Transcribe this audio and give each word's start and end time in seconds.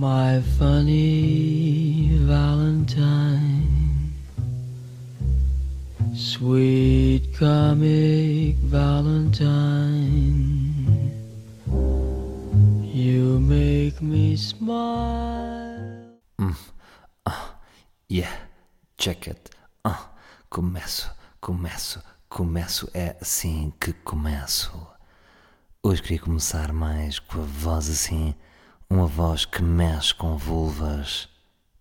My 0.00 0.40
funny 0.56 2.10
Valentine, 2.22 4.12
sweet 6.14 7.34
comic 7.36 8.54
Valentine, 8.58 10.06
you 12.84 13.40
make 13.40 14.00
me 14.00 14.36
smile. 14.36 16.14
Yeah, 18.08 18.30
check 18.98 19.26
it. 19.26 19.50
Ah, 19.84 20.12
começo, 20.48 21.10
começo, 21.40 22.00
começo. 22.28 22.88
É 22.94 23.16
assim 23.20 23.72
que 23.80 23.92
começo. 23.92 24.70
Hoje 25.82 26.02
queria 26.02 26.20
começar 26.20 26.72
mais 26.72 27.18
com 27.18 27.40
a 27.40 27.44
voz 27.44 27.90
assim, 27.90 28.32
uma 28.90 29.06
voz 29.06 29.44
que 29.44 29.62
mexe 29.62 30.14
com 30.14 30.38
vulvas. 30.38 31.28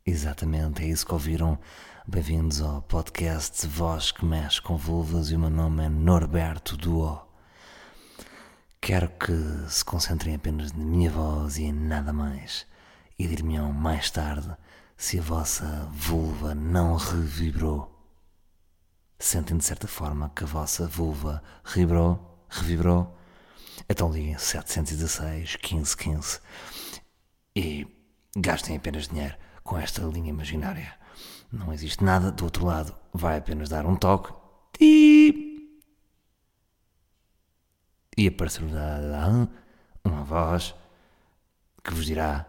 Exatamente, 0.05 0.83
é 0.83 0.87
isso 0.87 1.05
que 1.05 1.13
ouviram. 1.13 1.57
Bem-vindos 2.05 2.59
ao 2.61 2.81
podcast 2.81 3.65
Voz 3.65 4.11
que 4.11 4.25
Mexe 4.25 4.61
com 4.61 4.75
Vulvas 4.75 5.31
e 5.31 5.35
o 5.35 5.39
meu 5.39 5.49
nome 5.49 5.85
é 5.85 5.89
Norberto 5.89 6.75
Duo. 6.75 7.21
Quero 8.81 9.09
que 9.09 9.33
se 9.69 9.85
concentrem 9.85 10.35
apenas 10.35 10.73
na 10.73 10.83
minha 10.83 11.09
voz 11.09 11.57
e 11.57 11.63
em 11.63 11.71
nada 11.71 12.11
mais. 12.11 12.67
E 13.17 13.25
dir-me-ão 13.25 13.71
mais 13.71 14.11
tarde 14.11 14.53
se 14.97 15.17
a 15.17 15.21
vossa 15.21 15.87
vulva 15.89 16.53
não 16.53 16.97
revibrou. 16.97 17.89
Sentem 19.17 19.57
de 19.57 19.63
certa 19.63 19.87
forma 19.87 20.29
que 20.35 20.43
a 20.43 20.47
vossa 20.47 20.85
vulva 20.85 21.41
revibrou? 21.63 22.45
Revibrou? 22.49 23.17
Então 23.87 24.11
liguem 24.11 24.37
716 24.37 25.55
1515 25.63 26.41
e 27.57 27.87
gastem 28.37 28.77
apenas 28.77 29.07
dinheiro 29.07 29.35
com 29.63 29.79
esta 29.79 30.03
linha 30.03 30.29
imaginária. 30.29 30.93
Não 31.51 31.73
existe 31.73 32.03
nada 32.03 32.31
do 32.31 32.43
outro 32.43 32.63
lado, 32.63 32.93
vai 33.11 33.39
apenas 33.39 33.67
dar 33.67 33.83
um 33.83 33.95
toque 33.95 34.31
e, 34.79 35.79
e 38.15 38.27
aparecerá 38.27 39.47
uma 40.03 40.23
voz 40.23 40.75
que 41.83 41.95
vos 41.95 42.05
dirá: 42.05 42.45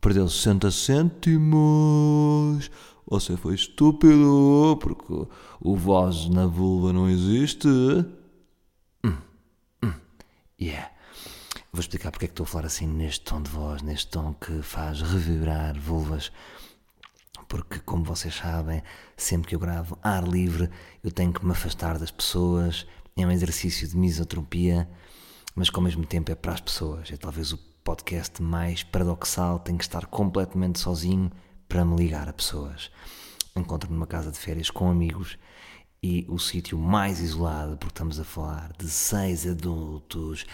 Perdeu 0.00 0.26
60 0.26 0.70
cêntimos. 0.70 2.70
Você 3.06 3.36
foi 3.36 3.54
estúpido 3.54 4.78
porque 4.80 5.28
o 5.60 5.76
voz 5.76 6.28
na 6.30 6.46
vulva 6.46 6.92
não 6.92 7.08
existe. 7.08 7.68
Yeah. 10.60 10.90
Vou 11.70 11.80
explicar 11.80 12.10
porque 12.10 12.24
é 12.24 12.28
que 12.28 12.32
estou 12.32 12.44
a 12.44 12.46
falar 12.46 12.66
assim 12.66 12.86
neste 12.86 13.20
tom 13.20 13.42
de 13.42 13.50
voz, 13.50 13.82
neste 13.82 14.08
tom 14.08 14.32
que 14.32 14.62
faz 14.62 15.02
revibrar 15.02 15.78
vulvas. 15.78 16.32
Porque, 17.46 17.78
como 17.80 18.04
vocês 18.04 18.34
sabem, 18.34 18.82
sempre 19.16 19.48
que 19.48 19.54
eu 19.54 19.58
gravo 19.60 19.98
ar 20.02 20.26
livre, 20.26 20.70
eu 21.04 21.10
tenho 21.10 21.30
que 21.32 21.44
me 21.44 21.52
afastar 21.52 21.98
das 21.98 22.10
pessoas. 22.10 22.86
É 23.14 23.26
um 23.26 23.30
exercício 23.30 23.86
de 23.86 23.98
misotropia, 23.98 24.88
mas 25.54 25.68
que 25.68 25.76
ao 25.76 25.82
mesmo 25.82 26.06
tempo 26.06 26.32
é 26.32 26.34
para 26.34 26.54
as 26.54 26.60
pessoas. 26.60 27.12
É 27.12 27.18
talvez 27.18 27.52
o 27.52 27.58
podcast 27.84 28.42
mais 28.42 28.82
paradoxal. 28.82 29.58
Tenho 29.58 29.76
que 29.76 29.84
estar 29.84 30.06
completamente 30.06 30.78
sozinho 30.78 31.30
para 31.68 31.84
me 31.84 31.96
ligar 31.96 32.28
a 32.28 32.32
pessoas. 32.32 32.90
Encontro-me 33.54 33.94
numa 33.94 34.06
casa 34.06 34.32
de 34.32 34.38
férias 34.38 34.70
com 34.70 34.90
amigos 34.90 35.38
e 36.02 36.24
o 36.28 36.38
sítio 36.38 36.78
mais 36.78 37.20
isolado, 37.20 37.76
porque 37.76 37.92
estamos 37.92 38.20
a 38.20 38.24
falar 38.24 38.70
de 38.78 38.88
seis 38.88 39.46
adultos 39.46 40.46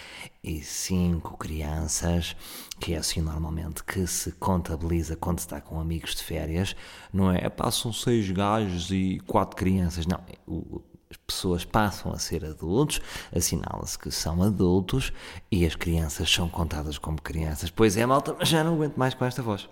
e 0.42 0.62
cinco 0.62 1.36
crianças, 1.36 2.34
que 2.80 2.94
é 2.94 2.98
assim 2.98 3.20
normalmente 3.20 3.84
que 3.84 4.06
se 4.06 4.32
contabiliza 4.32 5.16
quando 5.16 5.40
se 5.40 5.46
está 5.46 5.60
com 5.60 5.78
amigos 5.78 6.14
de 6.14 6.22
férias, 6.22 6.74
não 7.12 7.30
é? 7.30 7.48
Passam 7.50 7.92
seis 7.92 8.30
gajos 8.30 8.90
e 8.90 9.20
quatro 9.26 9.56
crianças, 9.56 10.06
não. 10.06 10.20
O, 10.46 10.80
as 11.10 11.16
pessoas 11.18 11.64
passam 11.64 12.12
a 12.12 12.18
ser 12.18 12.44
adultos, 12.44 13.00
assinala-se 13.34 13.98
que 13.98 14.10
são 14.10 14.42
adultos 14.42 15.12
e 15.50 15.64
as 15.64 15.76
crianças 15.76 16.28
são 16.28 16.48
contadas 16.48 16.98
como 16.98 17.20
crianças. 17.20 17.70
Pois 17.70 17.96
é, 17.96 18.04
malta, 18.04 18.34
mas 18.36 18.48
já 18.48 18.64
não 18.64 18.74
aguento 18.74 18.96
mais 18.96 19.14
com 19.14 19.24
esta 19.24 19.42
voz. 19.42 19.68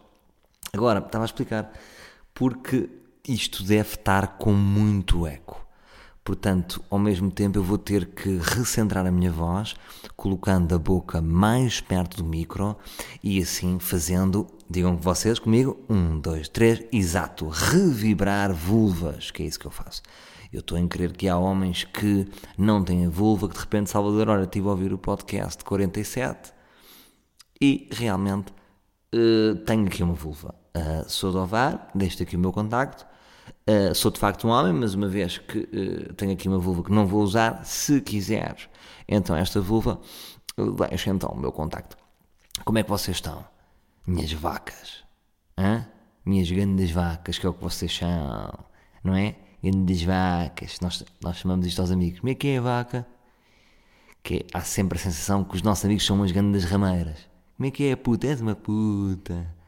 Agora, 0.72 1.00
estava 1.00 1.24
a 1.24 1.26
explicar, 1.26 1.72
porque 2.32 2.88
isto 3.26 3.62
deve 3.64 3.94
estar 3.94 4.38
com 4.38 4.52
muito 4.52 5.26
eco. 5.26 5.61
Portanto, 6.24 6.82
ao 6.88 7.00
mesmo 7.00 7.32
tempo, 7.32 7.58
eu 7.58 7.64
vou 7.64 7.78
ter 7.78 8.06
que 8.06 8.38
recentrar 8.38 9.04
a 9.04 9.10
minha 9.10 9.30
voz, 9.30 9.74
colocando 10.16 10.72
a 10.72 10.78
boca 10.78 11.20
mais 11.20 11.80
perto 11.80 12.18
do 12.18 12.24
micro 12.24 12.76
e 13.22 13.42
assim 13.42 13.80
fazendo, 13.80 14.46
digam 14.70 14.96
vocês 14.96 15.40
comigo, 15.40 15.84
um, 15.90 16.20
dois, 16.20 16.48
três, 16.48 16.84
exato, 16.92 17.48
revibrar 17.48 18.52
vulvas, 18.52 19.32
que 19.32 19.42
é 19.42 19.46
isso 19.46 19.58
que 19.58 19.66
eu 19.66 19.70
faço. 19.72 20.00
Eu 20.52 20.60
estou 20.60 20.78
a 20.78 20.86
crer 20.86 21.12
que 21.12 21.28
há 21.28 21.36
homens 21.36 21.82
que 21.84 22.28
não 22.56 22.84
têm 22.84 23.06
a 23.06 23.08
vulva, 23.08 23.48
que 23.48 23.54
de 23.54 23.60
repente, 23.60 23.90
Salvador, 23.90 24.28
olha, 24.28 24.44
estive 24.44 24.68
a 24.68 24.70
ouvir 24.70 24.92
o 24.92 24.98
podcast 24.98 25.64
47 25.64 26.52
e 27.60 27.88
realmente 27.90 28.52
uh, 29.14 29.56
tenho 29.64 29.86
aqui 29.86 30.02
uma 30.02 30.14
vulva. 30.14 30.54
Uh, 30.76 31.08
sou 31.08 31.32
de 31.32 31.38
Ovar, 31.38 31.90
deixo 31.94 32.22
aqui 32.22 32.36
o 32.36 32.38
meu 32.38 32.52
contacto. 32.52 33.06
Uh, 33.68 33.94
sou 33.94 34.10
de 34.10 34.18
facto 34.18 34.48
um 34.48 34.50
homem, 34.50 34.72
mas 34.72 34.94
uma 34.94 35.06
vez 35.06 35.38
que 35.38 35.58
uh, 35.58 36.14
tenho 36.14 36.32
aqui 36.32 36.48
uma 36.48 36.58
vulva 36.58 36.82
que 36.82 36.90
não 36.90 37.06
vou 37.06 37.22
usar, 37.22 37.64
se 37.64 38.00
quiseres, 38.00 38.68
então 39.06 39.36
esta 39.36 39.60
vulva, 39.60 40.00
deixa 40.88 41.10
então 41.10 41.30
o 41.30 41.38
meu 41.38 41.52
contacto. 41.52 41.96
Como 42.64 42.78
é 42.78 42.82
que 42.82 42.90
vocês 42.90 43.18
estão? 43.18 43.44
Minhas 44.04 44.32
vacas. 44.32 45.04
Hã? 45.56 45.86
Minhas 46.24 46.50
grandes 46.50 46.90
vacas, 46.90 47.38
que 47.38 47.46
é 47.46 47.48
o 47.48 47.54
que 47.54 47.62
vocês 47.62 47.96
são. 47.96 48.64
Não 49.02 49.14
é? 49.14 49.36
Grandes 49.62 50.02
vacas. 50.02 50.78
Nós, 50.80 51.04
nós 51.22 51.36
chamamos 51.36 51.66
isto 51.66 51.80
aos 51.80 51.90
amigos. 51.90 52.20
Como 52.20 52.30
é 52.30 52.34
que 52.34 52.48
é 52.48 52.58
a 52.58 52.60
vaca? 52.60 53.06
Que 54.22 54.44
há 54.52 54.60
sempre 54.60 54.98
a 54.98 55.00
sensação 55.00 55.44
que 55.44 55.54
os 55.54 55.62
nossos 55.62 55.84
amigos 55.84 56.04
são 56.04 56.16
umas 56.16 56.32
grandes 56.32 56.64
rameiras. 56.64 57.28
Como 57.56 57.66
é 57.66 57.70
que 57.70 57.84
é 57.84 57.92
a 57.92 57.96
puta? 57.96 58.26
És 58.26 58.40
uma 58.40 58.54
puta 58.54 59.61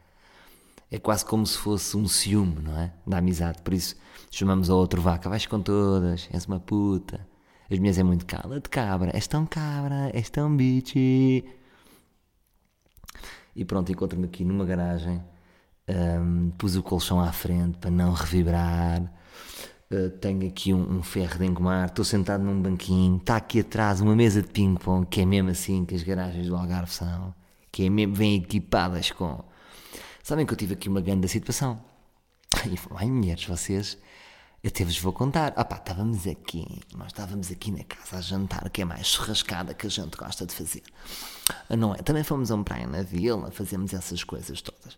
é 0.95 0.99
quase 0.99 1.25
como 1.25 1.45
se 1.45 1.57
fosse 1.57 1.97
um 1.97 2.07
ciúme, 2.07 2.61
não 2.61 2.79
é? 2.79 2.93
Da 3.05 3.17
amizade. 3.17 3.61
Por 3.61 3.73
isso 3.73 3.97
chamamos 4.31 4.69
a 4.69 4.75
outro 4.75 5.01
vaca, 5.01 5.27
vais 5.29 5.45
com 5.45 5.59
todas, 5.59 6.29
és 6.31 6.45
uma 6.45 6.59
puta. 6.59 7.27
As 7.69 7.79
minhas 7.79 7.97
é 7.97 8.03
muito 8.03 8.25
cala 8.25 8.61
de 8.61 8.69
cabra, 8.69 9.11
és 9.13 9.27
tão 9.27 9.45
cabra, 9.45 10.09
és 10.13 10.29
tão 10.29 10.55
bitchy. 10.55 11.43
E 13.53 13.65
pronto, 13.65 13.91
encontro-me 13.91 14.25
aqui 14.25 14.45
numa 14.45 14.63
garagem. 14.63 15.21
Um, 15.87 16.51
pus 16.51 16.77
o 16.77 16.81
colchão 16.81 17.19
à 17.19 17.31
frente 17.33 17.77
para 17.77 17.91
não 17.91 18.13
revibrar. 18.13 19.01
Uh, 19.91 20.09
tenho 20.21 20.47
aqui 20.47 20.73
um, 20.73 20.99
um, 20.99 21.03
ferro 21.03 21.37
de 21.37 21.45
engomar. 21.45 21.87
Estou 21.87 22.05
sentado 22.05 22.41
num 22.41 22.61
banquinho. 22.61 23.17
Está 23.17 23.35
aqui 23.35 23.59
atrás 23.59 23.99
uma 23.99 24.15
mesa 24.15 24.41
de 24.41 24.47
ping-pong, 24.47 25.05
que 25.07 25.21
é 25.21 25.25
mesmo 25.25 25.49
assim 25.49 25.83
que 25.83 25.93
as 25.93 26.03
garagens 26.03 26.47
do 26.47 26.55
Algarve 26.55 26.91
são. 26.91 27.33
Que 27.69 27.85
é 27.85 27.89
mesmo, 27.89 28.15
vêm 28.15 28.35
equipadas 28.35 29.11
com 29.11 29.43
Sabem 30.25 30.43
que 30.43 30.53
eu 30.53 30.57
tive 30.57 30.73
aqui 30.73 30.89
uma 30.89 31.01
grande 31.01 31.27
situação. 31.27 31.79
E 32.65 32.75
ai 32.95 33.05
mulheres, 33.11 33.45
vocês, 33.45 33.95
eu 34.63 34.69
até 34.69 34.83
vos 34.83 34.97
vou 34.97 35.13
contar. 35.13 35.53
Ah 35.55 35.63
pá, 35.63 35.75
estávamos 35.75 36.25
aqui, 36.25 36.65
nós 36.97 37.09
estávamos 37.09 37.51
aqui 37.51 37.69
na 37.69 37.83
casa 37.83 38.17
a 38.17 38.21
jantar, 38.21 38.67
que 38.71 38.81
é 38.81 38.85
mais 38.85 39.05
churrascada 39.05 39.75
que 39.75 39.85
a 39.85 39.89
gente 39.89 40.17
gosta 40.17 40.47
de 40.47 40.55
fazer. 40.55 40.81
Não 41.69 41.93
é? 41.93 41.99
Também 41.99 42.23
fomos 42.23 42.49
a 42.49 42.55
um 42.55 42.63
praia 42.63 42.87
na 42.87 43.03
vila, 43.03 43.51
fazemos 43.51 43.93
essas 43.93 44.23
coisas 44.23 44.63
todas. 44.63 44.97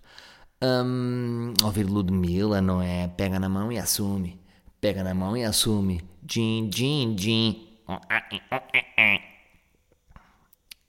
Um, 0.63 1.53
ouvir 1.61 1.83
Ludmilla, 1.83 2.61
não 2.61 2.81
é? 2.81 3.09
Pega 3.09 3.37
na 3.37 3.49
mão 3.49 3.69
e 3.69 3.77
assume. 3.77 4.39
Pega 4.79 5.03
na 5.03 5.13
mão 5.13 5.35
e 5.35 5.43
assume. 5.43 6.01
Gin, 6.25 6.71
gin, 6.73 7.17
gin. 7.17 7.81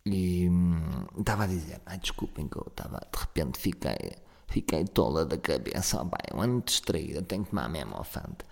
E 0.07 0.49
hum, 0.49 1.07
estava 1.19 1.43
a 1.43 1.47
dizer, 1.49 1.81
ai 1.85 1.99
desculpem 1.99 2.47
que 2.47 2.57
eu 2.57 2.67
estava, 2.69 3.05
de 3.13 3.19
repente 3.19 3.59
fiquei 3.59 4.28
Fiquei 4.49 4.85
tola 4.85 5.27
da 5.27 5.37
cabeça, 5.37 6.01
oh, 6.01 6.05
bem, 6.05 6.35
um 6.35 6.41
ano 6.41 6.63
distraída, 6.65 7.21
tenho 7.21 7.45
que 7.45 7.51
tomar 7.51 7.69
mesmo 7.69 7.95
ao 7.95 8.03
fante. 8.03 8.47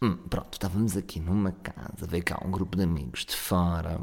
Hum, 0.00 0.16
pronto, 0.28 0.52
estávamos 0.52 0.94
aqui 0.94 1.18
numa 1.20 1.52
casa, 1.52 2.06
veio 2.06 2.22
cá 2.22 2.38
um 2.44 2.50
grupo 2.50 2.76
de 2.76 2.84
amigos 2.84 3.24
de 3.24 3.34
fora 3.34 3.98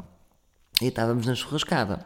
e 0.82 0.86
estávamos 0.86 1.24
na 1.24 1.36
churrascada. 1.36 2.04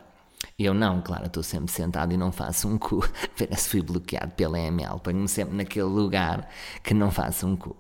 Eu 0.59 0.75
não, 0.75 1.01
claro, 1.01 1.25
estou 1.25 1.43
sempre 1.43 1.73
sentado 1.73 2.13
e 2.13 2.19
não 2.19 2.31
faço 2.31 2.69
um 2.69 2.77
cu. 2.77 3.01
Parece 3.37 3.65
que 3.65 3.71
fui 3.71 3.83
bloqueado 3.83 4.33
pela 4.33 4.59
ML, 4.59 5.01
ponho-me 5.01 5.29
sempre 5.29 5.57
naquele 5.57 5.87
lugar 5.87 6.49
que 6.85 6.93
não 6.93 7.11
faço 7.11 7.47
um 7.47 7.57
cu. 7.57 7.75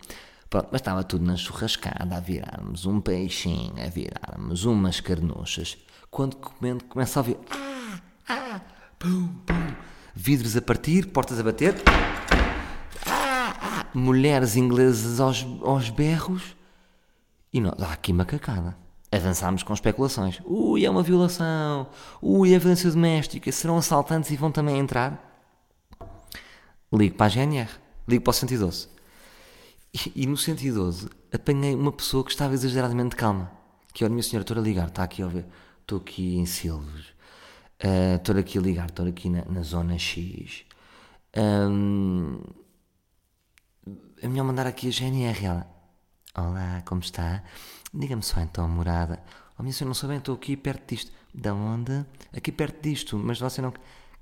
Pronto, 0.48 0.68
mas 0.72 0.80
estava 0.80 1.04
tudo 1.04 1.26
na 1.26 1.36
churrascada, 1.36 2.16
a 2.16 2.20
virarmos 2.20 2.86
um 2.86 3.02
peixinho, 3.02 3.74
a 3.84 3.88
virarmos 3.88 4.64
umas 4.64 4.98
carnuchas. 4.98 5.76
Quando 6.10 6.36
comendo, 6.36 6.84
começa 6.84 7.20
a 7.20 7.22
ouvir. 7.22 7.38
Ah, 7.50 8.00
ah, 8.28 8.60
pum, 8.98 9.28
pum 9.46 9.89
vidros 10.20 10.54
a 10.56 10.60
partir, 10.60 11.06
portas 11.06 11.40
a 11.40 11.42
bater, 11.42 11.74
ah, 13.06 13.56
ah, 13.60 13.86
mulheres 13.94 14.54
inglesas 14.54 15.18
aos, 15.18 15.46
aos 15.62 15.88
berros, 15.88 16.54
e 17.52 17.60
nós, 17.60 17.80
há 17.80 17.92
aqui 17.92 18.12
macacada. 18.12 18.76
Avançámos 19.10 19.64
com 19.64 19.74
especulações. 19.74 20.40
Ui, 20.44 20.84
é 20.84 20.90
uma 20.90 21.02
violação. 21.02 21.88
Ui, 22.22 22.54
é 22.54 22.58
violência 22.60 22.88
doméstica. 22.90 23.50
Serão 23.50 23.76
assaltantes 23.76 24.30
e 24.30 24.36
vão 24.36 24.52
também 24.52 24.78
entrar? 24.78 25.26
ligo 26.92 27.14
para 27.14 27.26
a 27.26 27.28
GNR, 27.28 27.70
ligo 28.06 28.24
para 28.24 28.30
o 28.30 28.34
112. 28.34 28.88
E, 29.92 30.22
e 30.22 30.26
no 30.26 30.36
112 30.36 31.08
apanhei 31.32 31.74
uma 31.74 31.92
pessoa 31.92 32.24
que 32.24 32.30
estava 32.30 32.54
exageradamente 32.54 33.16
calma. 33.16 33.50
Que 33.92 34.04
é 34.04 34.06
a 34.06 34.10
minha 34.10 34.22
senhora, 34.22 34.42
estou 34.42 34.58
a 34.58 34.60
ligar, 34.60 34.88
está 34.88 35.02
aqui 35.02 35.22
a 35.22 35.26
ver, 35.26 35.46
estou 35.80 35.98
aqui 35.98 36.36
em 36.36 36.46
Silves, 36.46 37.06
uh, 37.84 38.16
estou 38.16 38.36
aqui 38.36 38.58
a 38.58 38.60
ligar, 38.60 38.88
estou 38.88 39.06
aqui 39.06 39.28
na, 39.28 39.44
na 39.44 39.62
zona 39.62 39.98
X. 39.98 40.64
Um, 41.36 42.40
é 44.20 44.28
melhor 44.28 44.44
mandar 44.44 44.66
aqui 44.66 44.88
a 44.88 44.90
GNR. 44.90 45.44
Ela, 45.44 45.66
olá, 46.36 46.82
como 46.84 47.00
está? 47.00 47.42
Diga-me 47.92 48.22
só 48.22 48.40
então 48.40 48.68
morada. 48.68 49.22
Oh, 49.58 49.62
minha 49.62 49.72
senhora, 49.72 49.88
não 49.88 49.94
sou 49.94 50.08
bem, 50.08 50.18
estou 50.18 50.34
aqui 50.34 50.56
perto 50.56 50.94
disto. 50.94 51.12
Da 51.32 51.54
onde? 51.54 52.04
Aqui 52.36 52.50
perto 52.50 52.82
disto, 52.82 53.16
mas 53.16 53.38
você 53.38 53.62
não. 53.62 53.72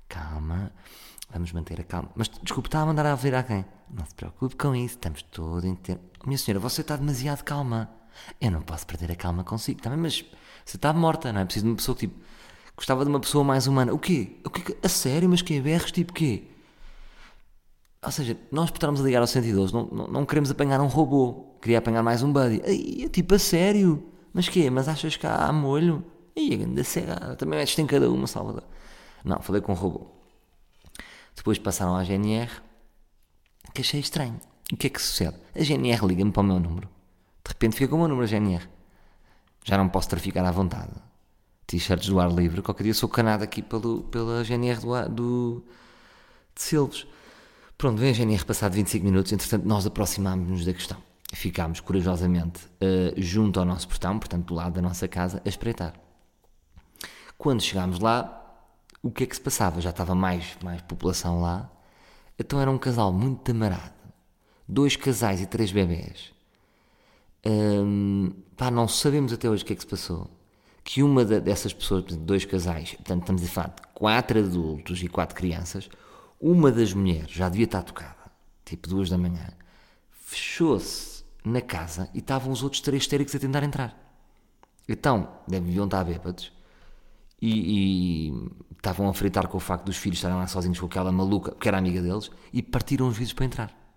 Calma, 0.07 0.71
vamos 1.31 1.51
manter 1.51 1.79
a 1.81 1.83
calma. 1.83 2.09
Mas 2.15 2.29
desculpe, 2.29 2.67
está 2.67 2.81
a 2.81 2.85
mandar 2.85 3.05
a 3.05 3.15
ver 3.15 3.35
a 3.35 3.43
quem? 3.43 3.65
Não 3.89 4.05
se 4.05 4.13
preocupe 4.15 4.55
com 4.55 4.75
isso, 4.75 4.95
estamos 4.95 5.21
todos 5.23 5.63
em 5.65 5.75
tempo. 5.75 6.01
Oh, 6.23 6.27
minha 6.27 6.37
senhora, 6.37 6.59
você 6.59 6.81
está 6.81 6.95
demasiado 6.95 7.43
calma. 7.43 7.89
Eu 8.39 8.51
não 8.51 8.61
posso 8.61 8.85
perder 8.85 9.11
a 9.11 9.15
calma 9.15 9.43
consigo 9.43 9.81
também, 9.81 9.99
mas 9.99 10.25
você 10.65 10.77
está 10.77 10.91
morta, 10.93 11.31
não 11.31 11.41
é? 11.41 11.45
Preciso 11.45 11.65
de 11.65 11.71
uma 11.71 11.77
pessoa 11.77 11.97
tipo. 11.97 12.19
Gostava 12.79 13.03
de 13.03 13.09
uma 13.09 13.19
pessoa 13.19 13.43
mais 13.43 13.67
humana. 13.67 13.93
O 13.93 13.99
quê? 13.99 14.37
O 14.45 14.49
quê? 14.49 14.77
A 14.81 14.87
sério? 14.87 15.27
Mas 15.27 15.41
que 15.41 15.53
é 15.53 15.59
berros? 15.59 15.91
Tipo 15.91 16.13
quê? 16.13 16.43
Ou 18.01 18.09
seja, 18.09 18.37
nós 18.49 18.71
por 18.71 18.77
estarmos 18.77 19.01
a 19.01 19.03
ligar 19.03 19.19
ao 19.19 19.27
112 19.27 19.73
não, 19.73 19.85
não, 19.87 20.07
não 20.07 20.25
queremos 20.25 20.49
apanhar 20.49 20.79
um 20.79 20.87
robô. 20.87 21.57
Queria 21.61 21.79
apanhar 21.79 22.01
mais 22.01 22.23
um 22.23 22.31
buddy. 22.31 22.61
Ai, 22.65 23.09
tipo, 23.09 23.35
a 23.35 23.37
sério? 23.39 24.01
Mas 24.33 24.47
quê? 24.47 24.69
Mas 24.69 24.87
achas 24.87 25.17
que 25.17 25.27
há 25.27 25.51
molho? 25.51 26.05
Ai, 26.37 26.53
a 26.53 26.55
grande 26.55 26.81
cega. 26.85 27.35
Também 27.35 27.59
metes 27.59 27.75
tem 27.75 27.85
cada 27.85 28.09
uma, 28.09 28.25
Salvador. 28.27 28.63
Não, 29.25 29.41
falei 29.41 29.61
com 29.61 29.73
um 29.73 29.75
robô. 29.75 30.07
Depois 31.35 31.59
passaram 31.59 31.97
à 31.97 32.03
GNR, 32.05 32.49
que 33.73 33.81
achei 33.81 33.99
estranho. 33.99 34.39
O 34.71 34.77
que 34.77 34.87
é 34.87 34.89
que 34.89 35.01
sucede? 35.01 35.35
A 35.53 35.61
GNR 35.61 36.07
liga-me 36.07 36.31
para 36.31 36.43
o 36.43 36.45
meu 36.45 36.61
número. 36.61 36.87
De 37.43 37.49
repente 37.49 37.75
fica 37.75 37.89
com 37.89 37.97
o 37.97 37.99
meu 37.99 38.07
número 38.07 38.23
a 38.23 38.27
GNR. 38.27 38.69
Já 39.65 39.77
não 39.77 39.89
posso 39.89 40.07
traficar 40.07 40.45
à 40.45 40.51
vontade. 40.51 41.08
T-shirts 41.69 42.09
do 42.09 42.19
ar 42.19 42.31
livre. 42.31 42.63
Qualquer 42.63 42.83
dia 42.83 42.93
sou 42.95 43.07
canado 43.07 43.43
aqui 43.43 43.61
pelo, 43.61 44.01
pela 44.05 44.43
GNR 44.43 44.79
do, 44.81 45.09
do, 45.09 45.63
de 46.55 46.61
Silves. 46.63 47.05
Pronto, 47.77 47.99
vem 47.99 48.09
a 48.09 48.13
GNR 48.13 48.43
passado 48.43 48.73
25 48.73 49.05
minutos. 49.05 49.31
Entretanto, 49.31 49.67
nós 49.67 49.85
aproximámos-nos 49.85 50.65
da 50.65 50.73
questão. 50.73 50.97
Ficámos 51.31 51.79
corajosamente 51.79 52.65
uh, 52.65 53.13
junto 53.21 53.59
ao 53.59 53.65
nosso 53.67 53.87
portão, 53.87 54.17
portanto, 54.17 54.47
do 54.47 54.55
lado 54.55 54.73
da 54.73 54.81
nossa 54.81 55.07
casa, 55.07 55.43
a 55.45 55.47
espreitar. 55.47 55.93
Quando 57.37 57.61
chegámos 57.61 57.99
lá, 57.99 58.35
o 59.03 59.11
que 59.11 59.23
é 59.23 59.27
que 59.27 59.35
se 59.35 59.41
passava? 59.41 59.79
Já 59.79 59.91
estava 59.91 60.15
mais, 60.15 60.57
mais 60.63 60.81
população 60.81 61.39
lá. 61.39 61.71
Então 62.39 62.59
era 62.59 62.71
um 62.71 62.79
casal 62.79 63.13
muito 63.13 63.51
amarado. 63.51 63.93
Dois 64.67 64.95
casais 64.95 65.39
e 65.39 65.45
três 65.45 65.71
bebés. 65.71 66.33
Hum, 67.45 68.31
pá, 68.57 68.71
não 68.71 68.87
sabemos 68.87 69.31
até 69.31 69.47
hoje 69.47 69.61
o 69.61 69.65
que 69.67 69.73
é 69.73 69.75
que 69.75 69.83
se 69.83 69.87
passou. 69.87 70.38
Que 70.91 71.03
uma 71.03 71.23
dessas 71.23 71.71
pessoas, 71.71 72.03
dois 72.15 72.45
casais, 72.45 72.95
portanto 72.95 73.21
estamos 73.21 73.43
a 73.43 73.47
falar 73.47 73.67
de 73.67 73.81
quatro 73.93 74.39
adultos 74.39 75.03
e 75.03 75.07
quatro 75.07 75.35
crianças, 75.35 75.87
uma 76.41 76.71
das 76.71 76.95
mulheres 76.95 77.29
já 77.29 77.47
devia 77.47 77.65
estar 77.65 77.83
tocada, 77.83 78.17
tipo 78.65 78.89
duas 78.89 79.07
da 79.07 79.15
manhã, 79.15 79.53
fechou-se 80.09 81.23
na 81.45 81.61
casa 81.61 82.09
e 82.11 82.17
estavam 82.17 82.51
os 82.51 82.63
outros 82.63 82.81
três 82.81 83.03
histéricos 83.03 83.35
a 83.35 83.39
tentar 83.39 83.61
entrar. 83.61 83.95
Então, 84.87 85.29
deviam 85.47 85.85
estar 85.85 86.03
bêbados 86.03 86.51
e, 87.39 88.31
e, 88.31 88.49
estavam 88.75 89.07
a 89.07 89.13
fritar 89.13 89.47
com 89.47 89.57
o 89.57 89.61
facto 89.61 89.85
dos 89.85 89.95
filhos 89.95 90.17
estarem 90.17 90.37
lá 90.37 90.47
sozinhos 90.47 90.79
com 90.79 90.87
aquela 90.87 91.11
maluca, 91.11 91.51
que 91.51 91.67
era 91.67 91.77
amiga 91.77 92.01
deles, 92.01 92.31
e 92.51 92.63
partiram 92.63 93.07
os 93.07 93.15
vidros 93.15 93.33
para 93.33 93.45
entrar. 93.45 93.93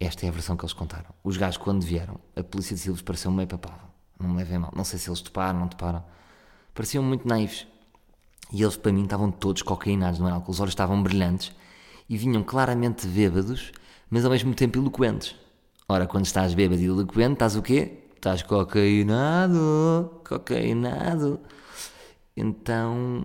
Esta 0.00 0.26
é 0.26 0.28
a 0.28 0.32
versão 0.32 0.56
que 0.56 0.64
eles 0.64 0.72
contaram. 0.72 1.14
Os 1.22 1.36
gajos, 1.36 1.58
quando 1.58 1.84
vieram, 1.84 2.18
a 2.34 2.42
polícia 2.42 2.74
de 2.74 2.82
Silves 2.82 3.00
pareceu 3.00 3.30
meio 3.30 3.46
papável. 3.46 3.93
Não 4.24 4.30
me 4.30 4.38
levem 4.38 4.58
mal. 4.58 4.72
Não 4.74 4.84
sei 4.84 4.98
se 4.98 5.08
eles 5.08 5.20
toparam, 5.20 5.60
não 5.60 5.68
toparam. 5.68 6.02
Pareciam 6.72 7.04
muito 7.04 7.28
naivos. 7.28 7.66
E 8.52 8.62
eles, 8.62 8.76
para 8.76 8.92
mim, 8.92 9.04
estavam 9.04 9.30
todos 9.30 9.62
cocaínados 9.62 10.18
no 10.18 10.28
álcool. 10.28 10.50
Os 10.50 10.60
olhos 10.60 10.72
estavam 10.72 11.02
brilhantes 11.02 11.52
e 12.08 12.16
vinham 12.16 12.42
claramente 12.42 13.06
bêbados, 13.06 13.72
mas 14.10 14.24
ao 14.24 14.30
mesmo 14.30 14.54
tempo 14.54 14.78
eloquentes. 14.78 15.34
Ora, 15.88 16.06
quando 16.06 16.24
estás 16.24 16.54
bêbado 16.54 16.80
e 16.80 16.86
eloquente, 16.86 17.34
estás 17.34 17.56
o 17.56 17.62
quê? 17.62 18.04
Estás 18.16 18.42
cocainado. 18.42 20.22
Cocainado. 20.26 21.40
Então, 22.36 23.24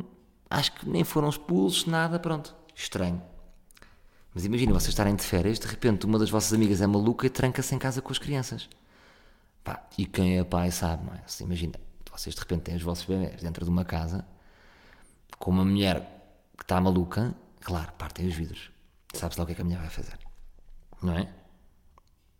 acho 0.49 0.73
que 0.73 0.89
nem 0.89 1.03
foram 1.03 1.29
expulsos, 1.29 1.85
nada, 1.85 2.19
pronto. 2.19 2.53
Estranho. 2.75 3.21
Mas 4.33 4.45
imagina 4.45 4.73
vocês 4.73 4.89
estarem 4.89 5.15
de 5.15 5.23
férias, 5.23 5.57
de 5.57 5.67
repente 5.67 6.05
uma 6.05 6.19
das 6.19 6.29
vossas 6.29 6.53
amigas 6.53 6.81
é 6.81 6.87
maluca 6.87 7.25
e 7.25 7.29
tranca-se 7.29 7.73
em 7.73 7.79
casa 7.79 8.01
com 8.01 8.11
as 8.11 8.19
crianças. 8.19 8.69
Pá, 9.69 9.87
e 9.99 10.05
quem 10.07 10.39
é 10.39 10.43
pai 10.43 10.71
sabe, 10.71 11.05
não 11.05 11.13
é? 11.13 11.21
Se 11.27 11.43
imagina, 11.43 11.79
vocês 12.11 12.33
de 12.33 12.41
repente 12.41 12.61
têm 12.61 12.75
os 12.75 12.81
vossos 12.81 13.05
bebés 13.05 13.43
dentro 13.43 13.63
de 13.63 13.69
uma 13.69 13.85
casa 13.85 14.25
com 15.37 15.51
uma 15.51 15.63
mulher 15.63 16.01
que 16.57 16.63
está 16.63 16.81
maluca, 16.81 17.35
claro, 17.61 17.91
partem 17.93 18.27
os 18.27 18.33
vidros. 18.33 18.71
Sabe-se 19.13 19.39
lá 19.39 19.43
o 19.43 19.45
que 19.45 19.51
é 19.51 19.55
que 19.55 19.61
a 19.61 19.63
mulher 19.63 19.79
vai 19.79 19.89
fazer, 19.91 20.17
não 21.03 21.13
é? 21.13 21.31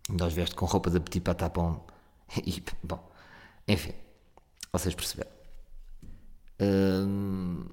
Ainda 0.10 0.26
os 0.26 0.34
veste 0.34 0.56
com 0.56 0.66
roupa 0.66 0.90
de 0.90 1.00
petit 1.00 1.22
patapão. 1.22 1.86
E, 2.46 2.64
bom, 2.84 3.12
enfim, 3.68 3.94
vocês 4.72 4.96
perceberam. 4.96 5.32
Hum, 6.60 7.66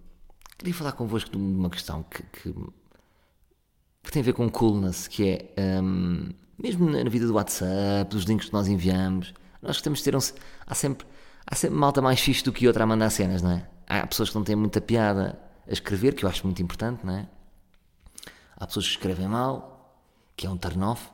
queria 0.58 0.74
falar 0.74 0.92
convosco 0.92 1.30
de 1.30 1.36
uma 1.38 1.70
questão 1.70 2.02
que, 2.02 2.22
que, 2.24 2.54
que, 4.02 4.10
tem 4.10 4.20
a 4.20 4.24
ver 4.24 4.34
com 4.34 4.50
coolness, 4.50 5.08
que 5.08 5.52
é 5.56 5.80
hum, 5.82 6.30
mesmo 6.58 6.90
na 6.90 7.08
vida 7.08 7.26
do 7.26 7.34
WhatsApp, 7.34 8.10
dos 8.10 8.24
links 8.24 8.48
que 8.48 8.52
nós 8.52 8.66
enviamos, 8.66 9.34
nós 9.62 9.80
temos 9.80 10.00
de 10.00 10.04
ter 10.04 10.16
um. 10.16 10.20
Há 10.66 10.74
sempre, 10.74 11.06
há 11.46 11.54
sempre 11.54 11.76
malta 11.76 12.02
mais 12.02 12.20
fixe 12.20 12.44
do 12.44 12.52
que 12.52 12.66
outra 12.66 12.84
a 12.84 12.86
mandar 12.86 13.10
cenas, 13.10 13.42
não 13.42 13.52
é? 13.52 13.68
Há 13.86 14.06
pessoas 14.06 14.30
que 14.30 14.36
não 14.36 14.44
têm 14.44 14.56
muita 14.56 14.80
piada 14.80 15.38
a 15.66 15.72
escrever, 15.72 16.14
que 16.14 16.24
eu 16.24 16.28
acho 16.28 16.44
muito 16.46 16.62
importante, 16.62 17.04
não 17.04 17.14
é? 17.14 17.28
Há 18.56 18.66
pessoas 18.66 18.86
que 18.86 18.92
escrevem 18.92 19.28
mal, 19.28 20.00
que 20.36 20.46
é 20.46 20.50
um 20.50 20.56
turn 20.56 20.82
off, 20.82 21.08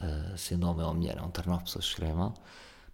uh, 0.00 0.36
sendo 0.36 0.68
homem 0.68 0.84
ou 0.84 0.94
mulher, 0.94 1.18
é 1.18 1.22
um 1.22 1.30
turn 1.30 1.50
off 1.52 1.64
pessoas 1.64 1.84
que 1.84 1.90
escrevem 1.90 2.16
mal, 2.16 2.34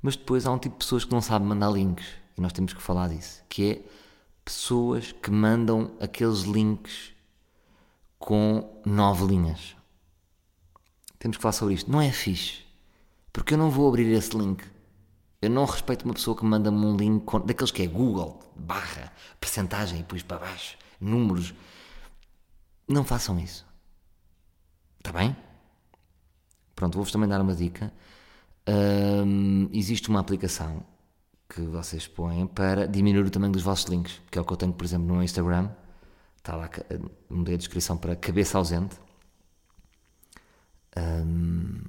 mas 0.01 0.17
depois 0.17 0.47
há 0.47 0.51
um 0.51 0.59
tipo 0.59 0.75
de 0.75 0.79
pessoas 0.79 1.05
que 1.05 1.13
não 1.13 1.21
sabem 1.21 1.47
mandar 1.47 1.71
links, 1.71 2.07
e 2.37 2.41
nós 2.41 2.53
temos 2.53 2.73
que 2.73 2.83
falar 2.83 3.09
disso, 3.09 3.43
que 3.49 3.71
é 3.71 3.83
pessoas 4.45 5.13
que 5.13 5.31
mandam 5.31 5.93
aqueles 6.01 6.41
links 6.41 7.13
com 8.19 8.81
nove 8.85 9.27
linhas. 9.27 9.77
Temos 11.19 11.37
que 11.37 11.43
falar 11.43 11.53
sobre 11.53 11.75
isto. 11.75 11.91
Não 11.91 12.01
é 12.01 12.11
fixe. 12.11 12.65
Porque 13.33 13.55
eu 13.55 13.59
não 13.59 13.71
vou 13.71 13.89
abrir 13.89 14.11
esse 14.13 14.37
link. 14.37 14.63
Eu 15.45 15.51
não 15.51 15.67
respeito 15.67 16.07
uma 16.07 16.15
pessoa 16.15 16.35
que 16.35 16.43
manda-me 16.43 16.87
um 16.87 16.97
link 16.97 17.23
daqueles 17.45 17.71
que 17.71 17.83
é 17.83 17.87
Google, 17.87 18.41
barra, 18.57 19.13
percentagem 19.39 19.99
e 19.99 20.03
depois 20.03 20.23
para 20.23 20.39
baixo, 20.39 20.79
números. 20.99 21.53
Não 22.89 23.05
façam 23.05 23.39
isso. 23.39 23.67
Está 24.97 25.13
bem? 25.13 25.37
Pronto, 26.75 26.95
vou-vos 26.95 27.13
também 27.13 27.29
dar 27.29 27.43
uma 27.43 27.55
dica. 27.55 27.93
Um, 28.67 29.69
existe 29.71 30.09
uma 30.09 30.21
aplicação 30.21 30.83
que 31.47 31.61
vocês 31.61 32.09
põem 32.09 32.47
para 32.47 32.89
diminuir 32.89 33.27
o 33.27 33.31
tamanho 33.31 33.53
dos 33.53 33.63
vossos 33.63 33.85
links, 33.85 34.23
que 34.31 34.39
é 34.39 34.41
o 34.41 34.47
que 34.47 34.53
eu 34.55 34.57
tenho, 34.57 34.73
por 34.73 34.85
exemplo, 34.87 35.07
no 35.07 35.23
Instagram. 35.23 35.69
Está 36.39 36.57
lá, 36.57 36.71
mudei 37.29 37.55
a 37.55 37.59
descrição 37.59 37.99
para 37.99 38.17
cabeça 38.17 38.57
ausente. 38.57 38.97
Um, 40.97 41.83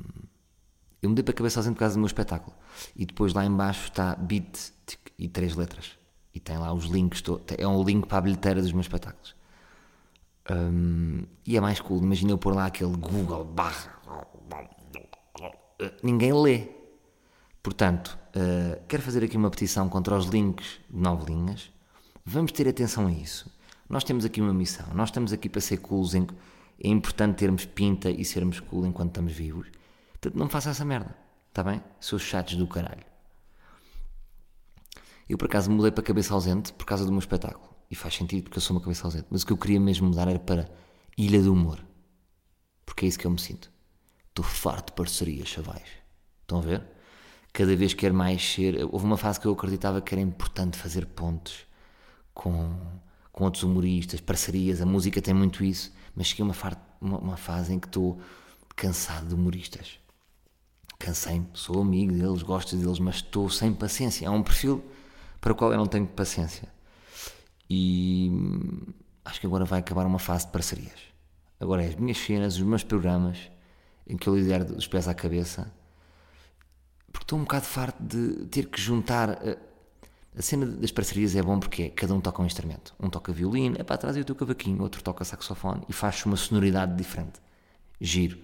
eu 1.02 1.10
mudei 1.10 1.24
para 1.24 1.34
cabeça 1.34 1.60
ausente 1.62 1.76
por 1.76 1.80
causa 1.80 1.96
do 1.96 2.00
meu 2.00 2.08
espetáculo. 2.08 2.54
E 2.96 3.06
depois 3.06 3.34
lá 3.34 3.46
embaixo 3.46 3.86
está 3.86 4.16
beat 4.16 4.72
e 5.18 5.28
três 5.28 5.56
letras. 5.56 5.92
E 6.34 6.40
tem 6.40 6.58
lá 6.58 6.74
os 6.74 6.86
links, 6.86 7.24
é 7.58 7.68
um 7.68 7.82
link 7.84 8.08
para 8.08 8.18
a 8.18 8.22
bilheteira 8.22 8.62
dos 8.62 8.74
meus 8.74 8.86
espetáculos. 8.86 9.36
Um, 10.52 11.24
e 11.46 11.58
é 11.58 11.62
mais 11.62 11.80
cool, 11.80 12.04
imagina 12.04 12.32
eu 12.32 12.38
pôr 12.38 12.54
lá 12.54 12.66
aquele 12.66 12.96
Google 12.96 13.46
barra. 13.46 13.96
Ninguém 16.04 16.34
lê. 16.34 16.68
Portanto, 17.64 18.18
uh, 18.36 18.80
quero 18.88 19.02
fazer 19.02 19.24
aqui 19.24 19.36
uma 19.36 19.50
petição 19.50 19.90
contra 19.90 20.16
os 20.16 20.28
links 20.28 20.80
de 20.90 21.00
nove 21.00 21.34
linhas. 21.34 21.72
Vamos 22.24 22.52
ter 22.52 22.68
atenção 22.68 23.08
a 23.08 23.12
isso. 23.12 23.52
Nós 23.90 24.04
temos 24.04 24.26
aqui 24.26 24.42
uma 24.42 24.54
missão. 24.54 24.86
Nós 24.94 25.10
estamos 25.10 25.34
aqui 25.34 25.50
para 25.50 25.62
ser 25.62 25.78
cools. 25.78 26.14
Em, 26.14 26.28
é 26.84 26.90
importante 26.90 27.38
termos 27.38 27.66
pinta 27.66 28.10
e 28.10 28.24
sermos 28.24 28.60
cool 28.60 28.86
enquanto 28.86 29.10
estamos 29.10 29.34
vivos. 29.34 29.68
Portanto, 30.12 30.38
não 30.38 30.50
faça 30.50 30.70
essa 30.70 30.86
merda. 30.86 31.16
Está 31.56 31.64
bem? 31.64 31.82
Seus 32.02 32.22
chatos 32.22 32.58
do 32.58 32.68
caralho. 32.68 33.06
Eu, 35.30 35.38
por 35.38 35.46
acaso, 35.46 35.72
mudei 35.72 35.90
para 35.90 36.04
cabeça 36.04 36.34
ausente 36.34 36.74
por 36.74 36.86
causa 36.86 37.06
do 37.06 37.12
meu 37.14 37.20
espetáculo. 37.20 37.74
E 37.90 37.96
faz 37.96 38.14
sentido 38.14 38.44
porque 38.44 38.58
eu 38.58 38.62
sou 38.62 38.76
uma 38.76 38.82
cabeça 38.84 39.08
ausente. 39.08 39.28
Mas 39.30 39.44
o 39.44 39.46
que 39.46 39.54
eu 39.54 39.58
queria 39.58 39.80
mesmo 39.80 40.10
mudar 40.10 40.28
era 40.28 40.38
para 40.38 40.70
Ilha 41.18 41.42
do 41.42 41.54
Humor. 41.54 41.80
Porque 42.86 43.06
é 43.06 43.08
isso 43.08 43.18
que 43.18 43.26
eu 43.26 43.32
me 43.32 43.40
sinto. 43.40 43.72
Estou 44.28 44.44
farto 44.44 44.88
de 44.88 44.98
parcerias, 44.98 45.48
chavais. 45.48 45.88
Estão 46.42 46.58
a 46.58 46.62
ver? 46.62 46.86
cada 47.54 47.74
vez 47.74 47.94
quer 47.94 48.12
mais 48.12 48.44
ser. 48.44 48.84
Houve 48.92 49.06
uma 49.06 49.16
fase 49.16 49.40
que 49.40 49.46
eu 49.48 49.54
acreditava 49.54 50.02
que 50.02 50.14
era 50.14 50.20
importante 50.22 50.78
fazer 50.78 51.06
pontes 51.06 51.66
com, 52.34 52.78
com 53.32 53.46
outros 53.46 53.64
humoristas, 53.64 54.20
parcerias, 54.20 54.82
a 54.82 54.86
música 54.86 55.22
tem 55.22 55.34
muito 55.34 55.64
isso, 55.64 55.94
mas 56.14 56.28
cheguei 56.28 56.44
a 56.44 56.48
uma, 56.48 56.54
far- 56.54 56.78
uma- 57.00 57.18
uma 57.18 57.38
fase 57.38 57.74
em 57.74 57.80
que 57.80 57.88
estou 57.88 58.20
cansado 58.76 59.30
de 59.30 59.36
humoristas. 59.36 60.00
Cansei-me, 61.06 61.48
sou 61.54 61.82
amigo 61.82 62.14
deles, 62.14 62.42
gosto 62.42 62.76
deles, 62.76 62.98
mas 63.00 63.16
estou 63.18 63.48
sem 63.50 63.72
paciência. 63.74 64.26
É 64.26 64.30
um 64.30 64.42
perfil 64.42 64.84
para 65.40 65.52
o 65.54 65.56
qual 65.56 65.72
eu 65.72 65.78
não 65.78 65.86
tenho 65.86 66.08
paciência. 66.08 66.68
E 67.70 68.30
hum, 68.32 68.94
acho 69.24 69.40
que 69.40 69.46
agora 69.46 69.66
vai 69.66 69.80
acabar 69.82 70.06
uma 70.06 70.18
fase 70.20 70.46
de 70.48 70.52
parcerias. 70.52 71.00
Agora 71.60 71.84
é 71.84 71.90
as 71.90 71.96
minhas 71.96 72.18
cenas, 72.18 72.56
os 72.56 72.64
meus 72.64 72.84
programas, 72.84 73.38
em 74.08 74.18
que 74.18 74.28
eu 74.28 74.36
lidero 74.36 74.66
dos 74.66 74.88
pés 74.88 75.08
à 75.08 75.14
cabeça, 75.14 75.72
porque 77.12 77.26
estou 77.26 77.38
um 77.40 77.44
bocado 77.44 77.66
farto 77.66 78.02
de 78.04 78.46
ter 78.48 78.68
que 78.68 78.82
juntar. 78.82 79.30
eh, 79.46 79.58
A 80.38 80.42
cena 80.42 80.66
das 80.66 80.92
parcerias 80.92 81.36
é 81.36 81.42
bom 81.42 81.60
porque 81.60 81.84
é, 81.84 81.90
cada 81.90 82.14
um 82.14 82.22
toca 82.22 82.42
um 82.42 82.46
instrumento. 82.46 82.94
Um 83.00 83.10
toca 83.10 83.32
violino, 83.32 83.76
é 83.80 83.84
para 83.84 83.98
trás 83.98 84.18
e 84.18 84.22
o 84.22 84.26
teu 84.26 84.36
cavaquinho, 84.36 84.82
outro 84.82 85.02
toca 85.04 85.24
saxofone 85.24 85.84
e 85.90 85.94
faz 85.94 86.26
uma 86.26 86.36
sonoridade 86.36 86.96
diferente. 86.98 87.40
Giro. 88.02 88.38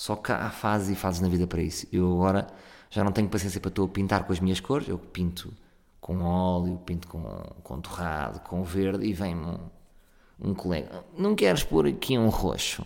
Só 0.00 0.16
que 0.16 0.32
há 0.32 0.48
fases 0.48 0.88
e 0.88 0.94
fases 0.94 1.20
na 1.20 1.28
vida 1.28 1.46
para 1.46 1.60
isso. 1.60 1.86
Eu 1.92 2.10
agora 2.14 2.46
já 2.88 3.04
não 3.04 3.12
tenho 3.12 3.28
paciência 3.28 3.60
para 3.60 3.70
pintar 3.86 4.24
com 4.24 4.32
as 4.32 4.40
minhas 4.40 4.58
cores, 4.58 4.88
eu 4.88 4.98
pinto 4.98 5.52
com 6.00 6.22
óleo, 6.22 6.78
pinto 6.86 7.06
com, 7.06 7.22
com 7.62 7.80
torrado, 7.82 8.40
com 8.40 8.64
verde 8.64 9.04
e 9.04 9.12
vem-me 9.12 9.44
um, 9.44 9.58
um 10.40 10.54
colega. 10.54 11.04
Não 11.18 11.34
queres 11.34 11.62
pôr 11.64 11.86
aqui 11.86 12.16
um 12.16 12.30
roxo? 12.30 12.82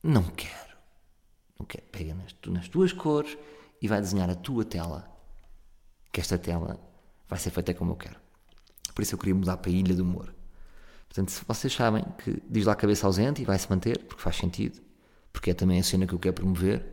Não 0.00 0.22
quero. 0.22 0.76
Não 1.58 1.66
quero. 1.66 1.82
Pega 1.90 2.14
nas, 2.14 2.32
tu- 2.34 2.52
nas 2.52 2.68
tuas 2.68 2.92
cores 2.92 3.36
e 3.82 3.88
vai 3.88 4.00
desenhar 4.00 4.30
a 4.30 4.36
tua 4.36 4.64
tela. 4.64 5.10
Que 6.12 6.20
esta 6.20 6.38
tela 6.38 6.78
vai 7.28 7.36
ser 7.40 7.50
feita 7.50 7.74
como 7.74 7.90
eu 7.90 7.96
quero. 7.96 8.20
Por 8.94 9.02
isso 9.02 9.16
eu 9.16 9.18
queria 9.18 9.34
mudar 9.34 9.56
para 9.56 9.72
a 9.72 9.74
Ilha 9.74 9.92
do 9.96 10.04
Humor. 10.04 10.32
Portanto, 11.08 11.32
se 11.32 11.44
vocês 11.44 11.72
sabem 11.74 12.04
que 12.18 12.40
diz 12.48 12.64
lá 12.64 12.76
cabeça 12.76 13.08
ausente 13.08 13.42
e 13.42 13.44
vai 13.44 13.58
se 13.58 13.68
manter, 13.68 13.98
porque 14.04 14.22
faz 14.22 14.36
sentido, 14.36 14.80
porque 15.34 15.50
é 15.50 15.54
também 15.54 15.80
a 15.80 15.82
cena 15.82 16.06
que 16.06 16.14
eu 16.14 16.18
quero 16.18 16.36
promover, 16.36 16.86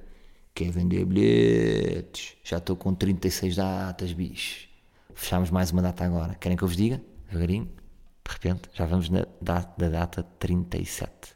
que 0.53 0.65
é 0.65 0.71
vender 0.71 1.05
bilhetes. 1.05 2.35
Já 2.43 2.57
estou 2.57 2.75
com 2.75 2.93
36 2.93 3.55
datas, 3.55 4.11
bicho. 4.11 4.67
Fechámos 5.13 5.51
mais 5.51 5.71
uma 5.71 5.81
data 5.81 6.03
agora. 6.03 6.33
Querem 6.35 6.57
que 6.57 6.63
eu 6.63 6.67
vos 6.67 6.75
diga? 6.75 6.99
Devagarinho. 7.27 7.67
De 7.67 8.31
repente, 8.33 8.69
já 8.73 8.85
vamos 8.85 9.09
na 9.09 9.25
data, 9.39 9.73
da 9.77 9.89
data 9.89 10.23
37. 10.39 11.35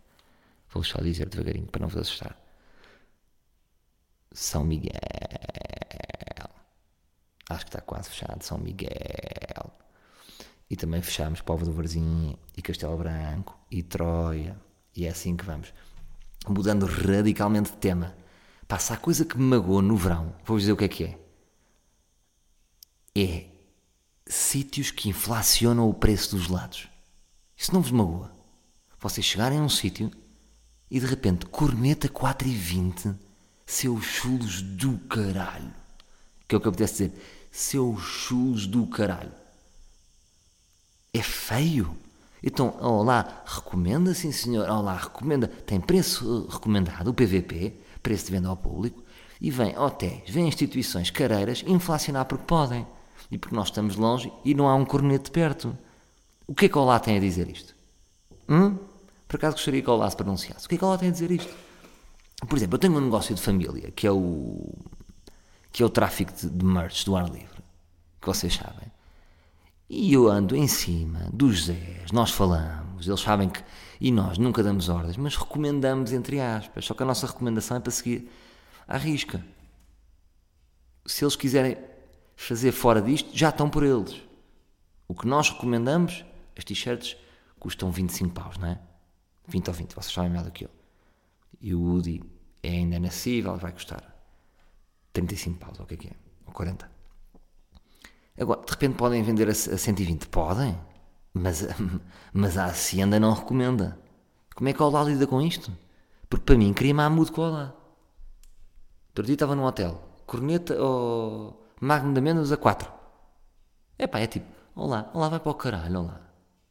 Vou 0.71 0.83
só 0.83 0.99
dizer 0.99 1.29
devagarinho 1.29 1.67
para 1.67 1.83
não 1.83 1.87
vos 1.87 2.01
assustar. 2.01 2.37
São 4.33 4.65
Miguel. 4.65 4.91
Acho 7.49 7.65
que 7.65 7.69
está 7.69 7.81
quase 7.81 8.09
fechado. 8.09 8.43
São 8.43 8.57
Miguel. 8.57 8.89
E 10.69 10.75
também 10.75 11.01
fechamos 11.03 11.39
Povo 11.39 11.63
do 11.65 11.71
Varzim 11.71 12.35
e 12.57 12.61
Castelo 12.63 12.97
Branco 12.97 13.57
e 13.69 13.83
Troia. 13.83 14.59
E 14.95 15.05
é 15.05 15.09
assim 15.09 15.37
que 15.37 15.45
vamos. 15.45 15.71
Mudando 16.47 16.85
radicalmente 16.85 17.71
de 17.71 17.77
tema. 17.77 18.15
Passa 18.67 18.93
a 18.93 18.97
coisa 18.97 19.25
que 19.25 19.37
me 19.37 19.43
magoou 19.43 19.81
no 19.81 19.95
verão. 19.95 20.33
Vou-vos 20.45 20.63
dizer 20.63 20.71
o 20.71 20.77
que 20.77 20.85
é 20.85 20.87
que 20.87 21.03
é. 21.03 21.19
É 23.17 23.45
sítios 24.27 24.91
que 24.91 25.09
inflacionam 25.09 25.89
o 25.89 25.93
preço 25.93 26.35
dos 26.35 26.45
gelados. 26.45 26.87
Isso 27.55 27.73
não 27.73 27.81
vos 27.81 27.91
magoa? 27.91 28.31
Vocês 28.99 29.25
chegarem 29.25 29.59
a 29.59 29.61
um 29.61 29.69
sítio 29.69 30.11
e 30.89 30.99
de 30.99 31.05
repente 31.05 31.45
corneta 31.45 32.09
4,20 32.09 33.15
seus 33.65 34.03
chulos 34.05 34.61
do 34.61 34.97
caralho. 35.09 35.73
Que 36.47 36.55
é 36.55 36.57
o 36.57 36.61
que 36.61 36.67
eu 36.67 36.71
pudesse 36.71 37.07
dizer. 37.07 37.47
Seus 37.51 38.01
chulos 38.01 38.67
do 38.67 38.85
caralho. 38.87 39.31
É 41.13 41.21
feio. 41.21 41.97
Então, 42.47 42.77
olá, 42.79 43.43
recomenda 43.43 44.13
sim 44.13 44.31
senhor, 44.31 44.69
olá, 44.69 44.95
recomenda, 44.95 45.47
tem 45.47 45.81
preço 45.81 46.45
eh, 46.47 46.53
recomendado, 46.53 47.07
o 47.07 47.13
PVP, 47.13 47.73
preço 48.03 48.27
de 48.27 48.33
venda 48.33 48.49
ao 48.49 48.55
público, 48.55 49.03
e 49.41 49.49
vem 49.49 49.75
hotéis, 49.75 50.29
vem 50.29 50.47
instituições 50.47 51.09
careiras 51.09 51.63
inflacionar 51.65 52.25
porque 52.25 52.45
podem, 52.45 52.85
e 53.31 53.37
porque 53.39 53.55
nós 53.55 53.69
estamos 53.69 53.95
longe 53.95 54.31
e 54.45 54.53
não 54.53 54.69
há 54.69 54.75
um 54.75 54.85
cornete 54.85 55.31
perto. 55.31 55.75
O 56.45 56.53
que 56.53 56.67
é 56.67 56.69
que 56.69 56.77
Olá 56.77 56.99
tem 56.99 57.17
a 57.17 57.19
dizer 57.19 57.49
isto? 57.49 57.73
Hum? 58.47 58.77
Por 59.27 59.37
acaso 59.37 59.55
gostaria 59.55 59.81
que 59.81 59.89
Olá 59.89 60.07
se 60.07 60.15
pronunciasse. 60.15 60.67
O 60.67 60.69
que 60.69 60.75
é 60.75 60.77
que 60.77 60.85
Olá 60.85 60.99
tem 60.99 61.09
a 61.09 61.11
dizer 61.11 61.31
isto? 61.31 61.51
Por 62.47 62.55
exemplo, 62.55 62.75
eu 62.75 62.79
tenho 62.79 62.95
um 62.95 63.01
negócio 63.01 63.33
de 63.33 63.41
família, 63.41 63.89
que 63.89 64.05
é 64.05 64.11
o, 64.11 64.71
que 65.71 65.81
é 65.81 65.85
o 65.85 65.89
tráfico 65.89 66.31
de, 66.31 66.47
de 66.47 66.63
merch 66.63 67.05
do 67.05 67.15
ar 67.15 67.27
livre, 67.27 67.63
que 68.21 68.27
vocês 68.27 68.53
sabem. 68.53 68.94
E 69.89 70.13
eu 70.13 70.27
ando 70.27 70.55
em 70.55 70.67
cima 70.67 71.29
dos 71.31 71.65
Zés, 71.65 72.11
nós 72.11 72.31
falamos, 72.31 73.07
eles 73.07 73.19
sabem 73.19 73.49
que. 73.49 73.63
E 74.01 74.11
nós 74.11 74.37
nunca 74.37 74.61
damos 74.61 74.89
ordens, 74.89 75.15
mas 75.15 75.35
recomendamos 75.35 76.11
entre 76.11 76.39
aspas. 76.39 76.85
Só 76.85 76.93
que 76.93 77.03
a 77.03 77.05
nossa 77.05 77.27
recomendação 77.27 77.77
é 77.77 77.79
para 77.79 77.91
seguir 77.91 78.29
à 78.87 78.97
risca. 78.97 79.45
Se 81.05 81.23
eles 81.23 81.35
quiserem 81.35 81.77
fazer 82.35 82.71
fora 82.71 83.01
disto, 83.01 83.29
já 83.33 83.49
estão 83.49 83.69
por 83.69 83.83
eles. 83.83 84.21
O 85.07 85.13
que 85.13 85.27
nós 85.27 85.49
recomendamos, 85.49 86.25
as 86.57 86.63
t-shirts 86.63 87.15
custam 87.59 87.91
25 87.91 88.33
paus, 88.33 88.57
não 88.57 88.69
é? 88.69 88.79
20 89.47 89.67
ou 89.67 89.73
20, 89.73 89.93
vocês 89.93 90.13
sabem 90.13 90.31
melhor 90.31 90.45
do 90.45 90.51
que 90.51 90.65
eu. 90.65 90.69
E 91.61 91.73
o 91.73 91.81
Woody 91.81 92.21
é 92.63 92.69
ainda 92.69 92.95
inacessível, 92.95 93.55
vai 93.57 93.71
custar 93.71 94.03
35 95.13 95.59
paus, 95.59 95.79
ou 95.79 95.85
o 95.85 95.87
que 95.87 95.93
é 95.93 95.97
que 95.97 96.07
é? 96.07 96.13
Ou 96.45 96.53
40. 96.53 96.94
Agora, 98.37 98.61
de 98.65 98.71
repente 98.71 98.95
podem 98.95 99.23
vender 99.23 99.47
a, 99.47 99.51
a 99.51 99.77
120? 99.77 100.27
Podem, 100.27 100.77
mas, 101.33 101.65
mas 102.33 102.57
a 102.57 102.65
Hacienda 102.65 103.19
não 103.19 103.33
recomenda. 103.33 103.99
Como 104.55 104.69
é 104.69 104.73
que 104.73 104.81
o 104.81 104.85
Olá 104.85 105.03
lida 105.03 105.25
com 105.27 105.41
isto? 105.41 105.71
Porque 106.29 106.45
para 106.45 106.57
mim 106.57 106.73
queria 106.73 106.93
mamudo 106.93 107.31
com 107.31 107.41
o 107.41 107.45
Olá. 107.45 107.73
Outro 109.09 109.23
dia 109.23 109.35
estava 109.35 109.55
num 109.55 109.63
hotel, 109.63 110.01
corneta 110.25 110.75
ou 110.81 111.65
Magno 111.79 112.13
da 112.13 112.19
Mendes 112.19 112.51
a 112.51 112.57
4. 112.57 112.91
É 113.97 114.07
pá, 114.07 114.19
é 114.19 114.27
tipo, 114.27 114.47
olá, 114.75 115.09
olá 115.13 115.29
vai 115.29 115.39
para 115.39 115.51
o 115.51 115.55
caralho, 115.55 116.01
olá. 116.01 116.21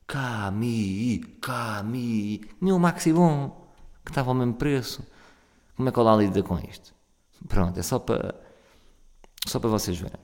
Cami, 0.06 1.18
Cami, 1.40 2.42
meu 2.60 2.78
Maxi 2.78 3.12
Bom, 3.12 3.66
que 4.04 4.10
estava 4.10 4.30
ao 4.30 4.34
mesmo 4.34 4.54
preço. 4.54 5.02
Como 5.76 5.88
é 5.88 5.92
que 5.92 5.98
o 5.98 6.02
Olá 6.02 6.16
lida 6.16 6.42
com 6.42 6.58
isto? 6.58 6.94
Pronto, 7.48 7.78
é 7.78 7.82
só 7.82 7.98
para, 7.98 8.34
só 9.46 9.58
para 9.58 9.70
vocês 9.70 9.98
verem. 9.98 10.20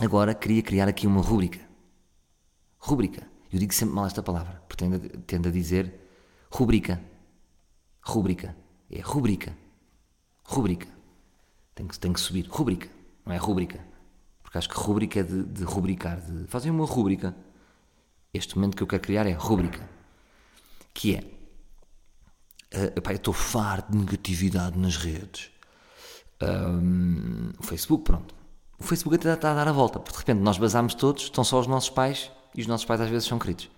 Agora 0.00 0.34
queria 0.34 0.62
criar 0.62 0.88
aqui 0.88 1.06
uma 1.06 1.20
rúbrica. 1.20 1.60
Rúbrica. 2.78 3.26
Eu 3.52 3.58
digo 3.58 3.74
sempre 3.74 3.94
mal 3.94 4.06
esta 4.06 4.22
palavra, 4.22 4.62
porque 4.68 4.84
tendo, 4.84 5.00
tendo 5.20 5.48
a 5.48 5.50
dizer 5.52 5.92
rubrica. 6.50 7.02
Rúbrica. 8.02 8.56
É 8.90 9.00
rubrica. 9.00 9.56
Rúbrica. 10.44 10.88
Tem 11.74 11.86
que, 11.86 11.98
tem 11.98 12.12
que 12.12 12.20
subir. 12.20 12.46
Rúbrica. 12.48 12.88
Não 13.26 13.32
é 13.32 13.36
rúbrica. 13.38 13.84
Porque 14.42 14.56
acho 14.56 14.68
que 14.68 14.76
rúbrica 14.76 15.20
é 15.20 15.22
de, 15.22 15.42
de 15.42 15.64
rubricar. 15.64 16.20
De 16.20 16.46
fazer 16.46 16.70
uma 16.70 16.86
rúbrica. 16.86 17.34
Este 18.32 18.56
momento 18.56 18.76
que 18.76 18.82
eu 18.82 18.86
quero 18.86 19.02
criar 19.02 19.26
é 19.26 19.32
rúbrica. 19.32 19.88
Que 20.94 21.16
é. 21.16 21.24
eh, 22.70 22.92
epá, 22.96 23.12
eu 23.12 23.16
estou 23.16 23.34
farto 23.34 23.90
de 23.90 23.98
negatividade 23.98 24.78
nas 24.78 24.96
redes. 24.96 25.50
O 27.58 27.62
Facebook, 27.64 28.04
pronto. 28.04 28.37
O 28.78 28.84
Facebook 28.84 29.16
até 29.16 29.32
está 29.32 29.50
a 29.50 29.54
dar 29.54 29.68
a 29.68 29.72
volta, 29.72 29.98
porque 29.98 30.12
de 30.12 30.18
repente 30.18 30.40
nós 30.40 30.56
basámos 30.56 30.94
todos, 30.94 31.24
estão 31.24 31.42
só 31.42 31.58
os 31.58 31.66
nossos 31.66 31.90
pais 31.90 32.30
e 32.54 32.60
os 32.60 32.66
nossos 32.66 32.86
pais 32.86 33.00
às 33.00 33.10
vezes 33.10 33.26
são 33.26 33.38
queridos. 33.38 33.68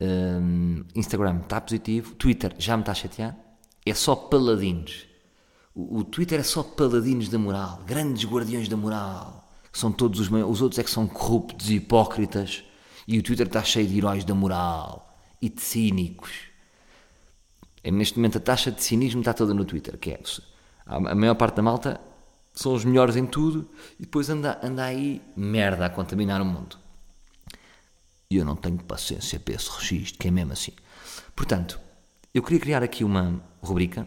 Ahm, 0.00 0.82
Instagram 0.94 1.40
está 1.40 1.60
positivo, 1.60 2.14
Twitter 2.14 2.54
já 2.58 2.76
me 2.76 2.82
está 2.82 2.92
a 2.92 2.94
chatear, 2.94 3.36
é 3.84 3.94
só 3.94 4.14
paladinos. 4.14 5.06
O, 5.74 5.98
o 5.98 6.04
Twitter 6.04 6.38
é 6.38 6.42
só 6.42 6.62
paladinos 6.62 7.28
da 7.28 7.38
moral, 7.38 7.82
grandes 7.84 8.24
guardiões 8.24 8.68
da 8.68 8.76
moral. 8.76 9.52
São 9.72 9.90
todos 9.90 10.20
os 10.20 10.30
os 10.30 10.62
outros 10.62 10.78
é 10.78 10.84
que 10.84 10.90
são 10.90 11.06
corruptos 11.08 11.68
e 11.68 11.74
hipócritas, 11.74 12.62
e 13.08 13.18
o 13.18 13.22
Twitter 13.22 13.46
está 13.46 13.62
cheio 13.62 13.88
de 13.88 13.98
heróis 13.98 14.24
da 14.24 14.34
moral 14.34 15.18
e 15.42 15.48
de 15.48 15.60
cínicos. 15.60 16.30
É, 17.82 17.90
Neste 17.90 18.16
momento 18.16 18.38
a 18.38 18.40
taxa 18.40 18.70
de 18.70 18.82
cinismo 18.82 19.20
está 19.20 19.34
toda 19.34 19.52
no 19.52 19.64
Twitter, 19.64 19.98
que 19.98 20.12
é 20.12 20.20
a 20.86 21.14
maior 21.14 21.34
parte 21.34 21.56
da 21.56 21.62
malta 21.62 22.00
são 22.54 22.72
os 22.72 22.84
melhores 22.84 23.16
em 23.16 23.26
tudo 23.26 23.68
e 23.98 24.02
depois 24.02 24.30
anda, 24.30 24.60
anda 24.62 24.84
aí 24.84 25.20
merda 25.36 25.86
a 25.86 25.90
contaminar 25.90 26.40
o 26.40 26.44
mundo. 26.44 26.78
E 28.30 28.36
eu 28.36 28.44
não 28.44 28.54
tenho 28.56 28.78
paciência 28.78 29.40
para 29.40 29.54
esse 29.54 29.68
registro, 29.70 30.18
que 30.18 30.28
é 30.28 30.30
mesmo 30.30 30.52
assim. 30.52 30.72
Portanto, 31.34 31.80
eu 32.32 32.42
queria 32.42 32.60
criar 32.60 32.82
aqui 32.82 33.04
uma 33.04 33.42
rubrica. 33.60 34.06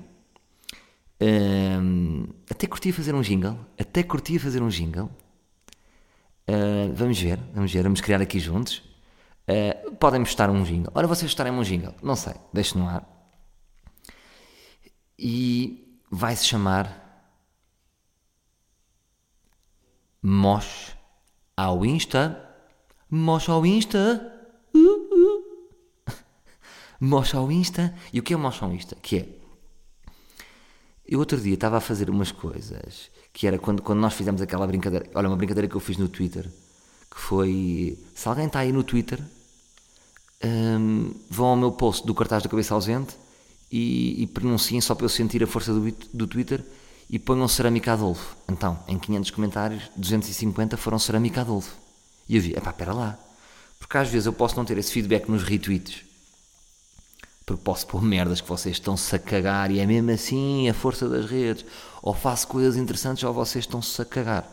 Hum, 1.21 2.27
até 2.49 2.67
curtia 2.67 2.93
fazer 2.93 3.13
um 3.13 3.21
jingle. 3.21 3.57
Até 3.77 4.01
curtia 4.03 4.39
fazer 4.39 4.61
um 4.61 4.69
jingle. 4.69 5.09
Uh, 6.49 6.93
vamos 6.93 7.19
ver, 7.19 7.37
vamos 7.53 7.71
ver, 7.71 7.83
vamos 7.83 7.99
criar 7.99 8.21
aqui 8.21 8.39
juntos. 8.39 8.81
Uh, 9.47 9.93
podem 9.95 10.21
mostrar 10.21 10.49
um 10.49 10.63
jingle. 10.63 10.91
Ora, 10.95 11.05
vocês 11.05 11.29
estarem 11.29 11.51
um 11.51 11.61
jingle, 11.61 11.93
não 12.01 12.15
sei, 12.15 12.33
deixe 12.53 12.77
no 12.77 12.87
ar. 12.87 13.05
E 15.19 16.01
vai 16.09 16.35
se 16.35 16.45
chamar 16.45 17.06
Mosh 20.29 20.93
ao 21.55 21.85
Insta. 21.85 22.37
Mosh 23.09 23.47
ao 23.47 23.65
Insta. 23.65 24.33
Uh, 24.75 25.39
uh. 27.01 27.37
ao 27.37 27.51
Insta. 27.51 27.95
E 28.11 28.19
o 28.19 28.23
que 28.23 28.33
é 28.33 28.37
mocha 28.37 28.65
ao 28.65 28.73
Insta? 28.73 28.95
Que 29.01 29.17
é. 29.17 29.29
Eu 31.07 31.19
outro 31.19 31.39
dia 31.39 31.53
estava 31.53 31.77
a 31.77 31.81
fazer 31.81 32.09
umas 32.09 32.31
coisas 32.31 33.09
que 33.33 33.47
era 33.47 33.57
quando, 33.57 33.81
quando 33.81 33.99
nós 33.99 34.13
fizemos 34.13 34.41
aquela 34.41 34.67
brincadeira. 34.67 35.09
Olha, 35.15 35.29
uma 35.29 35.37
brincadeira 35.37 35.67
que 35.67 35.75
eu 35.75 35.79
fiz 35.79 35.97
no 35.97 36.09
Twitter. 36.09 36.43
Que 37.09 37.19
foi. 37.19 37.97
Se 38.13 38.27
alguém 38.27 38.47
está 38.47 38.59
aí 38.59 38.71
no 38.71 38.83
Twitter, 38.83 39.19
hum, 40.43 41.13
vão 41.29 41.47
ao 41.47 41.55
meu 41.55 41.71
post 41.71 42.05
do 42.05 42.13
cartaz 42.13 42.43
da 42.43 42.49
cabeça 42.49 42.73
ausente 42.73 43.15
e, 43.71 44.21
e 44.21 44.27
pronunciem 44.27 44.81
só 44.81 44.93
para 44.93 45.05
eu 45.05 45.09
sentir 45.09 45.41
a 45.41 45.47
força 45.47 45.73
do, 45.73 45.91
do 46.13 46.27
Twitter 46.27 46.63
e 47.09 47.17
ponham 47.17 47.47
Cerâmica 47.47 47.93
Adolfo. 47.93 48.35
Então, 48.49 48.77
em 48.87 48.99
500 48.99 49.31
comentários, 49.31 49.83
250 49.95 50.75
foram 50.77 50.99
Cerâmica 50.99 51.41
Adolfo. 51.41 51.75
E 52.27 52.35
eu 52.35 52.41
vi, 52.41 52.53
epá, 52.53 52.71
espera 52.71 52.93
lá. 52.93 53.17
Porque 53.79 53.97
às 53.97 54.09
vezes 54.09 54.25
eu 54.25 54.33
posso 54.33 54.55
não 54.57 54.65
ter 54.65 54.77
esse 54.77 54.91
feedback 54.91 55.29
nos 55.29 55.43
retweets. 55.43 56.03
Porque 57.45 57.63
posso 57.63 57.87
pôr 57.87 58.01
merdas 58.01 58.41
que 58.41 58.49
vocês 58.49 58.75
estão-se 58.75 59.15
a 59.15 59.19
cagar 59.19 59.71
e 59.71 59.79
é 59.79 59.85
mesmo 59.85 60.11
assim 60.11 60.67
a 60.67 60.73
força 60.73 61.07
das 61.07 61.25
redes. 61.25 61.65
Ou 62.01 62.13
faço 62.13 62.47
coisas 62.47 62.75
interessantes 62.75 63.23
ou 63.23 63.33
vocês 63.33 63.63
estão-se 63.63 64.01
a 64.01 64.05
cagar. 64.05 64.51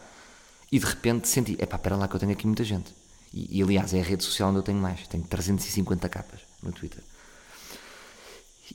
E 0.70 0.78
de 0.78 0.87
repente 0.87 1.26
senti, 1.26 1.56
epá, 1.61 1.76
espera 1.76 1.96
lá 1.96 2.06
que 2.06 2.14
eu 2.14 2.20
tenho 2.20 2.32
aqui 2.32 2.46
muita 2.46 2.62
gente. 2.62 2.92
E, 3.32 3.58
e 3.58 3.62
aliás, 3.62 3.92
é 3.92 4.00
a 4.00 4.04
rede 4.04 4.23
social 4.23 4.50
onde 4.50 4.58
eu 4.58 4.62
tenho 4.62 4.78
mais. 4.78 5.08
Tenho 5.08 5.25
350 5.25 6.08
capas 6.08 6.40
no 6.62 6.70
Twitter. 6.70 7.02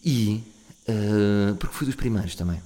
E, 0.03 0.43
uh, 0.88 1.55
porque 1.55 1.74
fui 1.74 1.88
dos 1.88 1.95
primeiros 1.95 2.36
também. 2.36 2.62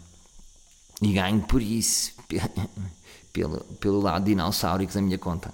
E 1.02 1.14
ganho 1.14 1.42
por 1.42 1.62
isso, 1.62 2.14
pelo, 3.34 3.60
pelo 3.80 4.00
lado 4.00 4.26
dinossáurico 4.26 4.94
da 4.94 5.02
minha 5.02 5.18
conta. 5.18 5.54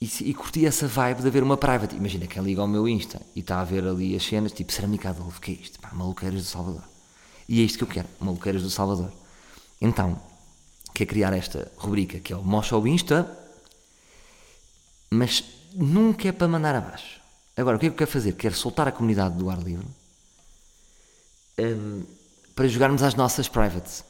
E, 0.00 0.10
e, 0.30 0.34
curti 0.34 0.66
essa 0.66 0.88
vibe 0.88 1.22
de 1.22 1.28
haver 1.28 1.42
uma 1.42 1.56
private. 1.56 1.94
Imagina 1.94 2.26
quem 2.26 2.42
liga 2.42 2.60
ao 2.60 2.66
meu 2.66 2.88
Insta 2.88 3.20
e 3.36 3.40
está 3.40 3.60
a 3.60 3.64
ver 3.64 3.86
ali 3.86 4.16
as 4.16 4.24
cenas, 4.24 4.52
tipo 4.52 4.72
Cerâmica 4.72 5.10
Adolfo, 5.10 5.40
que 5.40 5.52
é 5.52 5.54
isto? 5.54 5.78
Pá, 5.78 5.90
do 5.90 6.42
Salvador. 6.42 6.82
E 7.48 7.60
é 7.60 7.64
isto 7.64 7.78
que 7.78 7.84
eu 7.84 7.88
quero, 7.88 8.08
maluqueiras 8.18 8.62
do 8.62 8.70
Salvador. 8.70 9.12
Então, 9.80 10.20
quer 10.94 11.06
criar 11.06 11.32
esta 11.32 11.70
rubrica 11.76 12.18
que 12.18 12.32
é 12.32 12.36
o 12.36 12.42
Mocha 12.42 12.74
ao 12.74 12.86
Insta, 12.86 13.38
mas 15.10 15.44
nunca 15.74 16.28
é 16.28 16.32
para 16.32 16.48
mandar 16.48 16.74
abaixo. 16.74 17.20
Agora, 17.56 17.76
o 17.76 17.80
que 17.80 17.86
é 17.86 17.88
que 17.90 17.94
eu 17.94 17.98
quero 17.98 18.10
fazer? 18.10 18.32
Quero 18.32 18.54
soltar 18.56 18.88
a 18.88 18.92
comunidade 18.92 19.36
do 19.36 19.50
ar 19.50 19.58
livre 19.58 19.86
um, 21.58 22.02
para 22.54 22.68
jogarmos 22.68 23.02
às 23.02 23.14
nossas 23.14 23.48
privates. 23.48 24.04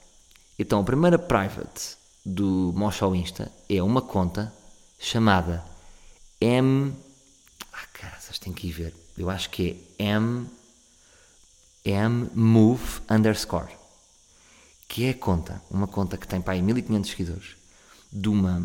Então, 0.58 0.80
a 0.80 0.84
primeira 0.84 1.18
private 1.18 1.96
do 2.24 2.72
Mocha 2.74 3.04
ao 3.04 3.14
Insta 3.14 3.50
é 3.68 3.82
uma 3.82 4.00
conta 4.00 4.52
chamada 4.98 5.64
M. 6.40 6.94
Ah, 7.72 7.86
caras, 7.92 8.38
tem 8.38 8.52
que 8.52 8.68
ir 8.68 8.72
ver. 8.72 8.94
Eu 9.16 9.30
acho 9.30 9.50
que 9.50 9.76
é 9.98 10.04
M. 10.04 10.46
M 11.84 12.30
Move 12.34 13.00
underscore. 13.10 13.72
Que 14.88 15.06
é 15.06 15.10
a 15.10 15.14
conta, 15.14 15.62
uma 15.70 15.86
conta 15.86 16.16
que 16.16 16.28
tem 16.28 16.40
para 16.40 16.52
aí 16.52 16.62
1500 16.62 17.10
seguidores, 17.10 17.56
de 18.12 18.28
uma. 18.28 18.60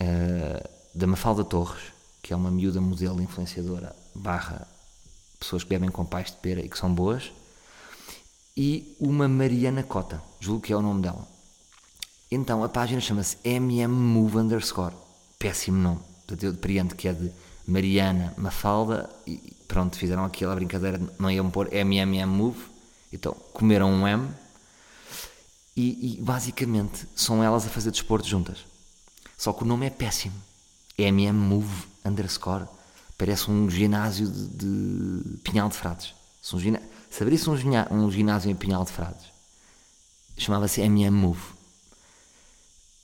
Uh, 0.00 0.70
da 0.94 1.06
Mafalda 1.06 1.44
Torres, 1.44 1.82
que 2.22 2.32
é 2.32 2.36
uma 2.36 2.50
miúda 2.50 2.80
modelo 2.80 3.20
influenciadora, 3.22 3.94
barra 4.14 4.66
pessoas 5.38 5.64
que 5.64 5.70
bebem 5.70 5.90
com 5.90 6.04
pais 6.04 6.30
de 6.30 6.36
pera 6.36 6.60
e 6.60 6.68
que 6.68 6.78
são 6.78 6.92
boas, 6.92 7.32
e 8.56 8.96
uma 9.00 9.28
Mariana 9.28 9.82
Cota, 9.82 10.22
julgo 10.40 10.62
que 10.62 10.72
é 10.72 10.76
o 10.76 10.82
nome 10.82 11.02
dela. 11.02 11.26
Então 12.30 12.64
a 12.64 12.68
página 12.68 13.00
chama-se 13.00 13.36
MMMove 13.44 14.38
underscore. 14.38 14.94
Péssimo 15.38 15.78
nome. 15.78 16.00
Portanto, 16.26 16.44
eu 16.44 16.52
depreendo 16.52 16.94
que 16.94 17.08
é 17.08 17.12
de 17.12 17.30
Mariana 17.66 18.32
Mafalda 18.36 19.10
e 19.26 19.38
pronto, 19.68 19.96
fizeram 19.96 20.24
aquela 20.24 20.54
brincadeira, 20.54 21.00
não 21.18 21.30
iam 21.30 21.50
pôr 21.50 21.68
MMMove, 21.72 22.58
então 23.12 23.34
comeram 23.52 23.90
um 23.90 24.06
M 24.06 24.28
e, 25.76 26.18
e 26.18 26.22
basicamente 26.22 27.06
são 27.14 27.42
elas 27.42 27.66
a 27.66 27.68
fazer 27.68 27.90
desporto 27.90 28.28
juntas. 28.28 28.58
Só 29.36 29.52
que 29.52 29.62
o 29.62 29.66
nome 29.66 29.86
é 29.86 29.90
péssimo. 29.90 30.34
MMMove 30.98 31.86
underscore. 32.04 32.66
Parece 33.16 33.50
um 33.50 33.68
ginásio 33.68 34.28
de, 34.28 34.48
de 34.48 35.38
Pinhal 35.38 35.68
de 35.68 35.76
Frades. 35.76 36.14
Se 36.40 36.54
um 36.54 36.60
ginásio, 36.60 36.88
se 37.12 37.22
abrisse 37.22 37.48
um, 37.50 37.54
um 37.92 38.10
ginásio 38.10 38.50
em 38.50 38.54
Pinhal 38.54 38.84
de 38.86 38.90
Frades, 38.90 39.26
chamava-se 40.38 40.80
MM 40.80 41.14
Move. 41.14 41.42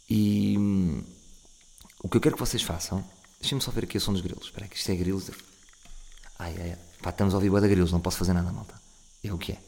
E 0.09 0.57
hum, 0.59 1.05
o 2.03 2.09
que 2.09 2.17
eu 2.17 2.21
quero 2.23 2.35
que 2.35 2.41
vocês 2.41 2.63
façam, 2.63 3.05
deixem-me 3.39 3.61
só 3.61 3.71
ver 3.71 3.85
aqui 3.85 3.99
o 3.99 4.01
som 4.01 4.15
dos 4.15 4.23
grilos. 4.23 4.47
Espera 4.47 4.65
aí, 4.65 4.71
que 4.71 4.77
isto 4.77 4.91
é 4.91 4.97
grilos. 4.97 5.31
Ai, 6.39 6.57
ai, 6.59 6.71
ai. 6.71 6.79
Pá, 7.03 7.11
estamos 7.11 7.35
ao 7.35 7.41
vivo 7.41 7.61
da 7.61 7.69
grilos, 7.69 7.93
não 7.93 8.01
posso 8.01 8.17
fazer 8.17 8.33
nada, 8.33 8.51
malta. 8.51 8.81
É 9.23 9.31
o 9.31 9.37
que 9.37 9.53
é. 9.53 9.59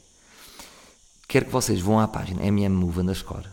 Quero 1.29 1.44
que 1.44 1.53
vocês 1.53 1.79
vão 1.79 2.00
à 2.00 2.09
página 2.09 2.42
MM 2.42 2.74
Move 2.74 3.00
underscore 3.00 3.46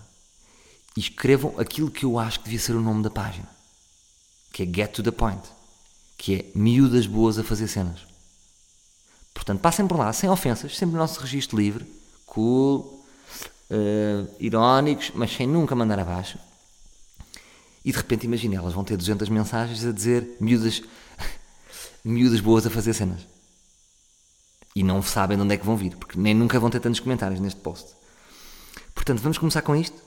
e 0.95 1.02
escrevam 1.02 1.54
aquilo 1.60 1.91
que 1.91 2.06
eu 2.06 2.17
acho 2.17 2.39
que 2.39 2.45
devia 2.45 2.60
ser 2.60 2.78
o 2.78 2.82
nome 2.82 3.04
da 3.04 3.10
página, 3.10 3.50
que 4.54 4.63
é 4.63 4.65
Get 4.65 4.93
to 4.93 5.04
the 5.04 5.12
Point, 5.12 5.43
que 6.17 6.36
é 6.36 6.45
miúdas 6.56 7.06
boas 7.06 7.38
a 7.38 7.43
fazer 7.43 7.67
cenas. 7.67 8.07
Portanto, 9.38 9.62
passem 9.62 9.86
por 9.88 10.00
lá, 10.00 10.12
sem 10.12 10.28
ofensas, 10.28 10.76
sempre 10.76 10.93
no 10.93 11.00
nosso 11.00 11.19
registro 11.21 11.58
livre, 11.58 11.86
cool, 12.26 13.06
uh, 13.69 14.28
irónicos, 14.39 15.12
mas 15.13 15.32
sem 15.32 15.45
nunca 15.45 15.76
mandar 15.76 16.00
abaixo. 16.00 16.39
E 17.86 17.91
de 17.91 17.97
repente, 17.97 18.26
imagine, 18.26 18.56
elas 18.56 18.73
vão 18.73 18.84
ter 18.84 18.97
200 18.97 19.30
mensagens 19.30 19.86
a 19.86 19.91
dizer 19.91 20.36
miúdas, 20.41 20.82
miúdas 22.04 22.41
boas 22.41 22.65
a 22.65 22.71
fazer 22.71 22.95
cenas. 22.95 23.28
E 24.76 24.82
não 24.82 25.04
sabem 25.04 25.38
de 25.38 25.43
onde 25.43 25.54
é 25.54 25.58
que 25.58 25.65
vão 25.65 25.78
vir, 25.78 25.95
porque 25.97 26.19
nem 26.19 26.34
nunca 26.34 26.60
vão 26.60 26.71
ter 26.71 26.80
tantos 26.80 27.00
comentários 27.00 27.39
neste 27.39 27.60
post. 27.60 27.91
Portanto, 28.95 29.21
vamos 29.21 29.38
começar 29.38 29.62
com 29.62 29.76
isto. 29.76 30.02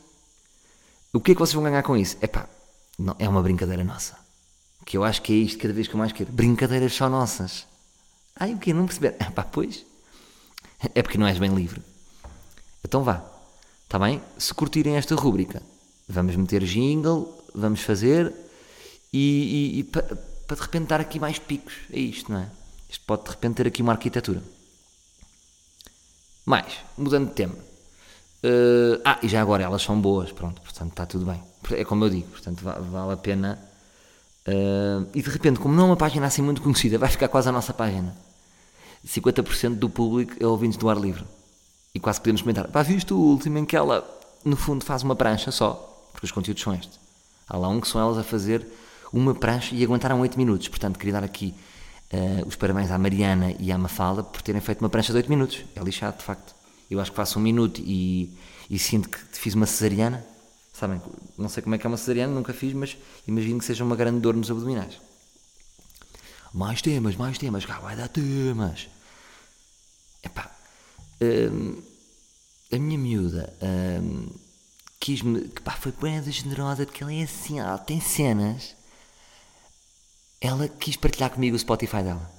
O 1.13 1.21
que 1.21 1.31
é 1.31 1.35
que 1.37 1.39
vocês 1.41 1.55
vão 1.55 1.63
ganhar 1.63 1.85
com 1.85 1.97
isso? 1.97 2.17
Epá, 2.21 2.49
não, 2.99 3.15
é 3.17 3.29
uma 3.29 3.43
brincadeira 3.43 3.85
nossa. 3.85 4.19
Que 4.85 4.97
eu 4.97 5.05
acho 5.05 5.23
que 5.23 5.33
é 5.33 5.37
isto 5.37 5.61
cada 5.61 5.73
vez 5.73 5.87
que 5.87 5.95
eu 5.95 5.99
mais 5.99 6.11
quero. 6.11 6.33
Brincadeiras 6.33 6.93
só 6.93 7.09
nossas. 7.09 7.70
Ai, 8.41 8.55
o 8.55 8.59
quê? 8.59 8.73
Não 8.73 8.87
perceber? 8.87 9.17
Ah, 9.21 9.31
pá, 9.31 9.45
pois. 9.45 9.85
É 10.95 11.03
porque 11.03 11.19
não 11.19 11.27
és 11.27 11.39
bem 11.39 11.55
livre. 11.55 11.83
Então 12.83 13.05
vá. 13.05 13.23
Está 13.85 13.99
bem? 13.99 14.23
Se 14.39 14.55
curtirem 14.55 14.97
esta 14.97 15.15
rúbrica, 15.15 15.63
vamos 16.09 16.35
meter 16.37 16.65
jingle, 16.65 17.45
vamos 17.55 17.81
fazer 17.83 18.33
e, 19.13 19.75
e, 19.77 19.79
e 19.81 19.85
para 19.85 20.03
pa 20.49 20.55
de 20.55 20.61
repente 20.61 20.87
dar 20.89 21.01
aqui 21.01 21.21
mais 21.21 21.39
picos. 21.39 21.75
É 21.93 21.99
isto, 21.99 22.33
não 22.33 22.41
é? 22.41 22.49
Isto 22.89 23.05
pode 23.05 23.25
de 23.25 23.31
repente 23.31 23.57
ter 23.57 23.67
aqui 23.67 23.83
uma 23.83 23.93
arquitetura. 23.93 24.43
Mais, 26.47 26.73
mudando 26.97 27.29
de 27.29 27.35
tema. 27.35 27.55
Uh, 28.43 29.03
ah, 29.05 29.19
e 29.23 29.29
já 29.29 29.43
agora 29.43 29.63
elas 29.63 29.83
são 29.83 30.01
boas, 30.01 30.33
pronto, 30.33 30.63
portanto 30.63 30.91
está 30.91 31.05
tudo 31.05 31.27
bem. 31.27 31.43
É 31.73 31.85
como 31.85 32.05
eu 32.05 32.11
digo, 32.11 32.29
portanto 32.29 32.63
vale 32.63 33.13
a 33.13 33.17
pena 33.17 33.71
Uh, 34.49 35.07
e 35.15 35.23
de 35.23 35.29
repente, 35.29 35.61
como 35.61 35.75
não 35.75 35.85
é 35.85 35.87
uma 35.89 35.97
página 35.97 36.27
assim 36.27 36.43
muito 36.43 36.63
conhecida, 36.63 36.99
vai 36.99 37.09
ficar 37.09 37.29
quase 37.29 37.49
a 37.49 37.53
nossa 37.53 37.75
página. 37.75 38.17
50% 39.07 39.77
do 39.77 39.89
público 39.89 40.35
é 40.39 40.47
ouvintes 40.47 40.77
do 40.77 40.89
ar 40.89 40.97
livre. 40.97 41.25
E 41.95 42.01
quase 42.01 42.21
podemos 42.21 42.43
comentar: 42.43 42.69
pá, 42.69 42.83
viste 42.83 43.13
o 43.13 43.19
último 43.19 43.59
em 43.59 43.65
que 43.65 43.77
ela, 43.77 44.07
no 44.45 44.57
fundo, 44.57 44.85
faz 44.85 45.03
uma 45.03 45.17
prancha 45.17 45.51
só, 45.51 46.09
porque 46.13 46.27
os 46.27 46.33
conteúdos 46.33 46.63
são 46.63 46.75
estes. 46.75 46.99
Há 47.49 47.57
lá 47.57 47.69
um 47.69 47.81
que 47.81 47.89
são 47.89 48.01
elas 48.01 48.19
a 48.19 48.23
fazer 48.23 48.67
uma 49.13 49.35
prancha 49.35 49.75
e 49.75 49.83
aguentaram 49.83 50.21
8 50.21 50.39
minutos. 50.39 50.69
Portanto, 50.69 50.99
queria 50.99 51.15
dar 51.15 51.25
aqui 51.25 51.55
uh, 52.13 52.47
os 52.47 52.55
parabéns 52.55 52.91
à 52.91 52.99
Mariana 52.99 53.55
e 53.59 53.73
à 53.73 53.79
Mafalda 53.79 54.23
por 54.23 54.41
terem 54.41 54.61
feito 54.61 54.81
uma 54.81 54.89
prancha 54.89 55.13
de 55.13 55.17
8 55.17 55.29
minutos. 55.29 55.65
É 55.75 55.81
lixado, 55.81 56.19
de 56.19 56.25
facto. 56.25 56.55
Eu 56.89 57.01
acho 57.01 57.11
que 57.11 57.17
faço 57.17 57.39
um 57.39 57.43
minuto 57.43 57.81
e, 57.85 58.33
e 58.69 58.79
sinto 58.79 59.09
que 59.09 59.19
fiz 59.33 59.55
uma 59.55 59.67
cesariana 59.67 60.25
Sabem, 60.81 60.99
não 61.37 61.51
sei 61.51 61.63
como 61.63 61.75
é 61.75 61.79
que 61.79 61.87
é 61.87 61.89
uma 61.89 61.99
cesariana, 61.99 62.33
nunca 62.33 62.55
fiz, 62.55 62.73
mas 62.73 62.97
imagino 63.29 63.59
que 63.59 63.67
seja 63.67 63.85
uma 63.85 63.95
grande 63.95 64.21
dor 64.21 64.35
nos 64.35 64.51
abdominais. 64.51 64.99
Mais 66.53 66.83
temas, 66.83 67.17
mais 67.17 67.39
temas, 67.39 67.65
cá 67.65 67.79
vai 67.79 67.97
dar 67.97 68.09
temas. 68.09 68.89
Epá, 70.23 70.51
hum, 71.23 71.81
a 72.73 72.79
minha 72.79 72.99
miúda 72.99 73.53
hum, 74.03 74.29
quis-me, 74.99 75.49
que 75.49 75.63
pá, 75.63 75.73
foi 75.73 75.93
bem 75.93 76.23
generosa, 76.31 76.85
porque 76.85 77.03
ela 77.03 77.13
é 77.13 77.23
assim, 77.23 77.59
ela 77.59 77.79
tem 77.79 78.01
cenas. 78.01 78.77
Ela 80.41 80.69
quis 80.69 80.97
partilhar 80.97 81.31
comigo 81.31 81.55
o 81.55 81.59
Spotify 81.59 82.03
dela, 82.03 82.31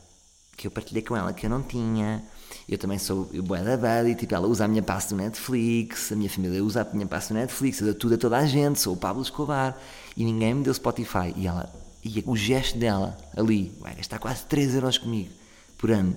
que 0.58 0.68
eu 0.68 0.72
partilhei 0.72 1.04
com 1.04 1.16
ela, 1.16 1.34
que 1.34 1.46
eu 1.46 1.50
não 1.50 1.62
tinha. 1.64 2.24
Eu 2.68 2.78
também 2.78 2.98
sou 3.00 3.26
boa 3.26 3.62
da 3.62 3.78
buddy, 3.78 4.16
tipo, 4.16 4.34
ela 4.36 4.48
usa 4.48 4.66
a 4.66 4.68
minha 4.68 4.84
pasta 4.84 5.16
do 5.16 5.22
Netflix, 5.22 6.12
a 6.12 6.16
minha 6.16 6.30
família 6.30 6.64
usa 6.64 6.82
a 6.82 6.94
minha 6.94 7.08
pasta 7.08 7.34
do 7.34 7.38
Netflix, 7.38 7.80
eu 7.80 7.88
dou 7.88 7.96
tudo 7.96 8.16
a 8.16 8.18
toda 8.18 8.38
a 8.38 8.46
gente, 8.46 8.80
sou 8.80 8.94
o 8.94 8.98
Pablo 8.98 9.22
Escobar, 9.22 9.78
e 10.18 10.24
ninguém 10.24 10.54
me 10.56 10.64
deu 10.64 10.74
Spotify. 10.74 11.34
E 11.36 11.48
ela, 11.48 11.72
e 12.04 12.24
o 12.26 12.36
gesto 12.36 12.78
dela 12.78 13.18
ali, 13.36 13.76
vai 13.80 13.96
gastar 13.96 14.20
quase 14.20 14.46
3 14.46 14.76
euros 14.76 14.98
comigo 14.98 15.32
por 15.78 15.92
ano. 15.92 16.16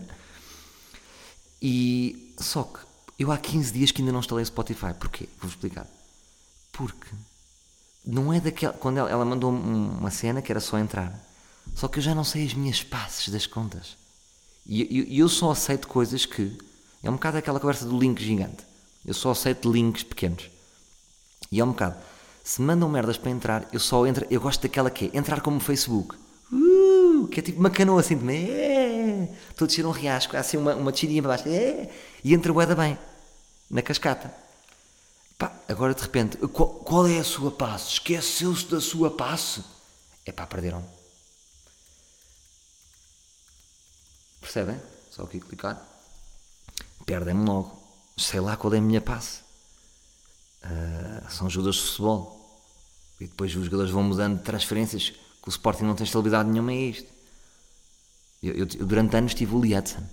E 1.60 2.34
só 2.38 2.62
que 2.62 2.80
eu 3.18 3.30
há 3.30 3.38
15 3.38 3.72
dias 3.72 3.90
que 3.90 4.02
ainda 4.02 4.12
não 4.12 4.20
instalei 4.20 4.42
o 4.42 4.46
Spotify. 4.46 4.92
Porquê? 4.98 5.28
Vou 5.40 5.48
explicar. 5.48 5.86
Porque 6.72 7.08
não 8.04 8.32
é 8.32 8.40
daquela. 8.40 8.72
Quando 8.72 8.98
ela, 8.98 9.10
ela 9.10 9.24
mandou 9.24 9.50
uma 9.50 10.10
cena 10.10 10.42
que 10.42 10.50
era 10.50 10.60
só 10.60 10.78
entrar. 10.78 11.18
Só 11.74 11.88
que 11.88 11.98
eu 11.98 12.02
já 12.02 12.14
não 12.14 12.24
sei 12.24 12.46
as 12.46 12.54
minhas 12.54 12.82
passes 12.82 13.28
das 13.28 13.46
contas. 13.46 13.96
E, 14.66 15.14
e 15.14 15.18
eu 15.18 15.28
só 15.28 15.50
aceito 15.50 15.88
coisas 15.88 16.26
que. 16.26 16.56
É 17.02 17.10
um 17.10 17.14
bocado 17.14 17.36
aquela 17.36 17.60
conversa 17.60 17.84
do 17.84 17.98
link 17.98 18.22
gigante. 18.22 18.64
Eu 19.04 19.12
só 19.12 19.30
aceito 19.30 19.70
links 19.70 20.02
pequenos. 20.02 20.48
E 21.52 21.60
é 21.60 21.64
um 21.64 21.68
bocado. 21.68 21.96
Se 22.44 22.60
mandam 22.60 22.90
merdas 22.90 23.16
para 23.16 23.30
entrar, 23.30 23.66
eu 23.72 23.80
só 23.80 24.06
entro. 24.06 24.26
Eu 24.30 24.38
gosto 24.38 24.60
daquela 24.60 24.90
que 24.90 25.10
é 25.12 25.16
entrar 25.16 25.40
como 25.40 25.58
Facebook. 25.58 26.14
Uh, 26.52 27.26
que 27.28 27.40
é 27.40 27.42
tipo 27.42 27.58
uma 27.58 27.70
canoa 27.70 28.00
assim 28.00 28.16
de. 28.16 29.34
Estou 29.48 29.64
a 29.64 29.66
descer 29.66 29.86
um 29.86 29.90
riasco, 29.90 30.36
há 30.36 30.40
assim 30.40 30.58
uma, 30.58 30.74
uma 30.74 30.92
descidinha 30.92 31.22
para 31.22 31.30
baixo. 31.30 31.48
E 31.48 32.34
entra 32.34 32.52
o 32.52 32.54
bem 32.76 32.98
na 33.70 33.80
cascata. 33.80 34.32
Pá, 35.38 35.52
agora 35.66 35.94
de 35.94 36.02
repente, 36.02 36.36
qual, 36.48 36.68
qual 36.68 37.08
é 37.08 37.18
a 37.18 37.24
sua 37.24 37.50
passe? 37.50 37.94
Esqueceu-se 37.94 38.66
da 38.66 38.80
sua 38.80 39.10
passe? 39.10 39.64
É 40.26 40.30
pá, 40.30 40.46
perderam. 40.46 40.84
Percebem? 44.40 44.78
Só 45.10 45.22
aqui 45.22 45.40
clicar. 45.40 45.82
Perdem-me 47.06 47.46
logo. 47.46 47.82
Sei 48.18 48.38
lá 48.38 48.54
qual 48.54 48.74
é 48.74 48.78
a 48.78 48.82
minha 48.82 49.00
passe. 49.00 49.40
Uh, 50.62 51.30
são 51.30 51.50
jogadores 51.50 51.76
de 51.76 51.86
futebol. 51.88 52.33
E 53.20 53.26
depois 53.26 53.54
os 53.54 53.64
jogadores 53.64 53.90
vão 53.90 54.02
mudando 54.02 54.38
de 54.38 54.44
transferências, 54.44 55.10
que 55.10 55.48
o 55.48 55.50
Sporting 55.50 55.84
não 55.84 55.94
tem 55.94 56.04
estabilidade 56.04 56.48
nenhuma 56.48 56.72
a 56.72 56.74
isto. 56.74 57.12
Eu, 58.42 58.54
eu, 58.54 58.68
eu 58.78 58.86
durante 58.86 59.16
anos 59.16 59.34
tive 59.34 59.54
o 59.54 59.60
Lietzen. 59.60 60.04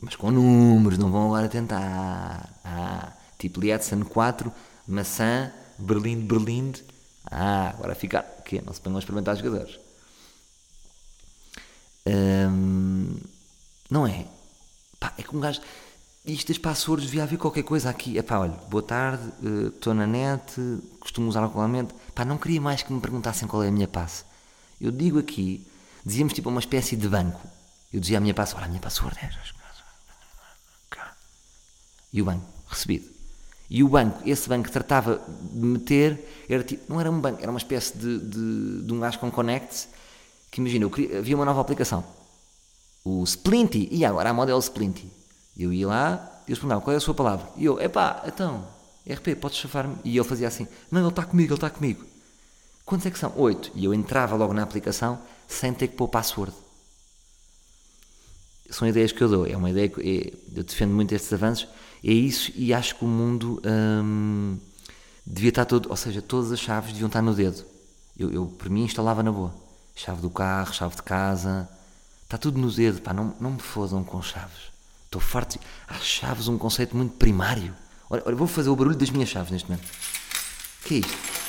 Mas 0.00 0.14
com 0.14 0.30
números, 0.30 0.98
não 0.98 1.10
vão 1.10 1.26
agora 1.26 1.48
tentar. 1.48 2.48
Ah, 2.64 3.12
tipo 3.38 3.60
Lietzen 3.60 4.02
4, 4.02 4.52
maçã, 4.86 5.50
Berlim, 5.78 6.20
Berlim. 6.20 6.72
Ah, 7.30 7.70
agora 7.70 7.94
ficar. 7.94 8.24
O 8.38 8.42
quê? 8.42 8.62
Não 8.64 8.72
se 8.72 8.80
põem 8.80 8.94
a 8.94 8.98
experimentar 8.98 9.36
jogadores. 9.36 9.78
Hum, 12.06 13.16
não 13.90 14.06
é? 14.06 14.26
Pá, 14.98 15.12
é 15.18 15.22
que 15.22 15.34
um 15.34 15.40
gajo. 15.40 15.60
Isto 16.24 16.48
das 16.48 16.58
passwords 16.58 17.06
devia 17.06 17.22
haver 17.22 17.38
qualquer 17.38 17.62
coisa 17.62 17.88
aqui. 17.88 18.18
É 18.18 18.24
olha, 18.34 18.52
boa 18.68 18.82
tarde, 18.82 19.22
estou 19.74 19.92
uh, 19.92 19.96
na 19.96 20.06
net, 20.06 20.60
costumo 21.00 21.28
usar 21.28 21.46
regularmente. 21.46 21.94
Pá, 22.18 22.24
não 22.24 22.36
queria 22.36 22.60
mais 22.60 22.82
que 22.82 22.92
me 22.92 23.00
perguntassem 23.00 23.46
qual 23.46 23.62
é 23.62 23.68
a 23.68 23.70
minha 23.70 23.86
passe. 23.86 24.24
Eu 24.80 24.90
digo 24.90 25.20
aqui, 25.20 25.64
dizíamos 26.04 26.32
tipo 26.32 26.48
uma 26.48 26.58
espécie 26.58 26.96
de 26.96 27.08
banco. 27.08 27.40
Eu 27.92 28.00
dizia 28.00 28.18
a 28.18 28.20
minha 28.20 28.34
passe, 28.34 28.56
olha, 28.56 28.64
a 28.64 28.68
minha 28.68 28.80
password 28.80 29.16
é. 29.22 29.30
E 32.12 32.20
o 32.20 32.24
banco, 32.24 32.44
recebido. 32.66 33.08
E 33.70 33.84
o 33.84 33.88
banco, 33.88 34.28
esse 34.28 34.48
banco 34.48 34.68
tratava 34.68 35.22
de 35.28 35.64
meter, 35.64 36.44
era 36.48 36.64
tipo, 36.64 36.92
não 36.92 37.00
era 37.00 37.08
um 37.08 37.20
banco, 37.20 37.40
era 37.40 37.52
uma 37.52 37.58
espécie 37.58 37.96
de, 37.96 38.18
de, 38.18 38.82
de 38.82 38.92
um 38.92 38.98
gajo 38.98 39.20
com 39.20 39.30
connects, 39.30 39.88
que 40.50 40.60
imagina, 40.60 40.90
queria, 40.90 41.18
havia 41.18 41.36
uma 41.36 41.44
nova 41.44 41.60
aplicação, 41.60 42.02
o 43.04 43.22
Splinty, 43.22 43.90
e 43.92 44.04
agora 44.04 44.30
a 44.30 44.34
moda 44.34 44.50
é 44.50 44.54
o 44.56 44.58
Splinty. 44.58 45.08
Eu 45.56 45.72
ia 45.72 45.86
lá, 45.86 46.42
eles 46.48 46.58
perguntavam, 46.58 46.82
qual 46.82 46.94
é 46.94 46.96
a 46.96 47.00
sua 47.00 47.14
palavra? 47.14 47.48
E 47.56 47.64
eu, 47.64 47.80
epá, 47.80 48.24
então, 48.26 48.66
RP, 49.08 49.36
podes 49.40 49.58
chafar-me? 49.58 49.96
E 50.04 50.16
ele 50.18 50.28
fazia 50.28 50.48
assim, 50.48 50.66
não, 50.90 51.00
ele 51.00 51.08
está 51.08 51.24
comigo, 51.24 51.48
ele 51.48 51.54
está 51.54 51.70
comigo. 51.70 52.07
Quantos 52.88 53.04
é 53.04 53.10
que 53.10 53.18
são? 53.18 53.30
Oito. 53.36 53.70
E 53.74 53.84
eu 53.84 53.92
entrava 53.92 54.34
logo 54.34 54.54
na 54.54 54.62
aplicação, 54.62 55.18
sem 55.46 55.74
ter 55.74 55.88
que 55.88 55.94
pôr 55.94 56.08
password. 56.08 56.54
São 58.70 58.88
ideias 58.88 59.12
que 59.12 59.20
eu 59.20 59.28
dou, 59.28 59.46
é 59.46 59.54
uma 59.54 59.68
ideia 59.68 59.90
que 59.90 60.00
é, 60.00 60.58
eu 60.58 60.64
defendo 60.64 60.94
muito 60.94 61.14
estes 61.14 61.30
avanços, 61.30 61.68
é 62.02 62.10
isso, 62.10 62.50
e 62.54 62.72
acho 62.72 62.96
que 62.96 63.04
o 63.04 63.08
mundo 63.08 63.60
hum, 63.64 64.56
devia 65.26 65.50
estar 65.50 65.66
todo, 65.66 65.90
ou 65.90 65.96
seja, 65.96 66.22
todas 66.22 66.50
as 66.50 66.60
chaves 66.60 66.92
deviam 66.92 67.08
estar 67.08 67.20
no 67.20 67.34
dedo. 67.34 67.62
Eu, 68.18 68.30
eu, 68.30 68.46
para 68.46 68.70
mim, 68.70 68.84
instalava 68.84 69.22
na 69.22 69.32
boa. 69.32 69.54
Chave 69.94 70.22
do 70.22 70.30
carro, 70.30 70.72
chave 70.72 70.96
de 70.96 71.02
casa, 71.02 71.68
está 72.24 72.38
tudo 72.38 72.58
no 72.58 72.70
dedo, 72.70 73.02
pá, 73.02 73.12
não, 73.12 73.34
não 73.38 73.50
me 73.50 73.60
fodam 73.60 74.02
com 74.02 74.22
chaves. 74.22 74.72
Estou 75.04 75.20
farto. 75.20 75.58
Há 75.86 75.94
chaves 75.96 76.48
um 76.48 76.56
conceito 76.56 76.96
muito 76.96 77.16
primário. 77.18 77.74
Olha, 78.08 78.22
olha, 78.24 78.36
vou 78.36 78.46
fazer 78.46 78.70
o 78.70 78.76
barulho 78.76 78.96
das 78.96 79.10
minhas 79.10 79.28
chaves 79.28 79.50
neste 79.50 79.68
momento. 79.68 79.86
O 79.86 80.84
que 80.88 80.94
é 80.94 80.98
isto? 80.98 81.47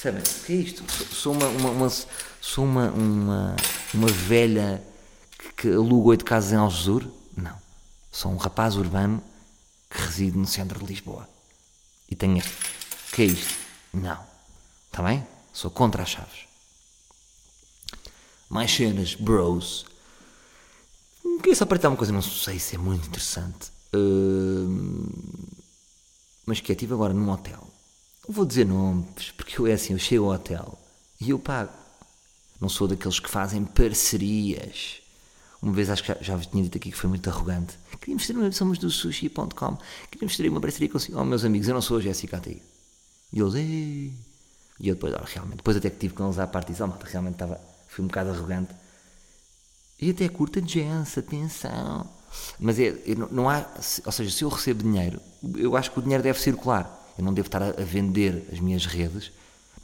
Percebem? 0.00 0.22
O 0.22 0.44
que 0.46 0.52
é 0.54 0.56
isto? 0.56 1.14
Sou 1.14 1.34
uma, 1.34 1.46
uma, 1.46 1.70
uma 1.72 1.90
sou 2.40 2.64
uma, 2.64 2.90
uma, 2.90 3.56
uma 3.92 4.08
velha 4.08 4.82
que, 5.38 5.52
que 5.52 5.68
aluga 5.68 6.08
oito 6.08 6.24
casas 6.24 6.52
em 6.52 6.56
Algesur? 6.56 7.06
Não. 7.36 7.54
Sou 8.10 8.32
um 8.32 8.38
rapaz 8.38 8.76
urbano 8.76 9.22
que 9.90 10.00
reside 10.00 10.38
no 10.38 10.46
centro 10.46 10.78
de 10.78 10.86
Lisboa. 10.86 11.28
E 12.10 12.16
tenho 12.16 12.38
este. 12.38 12.50
O 12.50 13.12
que 13.12 13.22
é 13.22 13.24
isto? 13.26 13.54
Não. 13.92 14.18
Está 14.86 15.02
bem? 15.02 15.26
Sou 15.52 15.70
contra 15.70 16.02
as 16.02 16.08
chaves. 16.08 16.46
Mais 18.48 18.74
cenas, 18.74 19.14
bros. 19.14 19.84
Queria 21.42 21.54
só 21.54 21.66
partilhar 21.66 21.92
uma 21.92 21.98
coisa, 21.98 22.12
não 22.12 22.22
sei 22.22 22.58
se 22.58 22.74
é 22.74 22.78
muito 22.78 23.06
interessante. 23.06 23.70
Uh, 23.94 25.10
mas 26.46 26.58
que 26.58 26.72
é, 26.72 26.74
estive 26.74 26.94
agora 26.94 27.12
num 27.12 27.28
hotel. 27.28 27.70
Vou 28.28 28.44
dizer 28.44 28.64
nomes, 28.64 29.32
porque 29.36 29.58
eu 29.58 29.66
é 29.66 29.72
assim, 29.72 29.92
eu 29.92 29.98
chego 29.98 30.26
ao 30.26 30.32
hotel 30.32 30.78
e 31.20 31.30
eu 31.30 31.38
pago. 31.38 31.72
Não 32.60 32.68
sou 32.68 32.86
daqueles 32.86 33.18
que 33.18 33.30
fazem 33.30 33.64
parcerias. 33.64 35.00
Uma 35.62 35.72
vez 35.72 35.90
acho 35.90 36.02
que 36.02 36.08
já, 36.08 36.18
já 36.20 36.38
tinha 36.38 36.62
dito 36.62 36.76
aqui 36.76 36.90
que 36.90 36.96
foi 36.96 37.08
muito 37.08 37.28
arrogante. 37.28 37.78
Queríamos 38.00 38.26
ter 38.26 38.36
uma, 38.36 38.52
somos 38.52 38.78
do 38.78 38.90
sushi.com, 38.90 39.78
queríamos 40.10 40.36
ter 40.36 40.48
uma 40.48 40.60
parceria 40.60 40.88
consigo. 40.88 41.18
Oh, 41.18 41.24
meus 41.24 41.44
amigos, 41.44 41.68
eu 41.68 41.74
não 41.74 41.82
sou 41.82 41.98
a 41.98 42.00
Jéssica 42.00 42.36
Atei. 42.36 42.62
E 43.32 43.40
eles, 43.40 43.54
Ei. 43.54 44.12
E 44.78 44.88
eu 44.88 44.94
depois, 44.94 45.14
oh, 45.14 45.24
realmente, 45.24 45.56
depois 45.56 45.76
até 45.76 45.90
que 45.90 45.98
tive 45.98 46.14
com 46.14 46.24
eles 46.24 46.38
à 46.38 46.46
parte 46.46 46.72
e 46.72 46.82
oh, 46.82 46.86
realmente 47.04 47.34
estava, 47.34 47.60
fui 47.88 48.04
um 48.04 48.08
bocado 48.08 48.30
arrogante 48.30 48.72
e 50.00 50.10
até 50.10 50.28
curta 50.28 50.66
Jens, 50.66 51.18
atenção. 51.18 52.08
Mas 52.58 52.78
é, 52.78 52.94
não 53.30 53.50
há, 53.50 53.66
ou 54.06 54.12
seja, 54.12 54.30
se 54.30 54.42
eu 54.42 54.48
recebo 54.48 54.82
dinheiro, 54.82 55.20
eu 55.56 55.76
acho 55.76 55.90
que 55.90 55.98
o 55.98 56.02
dinheiro 56.02 56.22
deve 56.22 56.40
circular. 56.40 56.96
Eu 57.18 57.24
não 57.24 57.32
devo 57.32 57.48
estar 57.48 57.62
a, 57.62 57.72
vender 57.72 58.48
as 58.52 58.60
minhas 58.60 58.86
redes, 58.86 59.30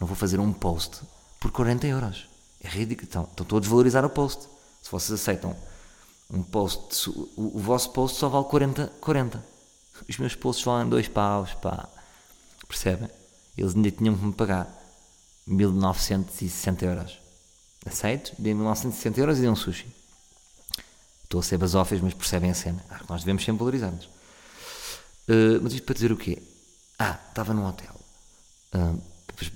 não 0.00 0.06
vou 0.06 0.16
fazer 0.16 0.40
um 0.40 0.52
post 0.52 1.00
por 1.40 1.50
40 1.50 1.86
euros. 1.86 2.28
É 2.62 2.68
ridículo. 2.68 3.06
Então, 3.08 3.28
então 3.32 3.44
estou 3.44 3.58
a 3.58 3.60
desvalorizar 3.60 4.04
o 4.04 4.10
post. 4.10 4.48
Se 4.82 4.90
vocês 4.90 5.20
aceitam 5.20 5.56
um 6.30 6.42
post, 6.42 7.08
o, 7.10 7.56
o 7.56 7.58
vosso 7.58 7.90
post 7.90 8.18
só 8.18 8.28
vale 8.28 8.44
40, 8.46 8.92
40. 9.00 9.44
Os 10.08 10.18
meus 10.18 10.34
posts 10.34 10.64
valem 10.64 10.88
2 10.88 11.08
paus, 11.08 11.54
pá. 11.54 11.88
Percebem? 12.68 13.08
Eles 13.56 13.74
ainda 13.74 13.90
tinham 13.90 14.16
que 14.16 14.24
me 14.24 14.32
pagar 14.32 14.68
1960 15.46 16.84
euros. 16.84 17.18
Aceito? 17.86 18.32
Dei 18.38 18.52
1960 18.52 19.20
euros 19.20 19.38
e 19.38 19.40
dei 19.42 19.50
um 19.50 19.56
sushi. 19.56 19.86
Estou 21.22 21.40
a 21.40 21.42
ser 21.42 21.58
basófias, 21.58 22.00
mas 22.00 22.14
percebem 22.14 22.50
a 22.50 22.54
cena. 22.54 22.84
Ah, 22.90 23.00
nós 23.08 23.20
devemos 23.20 23.44
sempre 23.44 23.60
valorizar-nos. 23.60 24.04
Uh, 25.28 25.58
mas 25.62 25.72
isto 25.72 25.84
para 25.84 25.94
dizer 25.94 26.12
o 26.12 26.16
quê? 26.16 26.42
Ah, 26.98 27.18
estava 27.28 27.52
num 27.52 27.66
hotel. 27.66 27.94
Uh, 28.74 29.00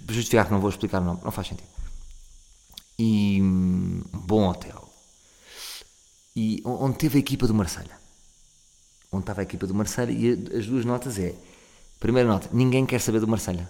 para 0.06 0.14
justificar 0.14 0.46
que 0.46 0.52
não 0.52 0.60
vou 0.60 0.70
explicar 0.70 1.00
o 1.00 1.04
nome, 1.04 1.20
não 1.24 1.30
faz 1.30 1.48
sentido. 1.48 1.68
E 2.98 3.40
um 3.40 4.02
bom 4.12 4.48
hotel. 4.48 4.88
E 6.36 6.62
onde 6.64 6.98
teve 6.98 7.16
a 7.16 7.20
equipa 7.20 7.46
do 7.46 7.54
Marselha. 7.54 7.98
Onde 9.10 9.22
estava 9.22 9.40
a 9.40 9.44
equipa 9.44 9.66
do 9.66 9.74
Marselha 9.74 10.12
e 10.12 10.56
as 10.56 10.66
duas 10.66 10.84
notas 10.84 11.18
é. 11.18 11.34
Primeira 11.98 12.28
nota, 12.28 12.48
ninguém 12.52 12.86
quer 12.86 13.00
saber 13.00 13.20
do 13.20 13.28
Marselha. 13.28 13.68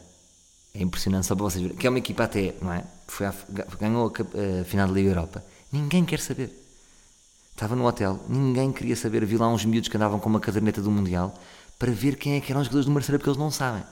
É 0.75 0.83
impressionante 0.83 1.27
só 1.27 1.35
para 1.35 1.45
vocês 1.45 1.63
verem. 1.63 1.77
Que 1.77 1.87
é 1.87 1.91
uma 1.91 1.99
equipa 1.99 2.25
até, 2.25 2.55
não 2.61 2.73
é? 2.73 2.85
Foi 3.07 3.27
ganhou 3.79 4.07
a, 4.07 4.61
a 4.61 4.65
final 4.65 4.87
da 4.87 4.95
Liga 4.95 5.11
Europa. 5.11 5.45
Ninguém 5.73 6.05
quer 6.05 6.21
saber. 6.21 6.53
Estava 7.53 7.77
no 7.77 7.87
hotel, 7.87 8.19
ninguém 8.29 8.73
queria 8.73 8.97
saber. 8.97 9.25
Vi 9.25 9.37
lá 9.37 9.49
uns 9.49 9.65
miúdos 9.65 9.89
que 9.89 9.97
andavam 9.97 10.19
com 10.19 10.29
uma 10.29 10.41
caderneta 10.41 10.81
do 10.81 10.91
Mundial 10.91 11.35
para 11.81 11.93
ver 11.93 12.17
quem 12.17 12.35
é 12.35 12.41
que 12.43 12.53
eram 12.53 12.61
os 12.61 12.67
jogadores 12.67 12.85
do 12.85 12.93
Marselha, 12.93 13.19
porque 13.19 13.31
eles 13.31 13.39
não 13.39 13.51
sabem. 13.51 13.83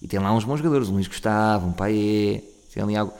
E 0.00 0.06
tem 0.06 0.20
lá 0.20 0.32
uns 0.32 0.44
bons 0.44 0.58
jogadores, 0.58 0.88
um 0.88 0.92
Luís 0.92 1.08
Gustavo, 1.08 1.66
um 1.66 1.72
Paê, 1.72 2.40
tem 2.72 2.80
ali 2.80 2.96
algo. 2.96 3.12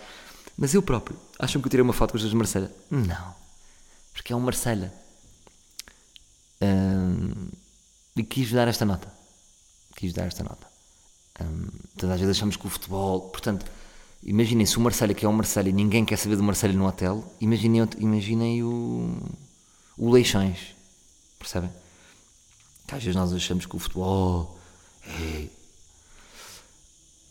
Mas 0.56 0.72
eu 0.74 0.80
próprio, 0.80 1.18
acham 1.40 1.60
que 1.60 1.66
eu 1.66 1.70
tirei 1.70 1.82
uma 1.82 1.92
foto 1.92 2.12
com 2.12 2.16
os 2.16 2.22
jogadores 2.22 2.52
do 2.52 2.60
Marselha? 2.60 2.76
Não. 2.88 3.34
Porque 4.12 4.32
é 4.32 4.36
um 4.36 4.40
Marselha. 4.40 4.94
Hum, 6.62 7.48
e 8.14 8.22
quis 8.22 8.52
dar 8.52 8.68
esta 8.68 8.84
nota. 8.84 9.12
Quis 9.96 10.12
dar 10.12 10.26
esta 10.26 10.44
nota. 10.44 10.68
Hum, 11.40 11.66
todas 11.96 12.14
as 12.14 12.20
vezes 12.20 12.36
achamos 12.36 12.56
que 12.56 12.64
o 12.64 12.70
futebol. 12.70 13.22
Portanto, 13.22 13.66
imaginem 14.22 14.64
se 14.66 14.78
o 14.78 14.80
Marselha, 14.80 15.14
que 15.14 15.26
é 15.26 15.28
um 15.28 15.32
Marselha, 15.32 15.68
e 15.68 15.72
ninguém 15.72 16.04
quer 16.04 16.16
saber 16.16 16.36
do 16.36 16.44
Marselha 16.44 16.74
no 16.74 16.86
hotel, 16.86 17.24
imaginem, 17.40 17.88
imaginem 17.98 18.62
o 18.62 19.20
o 19.98 20.10
Leixões. 20.12 20.76
Percebem? 21.40 21.70
Às 22.92 23.02
vezes 23.02 23.16
nós 23.16 23.32
achamos 23.32 23.64
que 23.64 23.74
o 23.74 23.78
futebol 23.78 24.58
é. 25.06 25.46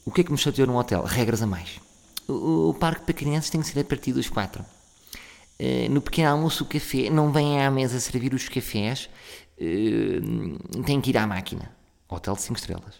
O 0.04 0.12
que 0.12 0.22
é 0.22 0.24
que 0.24 0.32
me 0.32 0.38
chateou 0.38 0.68
num 0.68 0.76
hotel? 0.76 1.04
Regras 1.04 1.42
a 1.44 1.46
mais. 1.46 1.80
O, 2.28 2.70
o 2.70 2.74
parque 2.74 3.06
para 3.06 3.14
crianças 3.14 3.52
tem 3.52 3.62
que 3.62 3.68
ser 3.68 3.80
a 3.80 3.84
partir 3.84 4.12
dos 4.12 4.28
quatro. 4.28 4.66
Uh, 5.60 5.88
no 5.92 6.02
pequeno 6.02 6.30
almoço, 6.30 6.64
o 6.64 6.68
café, 6.68 7.12
não 7.12 7.32
vem 7.32 7.64
à 7.64 7.70
mesa 7.70 8.00
servir 8.00 8.34
os 8.34 8.50
cafés, 8.50 9.08
uh, 9.60 10.84
tem 10.84 11.00
que 11.00 11.12
ir 11.12 11.18
à 11.18 11.28
máquina. 11.28 11.72
Hotel 12.10 12.34
de 12.34 12.42
5 12.42 12.60
estrelas. 12.60 12.96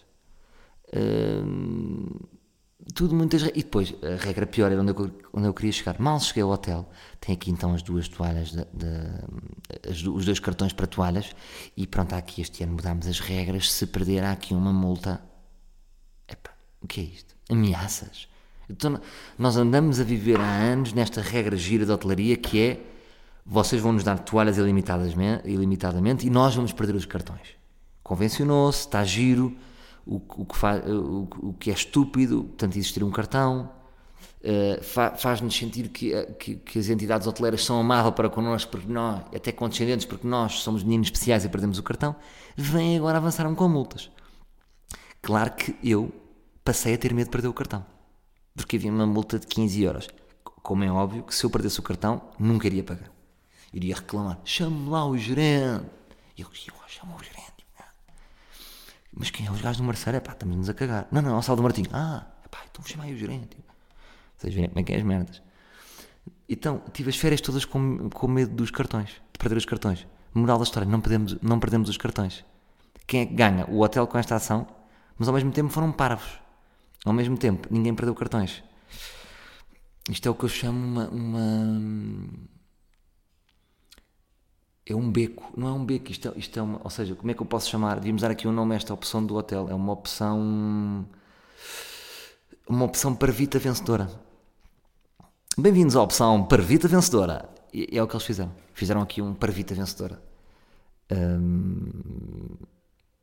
Uh, 0.94 2.28
tudo 2.94 3.14
muitas. 3.14 3.42
E 3.42 3.52
depois, 3.52 3.94
a 4.02 4.22
regra 4.22 4.46
pior 4.46 4.70
era 4.72 4.80
onde 4.80 4.90
eu, 4.92 5.10
onde 5.32 5.46
eu 5.46 5.54
queria 5.54 5.72
chegar. 5.72 5.98
Mal 6.00 6.18
cheguei 6.20 6.42
ao 6.42 6.50
hotel, 6.50 6.88
tem 7.20 7.34
aqui 7.34 7.50
então 7.50 7.74
as 7.74 7.82
duas 7.82 8.08
toalhas, 8.08 8.52
da- 8.52 8.66
da- 8.72 9.24
as 9.88 10.02
os 10.02 10.24
dois 10.24 10.38
cartões 10.40 10.72
para 10.72 10.86
toalhas, 10.86 11.34
e 11.76 11.86
pronto, 11.86 12.12
há 12.14 12.18
aqui 12.18 12.40
este 12.42 12.62
ano 12.64 12.72
mudámos 12.74 13.06
as 13.06 13.20
regras. 13.20 13.70
Se 13.72 13.86
perder, 13.86 14.24
há 14.24 14.32
aqui 14.32 14.54
uma 14.54 14.72
multa. 14.72 15.20
Epá, 16.28 16.50
o 16.80 16.86
que 16.86 17.00
é 17.00 17.04
isto? 17.04 17.34
Ameaças. 17.50 18.28
Então, 18.70 19.00
nós 19.38 19.56
andamos 19.56 20.00
a 20.00 20.04
viver 20.04 20.40
há 20.40 20.44
anos 20.72 20.92
nesta 20.92 21.20
regra 21.20 21.56
gira 21.56 21.84
da 21.84 21.94
hotelaria 21.94 22.36
que 22.36 22.60
é 22.60 22.86
vocês 23.44 23.82
vão 23.82 23.92
nos 23.92 24.04
dar 24.04 24.18
toalhas 24.20 24.56
ilimitadamente, 24.56 25.48
ilimitadamente 25.48 26.26
e 26.26 26.30
nós 26.30 26.54
vamos 26.54 26.72
perder 26.72 26.94
os 26.94 27.04
cartões. 27.04 27.48
Convencionou-se, 28.02 28.80
está 28.80 29.04
giro, 29.04 29.54
o, 30.06 30.16
o 30.16 30.44
que 30.46 30.56
fa- 30.56 30.82
o, 30.86 31.28
o 31.50 31.52
que 31.54 31.70
é 31.70 31.74
estúpido, 31.74 32.44
portanto, 32.44 32.76
existir 32.76 33.02
um 33.04 33.10
cartão, 33.10 33.70
eh, 34.42 34.80
fa- 34.82 35.12
faz-nos 35.16 35.56
sentir 35.56 35.88
que, 35.88 36.12
eh, 36.14 36.26
que, 36.38 36.56
que 36.56 36.78
as 36.78 36.88
entidades 36.88 37.26
hoteleiras 37.26 37.64
são 37.64 37.80
amáveis 37.80 38.14
para 38.14 38.28
connosco, 38.30 38.70
porque 38.70 38.92
nós, 38.92 39.22
até 39.34 39.52
condescendentes, 39.52 40.06
porque 40.06 40.26
nós 40.26 40.54
somos 40.60 40.82
meninos 40.82 41.08
especiais 41.08 41.44
e 41.44 41.48
perdemos 41.48 41.78
o 41.78 41.82
cartão, 41.82 42.14
vêm 42.56 42.96
agora 42.96 43.18
avançaram 43.18 43.54
com 43.54 43.68
multas. 43.68 44.10
Claro 45.20 45.52
que 45.54 45.76
eu 45.82 46.12
passei 46.64 46.94
a 46.94 46.98
ter 46.98 47.12
medo 47.14 47.26
de 47.26 47.30
perder 47.30 47.48
o 47.48 47.54
cartão. 47.54 47.84
Porque 48.54 48.76
havia 48.76 48.90
uma 48.92 49.06
multa 49.06 49.38
de 49.38 49.46
15 49.46 49.82
euros. 49.82 50.08
Como 50.44 50.84
é 50.84 50.90
óbvio 50.90 51.22
que 51.24 51.34
se 51.34 51.44
eu 51.44 51.50
perdesse 51.50 51.80
o 51.80 51.82
cartão, 51.82 52.22
nunca 52.38 52.66
iria 52.66 52.84
pagar. 52.84 53.10
Iria 53.72 53.94
reclamar. 53.96 54.40
Chame 54.44 54.88
lá 54.90 55.06
o 55.06 55.16
gerente. 55.16 55.86
Eu 56.36 56.46
oh, 56.50 56.88
chama 56.88 57.16
o 57.16 57.22
gerente. 57.22 57.41
Mas 59.14 59.30
quem 59.30 59.46
é 59.46 59.50
os 59.50 59.60
gajos 59.60 59.78
do 59.78 59.84
Marceiro? 59.84 60.16
É 60.16 60.20
pá, 60.20 60.32
estamos-nos 60.32 60.68
a 60.68 60.74
cagar. 60.74 61.06
Não, 61.10 61.20
não, 61.22 61.34
é 61.34 61.38
o 61.38 61.42
Sal 61.42 61.56
do 61.56 61.62
Martinho. 61.62 61.88
Ah, 61.92 62.26
pá, 62.50 62.60
então 62.70 62.84
chama 62.84 63.04
aí 63.04 63.12
o 63.14 63.16
gerente. 63.16 63.56
Vocês 64.36 64.54
verem 64.54 64.70
como 64.70 64.80
é 64.80 64.82
que 64.82 64.92
é 64.92 64.96
as 64.96 65.02
merdas. 65.02 65.42
Então, 66.48 66.82
tive 66.92 67.10
as 67.10 67.16
férias 67.16 67.40
todas 67.40 67.64
com, 67.64 68.08
com 68.10 68.28
medo 68.28 68.54
dos 68.54 68.70
cartões, 68.70 69.10
de 69.32 69.38
perder 69.38 69.56
os 69.56 69.64
cartões. 69.64 70.06
Moral 70.34 70.58
da 70.58 70.64
história, 70.64 70.88
não 70.88 71.00
perdemos, 71.00 71.36
não 71.42 71.60
perdemos 71.60 71.88
os 71.88 71.96
cartões. 71.96 72.44
Quem 73.06 73.20
é 73.20 73.26
que 73.26 73.34
ganha? 73.34 73.66
O 73.68 73.80
hotel 73.82 74.06
com 74.06 74.16
esta 74.18 74.34
ação, 74.34 74.66
mas 75.18 75.28
ao 75.28 75.34
mesmo 75.34 75.50
tempo 75.52 75.68
foram 75.68 75.92
parvos. 75.92 76.40
Ao 77.04 77.12
mesmo 77.12 77.36
tempo, 77.36 77.68
ninguém 77.70 77.94
perdeu 77.94 78.14
cartões. 78.14 78.62
Isto 80.08 80.26
é 80.28 80.30
o 80.30 80.34
que 80.34 80.44
eu 80.44 80.48
chamo 80.48 80.78
uma. 80.78 81.08
uma- 81.08 82.28
É 84.84 84.94
um 84.94 85.10
beco, 85.10 85.52
não 85.56 85.68
é 85.68 85.72
um 85.72 85.84
beco, 85.84 86.10
isto 86.10 86.28
é, 86.28 86.32
isto 86.36 86.58
é 86.58 86.62
uma. 86.62 86.80
Ou 86.82 86.90
seja, 86.90 87.14
como 87.14 87.30
é 87.30 87.34
que 87.34 87.40
eu 87.40 87.46
posso 87.46 87.70
chamar? 87.70 87.96
Devíamos 87.96 88.22
dar 88.22 88.30
aqui 88.30 88.48
um 88.48 88.52
nome 88.52 88.74
a 88.74 88.76
esta 88.76 88.92
opção 88.92 89.24
do 89.24 89.36
hotel. 89.36 89.68
É 89.68 89.74
uma 89.74 89.92
opção. 89.92 91.06
Uma 92.68 92.84
opção 92.84 93.14
parvita 93.14 93.58
vencedora. 93.58 94.10
Bem-vindos 95.58 95.94
à 95.96 96.02
opção 96.02 96.42
Parvita 96.46 96.88
Vencedora. 96.88 97.46
E 97.74 97.86
é 97.92 98.02
o 98.02 98.08
que 98.08 98.14
eles 98.14 98.24
fizeram. 98.24 98.50
Fizeram 98.72 99.02
aqui 99.02 99.20
um 99.20 99.34
Parvita 99.34 99.74
Vencedora. 99.74 100.18
Hum, 101.10 102.56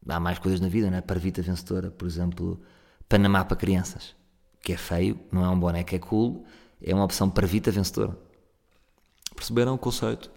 há 0.07 0.19
mais 0.19 0.37
coisas 0.37 0.59
na 0.59 0.67
vida, 0.67 0.91
né? 0.91 1.01
Parvita 1.01 1.41
Vencedora, 1.41 1.89
por 1.89 2.07
exemplo, 2.07 2.61
Panamá 3.07 3.43
para 3.43 3.57
crianças, 3.57 4.15
que 4.61 4.73
é 4.73 4.77
feio, 4.77 5.19
não 5.31 5.43
é 5.43 5.49
um 5.49 5.59
boneco, 5.59 5.95
é 5.95 5.97
cool, 5.97 6.45
é 6.79 6.93
uma 6.93 7.03
opção 7.03 7.27
Parvita 7.31 7.71
Vencedora. 7.71 8.15
Perceberam 9.35 9.73
o 9.73 9.77
conceito? 9.79 10.29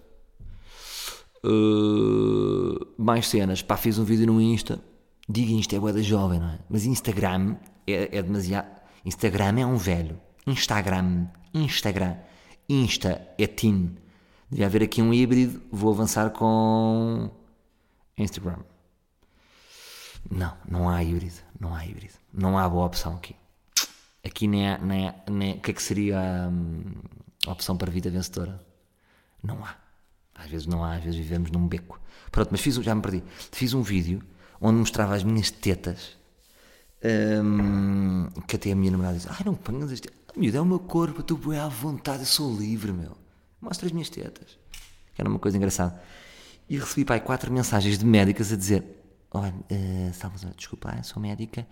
Uh, 1.44 2.87
mais 2.96 3.26
cenas, 3.28 3.62
pá, 3.62 3.76
fiz 3.76 3.98
um 3.98 4.05
vídeo 4.05 4.26
no 4.26 4.40
Insta. 4.40 4.81
Digo 5.28 5.52
Insta 5.52 5.76
é 5.76 5.81
bué 5.81 5.92
da 5.92 6.02
jovem, 6.02 6.38
não 6.38 6.48
é? 6.48 6.59
Mas 6.68 6.85
Instagram 6.85 7.57
é, 7.87 8.16
é 8.18 8.22
demasiado. 8.22 8.68
Instagram 9.05 9.59
é 9.61 9.66
um 9.66 9.76
velho. 9.76 10.20
Instagram, 10.46 11.26
Instagram. 11.55 12.16
Insta 12.68 13.26
é 13.38 13.46
teen. 13.46 13.96
Devia 14.50 14.66
haver 14.66 14.83
aqui 14.83 15.00
um 15.02 15.12
híbrido. 15.12 15.62
Vou 15.70 15.92
avançar 15.92 16.31
com 16.31 17.31
Instagram. 18.16 18.59
Não, 20.31 20.57
não 20.68 20.88
há 20.88 21.02
híbrido. 21.02 21.37
Não 21.59 21.74
há 21.74 21.85
híbrido. 21.87 22.14
Não 22.33 22.59
há 22.59 22.68
boa 22.68 22.87
opção 22.87 23.16
aqui. 23.16 23.35
Aqui 24.24 24.46
nem. 24.46 24.78
Nem 24.78 25.12
nem- 25.31 25.55
o 25.55 25.61
que 25.61 25.70
é 25.70 25.74
que 25.74 25.83
seria 25.83 26.48
hum, 26.50 26.92
a 27.46 27.52
opção 27.52 27.76
para 27.76 27.90
a 27.90 27.92
vida 27.92 28.11
vencedora? 28.11 28.64
Não 29.42 29.64
há. 29.64 29.74
Às 30.42 30.50
vezes 30.50 30.66
não 30.66 30.85
há, 30.85 30.94
às 30.96 31.05
vezes 31.05 31.18
vivemos 31.18 31.50
num 31.50 31.66
beco. 31.66 32.00
Pronto, 32.31 32.48
mas 32.50 32.61
fiz, 32.61 32.76
já 32.76 32.94
me 32.94 33.02
perdi. 33.02 33.22
Fiz 33.50 33.74
um 33.74 33.83
vídeo 33.83 34.22
onde 34.61 34.78
mostrava 34.78 35.14
as 35.14 35.22
minhas 35.22 35.50
tetas. 35.50 36.16
hum, 37.44 38.28
que 38.46 38.57
até 38.57 38.72
a 38.72 38.76
minha 38.76 38.90
namorada 38.90 39.16
diz: 39.16 39.26
Ai, 39.28 39.42
não 39.44 39.55
ponhas 39.55 39.92
as 39.92 40.00
tetas. 40.00 40.18
Miúdo, 40.37 40.57
é 40.57 40.61
o 40.61 40.64
meu 40.64 40.78
corpo, 40.78 41.18
eu 41.18 41.22
estou 41.22 41.37
bem 41.37 41.59
à 41.59 41.68
vontade, 41.68 42.20
eu 42.20 42.26
sou 42.26 42.57
livre, 42.57 42.92
meu. 42.92 43.16
Mostra 43.61 43.87
as 43.87 43.92
minhas 43.92 44.09
tetas. 44.09 44.59
Que 45.14 45.20
era 45.20 45.28
uma 45.28 45.38
coisa 45.38 45.57
engraçada. 45.57 46.00
E 46.68 46.78
recebi, 46.78 47.05
pai, 47.05 47.20
quatro 47.20 47.52
mensagens 47.52 47.98
de 47.98 48.07
médicas 48.07 48.52
a 48.52 48.57
dizer: 48.57 48.85
Olha, 49.31 49.52
uh, 49.52 50.14
Salvador, 50.14 50.55
desculpa, 50.55 51.02
sou 51.02 51.20
médica, 51.20 51.66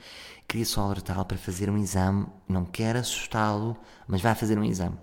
queria 0.48 0.64
só 0.64 0.82
alertá-lo 0.82 1.24
para 1.24 1.36
fazer 1.36 1.68
um 1.68 1.76
exame, 1.76 2.26
não 2.48 2.64
quero 2.64 2.98
assustá-lo, 2.98 3.76
mas 4.06 4.20
vai 4.20 4.34
fazer 4.34 4.58
um 4.58 4.64
exame. 4.64 4.96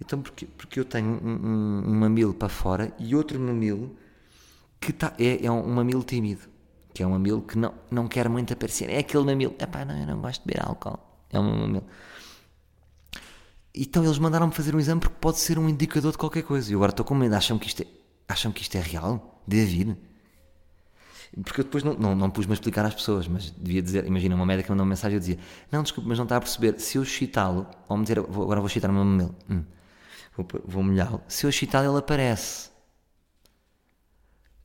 Então, 0.00 0.20
porque, 0.20 0.46
porque 0.46 0.78
eu 0.78 0.84
tenho 0.84 1.08
um, 1.08 1.28
um, 1.28 1.82
um 1.88 1.94
mamilo 1.94 2.34
para 2.34 2.48
fora 2.48 2.92
e 2.98 3.14
outro 3.14 3.38
mamilo 3.40 3.96
que 4.80 4.92
tá, 4.92 5.14
é, 5.18 5.44
é 5.44 5.50
um 5.50 5.66
mamilo 5.68 6.02
tímido, 6.02 6.42
que 6.92 7.02
é 7.02 7.06
um 7.06 7.10
mamilo 7.10 7.42
que 7.42 7.56
não, 7.56 7.74
não 7.90 8.06
quer 8.06 8.28
muito 8.28 8.52
aparecer. 8.52 8.90
É 8.90 8.98
aquele 8.98 9.24
mamilo, 9.24 9.54
epá, 9.58 9.84
não, 9.84 9.98
eu 9.98 10.06
não 10.06 10.20
gosto 10.20 10.42
de 10.42 10.46
beber 10.46 10.66
álcool. 10.66 10.98
É 11.30 11.40
um 11.40 11.60
mamilo. 11.60 11.84
Então 13.74 14.04
eles 14.04 14.18
mandaram-me 14.18 14.52
fazer 14.52 14.74
um 14.74 14.78
exame 14.78 15.00
porque 15.00 15.16
pode 15.20 15.38
ser 15.38 15.58
um 15.58 15.68
indicador 15.68 16.12
de 16.12 16.18
qualquer 16.18 16.42
coisa. 16.42 16.70
E 16.70 16.74
agora 16.74 16.90
estou 16.90 17.04
com 17.04 17.14
medo. 17.14 17.34
Acham 17.34 17.58
que 17.58 17.66
isto 17.66 17.82
é, 17.82 17.86
acham 18.28 18.52
que 18.52 18.62
isto 18.62 18.76
é 18.76 18.80
real? 18.80 19.42
Deve 19.46 19.64
vir? 19.66 19.96
Porque 21.42 21.60
eu 21.60 21.64
depois 21.64 21.82
não, 21.84 21.94
não, 21.94 22.14
não 22.14 22.30
pus-me 22.30 22.52
a 22.52 22.54
explicar 22.54 22.84
às 22.86 22.94
pessoas, 22.94 23.28
mas 23.28 23.50
devia 23.50 23.82
dizer, 23.82 24.06
imagina, 24.06 24.34
uma 24.34 24.46
médica 24.46 24.72
mandou 24.72 24.84
uma 24.84 24.90
mensagem 24.90 25.14
e 25.14 25.16
eu 25.16 25.20
dizia, 25.20 25.38
não, 25.70 25.82
desculpe, 25.82 26.08
mas 26.08 26.16
não 26.16 26.24
está 26.24 26.36
a 26.36 26.40
perceber, 26.40 26.80
se 26.80 26.96
eu 26.96 27.04
chitá-lo, 27.04 27.66
ou 27.88 27.96
me 27.96 28.04
dizer, 28.04 28.18
agora 28.20 28.60
vou 28.60 28.68
chitar 28.68 28.88
o 28.88 28.92
meu 28.94 29.04
mamilo, 29.04 29.34
hum, 29.50 29.62
vou, 30.36 30.46
vou 30.64 30.82
molhá-lo, 30.82 31.22
se 31.28 31.46
eu 31.46 31.52
chitá-lo 31.52 31.90
ele 31.90 31.98
aparece. 31.98 32.70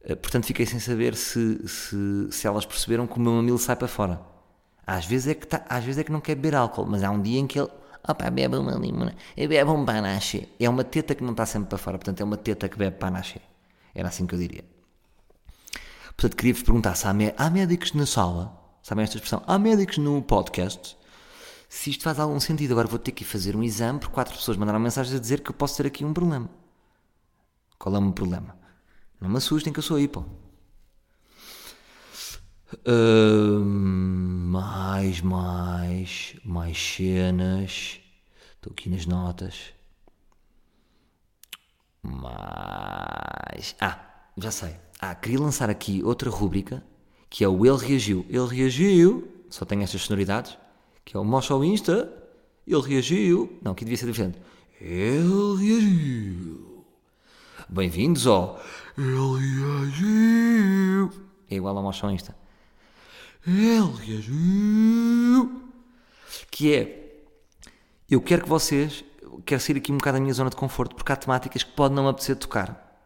Eh, 0.03 0.15
Portanto, 0.15 0.45
fiquei 0.45 0.65
sem 0.65 0.79
saber 0.79 1.15
se, 1.15 1.67
se, 1.67 2.31
se 2.31 2.47
elas 2.47 2.65
perceberam 2.65 3.07
que 3.07 3.17
o 3.17 3.21
meu 3.21 3.33
mamilo 3.33 3.57
sai 3.57 3.75
para 3.75 3.87
fora. 3.87 4.21
Às 4.85 5.05
vezes 5.05 5.27
é 5.27 5.35
que, 5.35 5.47
tá, 5.47 5.63
às 5.69 5.83
vezes 5.83 5.99
é 5.99 6.03
que 6.03 6.11
não 6.11 6.19
quer 6.21 6.35
beber 6.35 6.55
álcool, 6.55 6.85
mas 6.85 7.03
há 7.03 7.11
um 7.11 7.21
dia 7.21 7.39
em 7.39 7.47
que 7.47 7.59
ele, 7.59 7.69
opá, 8.07 8.29
bebe 8.29 8.57
uma 8.57 8.73
limona, 8.73 9.15
bebe 9.35 9.63
um 9.69 9.85
panache. 9.85 10.49
É 10.59 10.69
uma 10.69 10.83
teta 10.83 11.15
que 11.15 11.23
não 11.23 11.31
está 11.31 11.45
sempre 11.45 11.69
para 11.69 11.77
fora, 11.77 11.97
portanto 11.97 12.21
é 12.21 12.23
uma 12.23 12.37
teta 12.37 12.67
que 12.67 12.77
bebe 12.77 12.97
panache. 12.97 13.39
Era 13.93 14.09
assim 14.09 14.25
que 14.25 14.35
eu 14.35 14.39
diria. 14.39 14.63
Portanto, 16.15 16.35
queria-vos 16.35 16.63
perguntar 16.63 16.95
se 16.95 17.07
há, 17.07 17.11
há 17.37 17.49
médicos 17.49 17.93
na 17.93 18.05
sala, 18.05 18.57
sabem 18.83 19.03
esta 19.03 19.17
expressão? 19.17 19.43
Há 19.47 19.57
médicos 19.57 19.97
no 19.97 20.21
podcast? 20.21 20.97
Se 21.71 21.89
isto 21.89 22.03
faz 22.03 22.19
algum 22.19 22.37
sentido. 22.37 22.73
Agora 22.73 22.85
vou 22.85 22.99
ter 22.99 23.13
que 23.13 23.23
fazer 23.23 23.55
um 23.55 23.63
exame 23.63 23.97
porque 23.97 24.13
quatro 24.13 24.35
pessoas 24.35 24.57
mandaram 24.57 24.77
mensagens 24.77 25.15
a 25.15 25.19
dizer 25.19 25.39
que 25.39 25.51
eu 25.51 25.55
posso 25.55 25.77
ter 25.77 25.87
aqui 25.87 26.03
um 26.03 26.13
problema. 26.13 26.49
Qual 27.79 27.95
é 27.95 27.97
o 27.97 28.01
meu 28.01 28.11
problema? 28.11 28.57
Não 29.21 29.29
me 29.29 29.37
assustem 29.37 29.71
que 29.71 29.79
eu 29.79 29.83
sou 29.83 29.97
hipo. 29.97 30.25
Hum, 32.85 34.49
mais, 34.51 35.21
mais, 35.21 36.35
mais 36.43 36.77
cenas. 36.77 38.01
Estou 38.55 38.73
aqui 38.73 38.89
nas 38.89 39.05
notas. 39.05 39.73
Mais. 42.03 43.77
Ah, 43.79 43.97
já 44.37 44.51
sei. 44.51 44.75
Ah, 44.99 45.15
queria 45.15 45.39
lançar 45.39 45.69
aqui 45.69 46.03
outra 46.03 46.29
rúbrica 46.29 46.83
que 47.29 47.45
é 47.45 47.47
o 47.47 47.65
Ele 47.65 47.77
Reagiu. 47.77 48.25
Ele 48.27 48.47
reagiu, 48.47 49.45
só 49.49 49.63
tem 49.63 49.83
estas 49.83 50.01
sonoridades, 50.01 50.57
que 51.05 51.15
é 51.15 51.19
o 51.19 51.63
Insta. 51.63 52.11
Ele 52.67 52.81
reagiu. 52.81 53.59
Não, 53.61 53.71
aqui 53.71 53.83
devia 53.83 53.97
ser 53.97 54.05
diferente. 54.07 54.39
Ele 54.79 55.55
reagiu. 55.57 56.85
Bem-vindos 57.69 58.27
ao 58.27 58.61
Ele 58.97 59.59
reagiu. 59.59 61.11
É 61.49 61.55
igual 61.55 61.77
ao 61.77 62.11
Insta. 62.11 62.35
Ele 63.45 63.91
reagiu. 64.05 65.61
Que 66.49 66.73
é 66.73 67.01
eu 68.11 68.19
quero 68.19 68.43
que 68.43 68.49
vocês, 68.49 69.05
quero 69.45 69.61
sair 69.61 69.77
aqui 69.77 69.89
um 69.89 69.97
bocado 69.97 70.17
da 70.17 70.21
minha 70.21 70.33
zona 70.33 70.49
de 70.49 70.55
conforto, 70.57 70.93
porque 70.97 71.13
há 71.13 71.15
temáticas 71.15 71.63
que 71.63 71.71
pode 71.71 71.93
não 71.95 72.03
me 72.03 72.09
apetecer 72.09 72.35
tocar. 72.35 72.99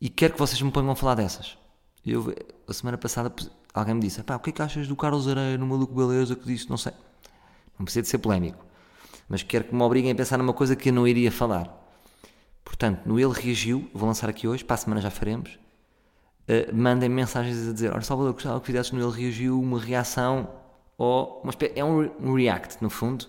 E 0.00 0.08
quero 0.08 0.34
que 0.34 0.38
vocês 0.38 0.62
me 0.62 0.70
ponham 0.70 0.92
a 0.92 0.94
falar 0.94 1.16
dessas. 1.16 1.58
Eu, 2.06 2.32
a 2.68 2.72
semana 2.72 2.96
passada, 2.96 3.34
alguém 3.74 3.94
me 3.94 4.00
disse: 4.00 4.22
pá, 4.22 4.36
o 4.36 4.40
que 4.40 4.50
é 4.50 4.52
que 4.52 4.62
achas 4.62 4.88
do 4.88 4.96
Carlos 4.96 5.28
Areia 5.28 5.58
no 5.58 5.66
Maluco 5.66 5.94
Beleza 5.94 6.34
que 6.36 6.46
disse? 6.46 6.68
Não 6.68 6.76
sei. 6.76 6.92
Não 7.78 7.84
precisa 7.84 8.02
de 8.02 8.08
ser 8.08 8.18
polémico. 8.18 8.64
Mas 9.28 9.42
quero 9.42 9.64
que 9.64 9.74
me 9.74 9.82
obriguem 9.82 10.10
a 10.10 10.14
pensar 10.14 10.38
numa 10.38 10.52
coisa 10.52 10.74
que 10.74 10.88
eu 10.88 10.92
não 10.92 11.06
iria 11.06 11.30
falar. 11.30 11.74
Portanto, 12.64 13.02
no 13.06 13.18
Ele 13.18 13.32
Reagiu, 13.32 13.88
vou 13.94 14.06
lançar 14.08 14.28
aqui 14.28 14.48
hoje, 14.48 14.64
para 14.64 14.74
a 14.74 14.78
semana 14.78 15.00
já 15.00 15.10
faremos. 15.10 15.58
Uh, 16.48 16.74
mandem 16.74 17.08
mensagens 17.08 17.68
a 17.68 17.72
dizer: 17.72 17.92
Olha, 17.92 18.02
Salvador, 18.02 18.32
gostava 18.32 18.58
que 18.60 18.66
fizesse 18.66 18.94
no 18.94 19.00
Ele 19.00 19.22
Reagiu 19.22 19.60
uma 19.60 19.78
reação 19.78 20.48
ou 20.96 21.40
uma 21.42 21.50
espé- 21.50 21.72
é 21.76 21.84
um, 21.84 22.10
um 22.20 22.34
react, 22.34 22.82
no 22.82 22.90
fundo, 22.90 23.26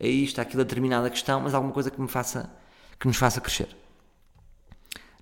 a 0.00 0.06
isto, 0.06 0.40
àquela 0.40 0.64
determinada 0.64 1.10
questão, 1.10 1.40
mas 1.40 1.52
alguma 1.52 1.72
coisa 1.72 1.90
que 1.90 2.00
me 2.00 2.08
faça, 2.08 2.50
que 2.98 3.06
nos 3.06 3.16
faça 3.18 3.40
crescer. 3.40 3.76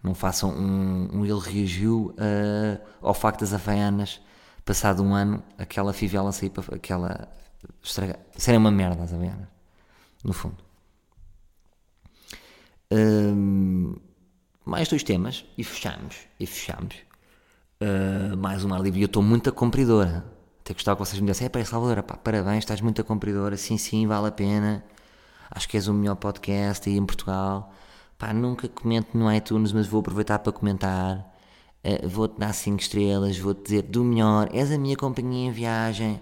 Não 0.02 0.14
façam 0.14 0.50
um, 0.50 1.09
um 1.12 1.24
ele 1.26 1.40
reagiu 1.40 2.14
ah, 2.18 2.81
ao 3.02 3.12
facto 3.12 3.40
das 3.40 3.52
Havaianas, 3.52 4.20
passado 4.68 5.02
um 5.02 5.14
ano, 5.14 5.42
aquela 5.57 5.94
fivela 5.94 6.31
sair 6.31 6.50
para 6.50 6.76
aquela 6.76 7.26
estragar, 7.83 8.18
serem 8.37 8.61
uma 8.61 8.70
merda 8.70 9.02
as 9.02 9.14
Havaianas, 9.14 9.48
no 10.22 10.35
fundo. 10.35 10.59
Hum, 12.92 13.96
mais 14.66 14.87
dois 14.87 15.02
temas 15.02 15.46
e 15.57 15.64
fechamos. 15.64 16.16
E 16.38 16.46
fechamos. 16.46 16.96
Uh, 17.81 18.37
mais 18.37 18.62
um 18.62 18.74
ar 18.74 18.83
livre. 18.83 19.00
E 19.00 19.02
eu 19.04 19.07
estou 19.07 19.22
muito 19.22 19.48
a 19.48 19.52
cumpridora. 19.52 20.22
Até 20.61 20.74
gostava 20.74 20.96
que 20.96 21.09
vocês 21.09 21.18
me 21.18 21.26
dissessem: 21.26 21.46
é 21.46 21.48
para 21.48 21.64
Salvador, 21.64 22.02
pá, 22.02 22.18
parabéns, 22.18 22.59
estás 22.59 22.83
muito 22.83 23.00
a 23.00 23.04
cumpridora. 23.04 23.57
Sim, 23.57 23.78
sim, 23.78 24.07
vale 24.07 24.28
a 24.28 24.33
pena. 24.33 24.85
Acho 25.50 25.66
que 25.66 25.78
és 25.78 25.88
o 25.88 25.94
melhor 25.94 26.16
podcast 26.16 26.87
aí 26.87 26.98
em 26.98 27.07
Portugal. 27.07 27.72
Pá, 28.18 28.35
nunca 28.35 28.68
comento 28.68 29.16
no 29.16 29.33
iTunes, 29.33 29.72
mas 29.72 29.87
vou 29.87 30.00
aproveitar 30.00 30.38
para 30.40 30.52
comentar. 30.52 31.38
Uh, 31.85 32.09
vou-te 32.09 32.38
dar 32.38 32.53
5 32.53 32.81
estrelas, 32.81 33.38
vou-te 33.38 33.62
dizer 33.62 33.83
do 33.83 34.05
melhor. 34.05 34.49
És 34.53 34.71
a 34.71 34.79
minha 34.79 34.97
companhia 34.97 35.49
em 35.49 35.53
viagem. 35.53 36.21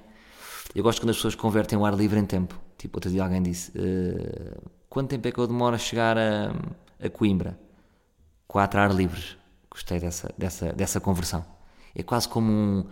Eu 0.74 0.82
gosto 0.82 1.00
quando 1.00 1.10
as 1.10 1.16
pessoas 1.16 1.34
convertem 1.34 1.78
o 1.78 1.84
ar 1.84 1.94
livre 1.94 2.18
em 2.18 2.26
tempo. 2.26 2.58
Tipo, 2.76 2.98
outro 2.98 3.10
dia 3.10 3.22
alguém 3.22 3.42
disse: 3.42 3.70
uh, 3.70 4.70
Quanto 4.88 5.10
tempo 5.10 5.26
é 5.28 5.32
que 5.32 5.38
eu 5.38 5.46
demoro 5.46 5.74
a 5.74 5.78
chegar 5.78 6.16
a, 6.18 6.52
a 7.02 7.08
Coimbra? 7.10 7.58
Quatro 8.46 8.80
ar 8.80 8.94
livres. 8.94 9.36
Gostei 9.70 9.98
dessa, 9.98 10.32
dessa, 10.38 10.72
dessa 10.72 11.00
conversão. 11.00 11.44
É 11.94 12.02
quase 12.02 12.28
como 12.28 12.50
um. 12.52 12.86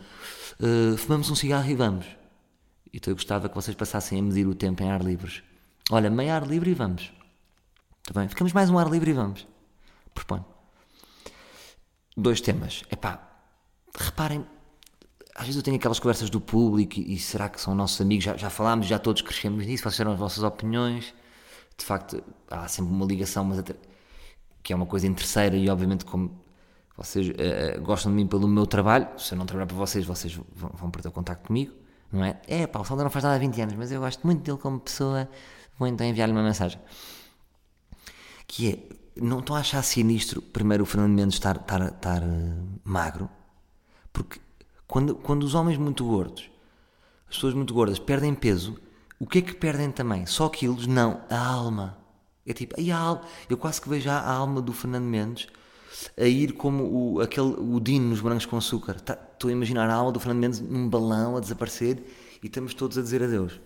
uh, 0.61 0.97
fumamos 0.97 1.31
um 1.31 1.35
cigarro 1.35 1.71
e 1.71 1.75
vamos. 1.75 2.07
Então 2.93 3.11
eu 3.11 3.17
gostava 3.17 3.49
que 3.49 3.55
vocês 3.55 3.77
passassem 3.77 4.19
a 4.19 4.23
medir 4.23 4.47
o 4.47 4.55
tempo 4.55 4.83
em 4.83 4.91
ar 4.91 5.03
livres. 5.03 5.43
Olha, 5.91 6.09
meio 6.09 6.33
ar 6.33 6.47
livre 6.47 6.71
e 6.71 6.75
vamos. 6.75 7.13
Está 8.07 8.19
bem? 8.19 8.29
Ficamos 8.29 8.53
mais 8.53 8.71
um 8.71 8.79
ar 8.79 8.89
livre 8.91 9.11
e 9.11 9.15
vamos. 9.15 9.47
Proponho. 10.15 10.54
Dois 12.17 12.41
temas. 12.41 12.85
Epá, 12.91 13.21
reparem, 13.99 14.47
às 15.35 15.47
vezes 15.47 15.57
eu 15.57 15.63
tenho 15.63 15.77
aquelas 15.77 15.99
conversas 15.99 16.31
do 16.31 16.41
público 16.41 16.99
e, 16.99 17.15
e 17.15 17.19
será 17.19 17.49
que 17.49 17.61
são 17.61 17.75
nossos 17.75 18.01
amigos? 18.01 18.25
Já, 18.25 18.37
já 18.37 18.51
falámos, 18.51 18.87
já 18.87 18.99
todos 18.99 19.23
crescemos 19.23 19.67
nisso, 19.67 19.89
deram 19.97 20.13
as 20.13 20.19
vossas 20.19 20.43
opiniões. 20.45 21.13
De 21.77 21.85
facto, 21.85 22.23
há 22.49 22.69
sempre 22.69 22.93
uma 22.93 23.05
ligação, 23.05 23.45
mas 23.45 23.59
até, 23.59 23.75
que 24.63 24.73
é 24.73 24.77
uma 24.77 24.87
coisa 24.87 25.07
interesseira 25.07 25.57
e 25.57 25.69
obviamente 25.69 26.05
como 26.05 26.45
vocês 26.97 27.33
eh, 27.37 27.79
gostam 27.81 28.13
de 28.13 28.17
mim 28.17 28.27
pelo 28.27 28.47
meu 28.47 28.67
trabalho, 28.67 29.09
se 29.19 29.35
eu 29.35 29.39
não 29.39 29.47
trabalhar 29.47 29.67
para 29.67 29.77
vocês, 29.77 30.05
vocês 30.05 30.33
vão, 30.33 30.71
vão 30.73 30.91
perder 30.91 31.09
o 31.09 31.13
contacto 31.13 31.49
comigo, 31.49 31.75
não 32.13 32.25
é? 32.25 32.41
É, 32.47 32.67
pá, 32.67 32.79
o 32.79 32.85
Salvador 32.85 33.05
não 33.05 33.11
faz 33.11 33.25
nada 33.25 33.35
há 33.35 33.39
20 33.39 33.61
anos, 33.61 33.75
mas 33.75 33.91
eu 33.91 34.01
gosto 34.01 34.25
muito 34.25 34.43
dele 34.43 34.59
como 34.59 34.79
pessoa, 34.79 35.29
vou 35.77 35.89
então 35.89 36.07
enviar-lhe 36.07 36.33
uma 36.33 36.43
mensagem. 36.43 36.81
Que 38.47 38.71
é, 38.71 38.97
não 39.17 39.39
estou 39.41 39.57
a 39.57 39.61
achar 39.61 39.83
sinistro, 39.83 40.43
primeiro, 40.43 40.83
o 40.83 40.87
Fernando 40.87 41.13
Mendes 41.13 41.35
estar, 41.35 41.57
estar, 41.57 41.81
estar 41.87 42.23
eh, 42.23 42.55
magro, 42.85 43.29
porque 44.13 44.41
quando, 44.87 45.15
quando 45.15 45.43
os 45.45 45.55
homens 45.55 45.79
muito 45.79 46.05
gordos, 46.05 46.51
as 47.29 47.37
pessoas 47.37 47.55
muito 47.55 47.73
gordas 47.75 47.99
perdem 47.99 48.35
peso, 48.35 48.77
o 49.19 49.27
que 49.27 49.39
é 49.39 49.43
que 49.43 49.55
perdem 49.55 49.91
também? 49.91 50.27
Só 50.27 50.49
quilos? 50.49 50.87
Não, 50.87 51.21
a 51.31 51.39
alma. 51.39 51.99
É 52.47 52.53
tipo, 52.53 52.75
a 52.79 52.97
alma. 52.97 53.23
Eu 53.49 53.57
quase 53.57 53.81
que 53.81 53.89
vejo 53.89 54.11
a 54.11 54.21
alma 54.21 54.61
do 54.61 54.73
Fernando 54.73 55.05
Mendes 55.05 55.47
a 56.19 56.25
ir 56.25 56.53
como 56.53 56.85
o, 57.15 57.21
aquele, 57.21 57.55
o 57.59 57.81
Dino 57.81 58.11
nos 58.11 58.21
Brancos 58.21 58.45
com 58.45 58.57
Açúcar. 58.57 59.01
Tá- 59.01 59.19
Estou 59.33 59.49
a 59.49 59.53
imaginar 59.53 59.89
a 59.89 59.95
alma 59.95 60.13
do 60.13 60.21
Fernando 60.21 60.41
Mendes 60.41 60.61
num 60.61 60.89
balão 60.89 61.37
a 61.37 61.41
desaparecer 61.41 62.05
e 62.43 62.47
estamos 62.47 62.75
todos 62.75 62.99
a 62.99 63.03
dizer 63.03 63.23
adeus. 63.23 63.61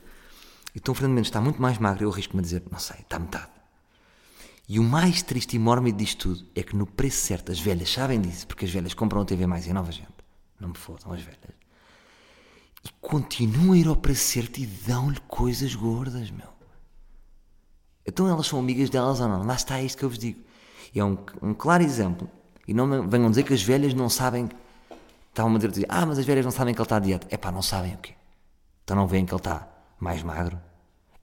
Então 0.75 0.93
o 0.93 0.95
Fernando 0.95 1.15
Mendes 1.15 1.29
está 1.29 1.41
muito 1.41 1.61
mais 1.61 1.79
magro, 1.79 2.05
eu 2.05 2.11
arrisco-me 2.11 2.41
a 2.41 2.43
dizer, 2.43 2.63
não 2.71 2.79
sei, 2.79 3.01
está 3.01 3.19
metade. 3.19 3.49
E 4.69 4.79
o 4.79 4.85
mais 4.85 5.23
triste 5.23 5.57
e 5.57 5.59
mórbido 5.59 5.97
disto 5.97 6.29
tudo 6.29 6.47
é 6.55 6.63
que 6.63 6.77
no 6.77 6.87
preço 6.87 7.25
certo 7.25 7.51
as 7.51 7.59
velhas 7.59 7.91
sabem 7.91 8.21
disso, 8.21 8.47
porque 8.47 8.67
as 8.67 8.71
velhas 8.71 8.93
compram 8.93 9.23
a 9.23 9.25
TV 9.25 9.47
mais 9.47 9.67
e 9.67 9.71
a 9.71 9.75
nova 9.75 9.91
gente. 9.91 10.09
Não 10.61 10.69
me 10.69 10.77
fodam 10.77 11.11
as 11.13 11.23
velhas. 11.23 11.39
E 12.85 12.91
continuam 13.01 13.73
a 13.73 13.79
ir 13.79 13.89
ao 13.89 13.97
preço 13.97 14.25
certo 14.25 14.59
e 14.59 14.67
dão-lhe 14.67 15.19
coisas 15.27 15.75
gordas, 15.75 16.31
meu. 16.31 16.49
Então 18.07 18.29
elas 18.29 18.47
são 18.47 18.59
amigas 18.59 18.91
delas 18.91 19.21
ou 19.21 19.29
não? 19.29 19.43
Lá 19.43 19.55
está 19.55 19.81
isto 19.81 19.97
que 19.97 20.05
eu 20.05 20.11
vos 20.11 20.19
digo. 20.19 20.41
E 20.95 21.01
é 21.01 21.05
um, 21.05 21.17
um 21.41 21.55
claro 21.55 21.83
exemplo. 21.83 22.29
E 22.67 22.75
não 22.75 23.09
venham 23.09 23.31
dizer 23.31 23.45
que 23.45 23.55
as 23.55 23.63
velhas 23.63 23.95
não 23.95 24.11
sabem. 24.11 24.51
Estavam 25.31 25.55
a 25.55 25.59
dizer, 25.59 25.87
ah, 25.89 26.05
mas 26.05 26.19
as 26.19 26.27
velhas 26.27 26.45
não 26.45 26.53
sabem 26.53 26.75
que 26.75 26.81
ele 26.81 26.85
está 26.85 26.97
a 26.97 27.01
dieta. 27.01 27.27
É 27.31 27.39
pá, 27.39 27.51
não 27.51 27.63
sabem 27.63 27.95
o 27.95 27.99
quê? 27.99 28.15
Então 28.85 28.97
não 28.97 29.07
veem 29.07 29.25
que 29.25 29.33
ele 29.33 29.41
está 29.41 29.67
mais 29.99 30.23
magro? 30.23 30.61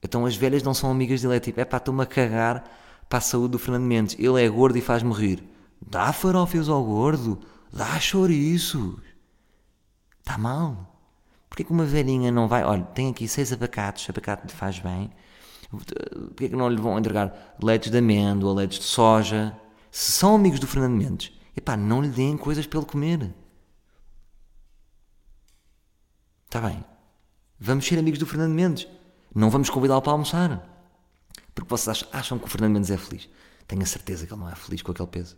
Então 0.02 0.26
as 0.26 0.34
velhas 0.36 0.64
não 0.64 0.74
são 0.74 0.90
amigas 0.90 1.22
dele. 1.22 1.36
É 1.36 1.40
tipo, 1.40 1.60
é 1.60 1.64
pá, 1.64 1.76
estou-me 1.76 2.02
a 2.02 2.06
cagar 2.06 2.64
para 3.08 3.18
a 3.18 3.22
saúde 3.22 3.52
do 3.52 3.58
Fernando 3.58 3.84
Mendes. 3.84 4.16
Ele 4.18 4.42
é 4.42 4.48
gordo 4.48 4.76
e 4.76 4.80
faz-me 4.80 5.12
rir. 5.12 5.42
Dá 5.80 6.12
farófios 6.12 6.68
ao 6.68 6.84
gordo. 6.84 7.40
Dá 7.72 7.98
chouriços. 8.00 8.96
Está 10.20 10.36
mal. 10.38 10.96
Porquê 11.48 11.64
que 11.64 11.72
uma 11.72 11.84
velhinha 11.84 12.30
não 12.30 12.48
vai? 12.48 12.64
Olha, 12.64 12.82
tem 12.82 13.10
aqui 13.10 13.26
seis 13.26 13.52
abacates, 13.52 14.08
abacate 14.10 14.52
faz 14.52 14.78
bem. 14.78 15.10
Porquê 15.70 16.48
que 16.48 16.56
não 16.56 16.68
lhe 16.68 16.80
vão 16.80 16.98
entregar 16.98 17.56
leites 17.62 17.90
de 17.90 17.98
amêndoa, 17.98 18.54
leites 18.54 18.78
de 18.78 18.84
soja? 18.84 19.56
Se 19.90 20.12
são 20.12 20.34
amigos 20.34 20.60
do 20.60 20.66
Fernando 20.66 20.94
Mendes, 20.94 21.32
epá, 21.56 21.76
não 21.76 22.02
lhe 22.02 22.08
deem 22.08 22.36
coisas 22.36 22.66
para 22.66 22.80
ele 22.80 22.88
comer. 22.88 23.34
Está 26.44 26.60
bem. 26.60 26.84
Vamos 27.58 27.86
ser 27.86 27.98
amigos 27.98 28.18
do 28.18 28.26
Fernando 28.26 28.52
Mendes. 28.52 28.86
Não 29.34 29.48
vamos 29.50 29.70
convidá-lo 29.70 30.02
para 30.02 30.12
almoçar. 30.12 30.75
Porque 31.56 31.70
vocês 31.70 32.04
acham, 32.12 32.38
que 32.38 32.44
o 32.44 32.48
Fernando 32.48 32.74
Mendes 32.74 32.90
é 32.90 32.98
feliz. 32.98 33.28
Tenho 33.66 33.82
a 33.82 33.86
certeza 33.86 34.26
que 34.26 34.32
ele 34.32 34.40
não 34.40 34.48
é 34.48 34.54
feliz 34.54 34.82
com 34.82 34.92
aquele 34.92 35.08
peso. 35.08 35.36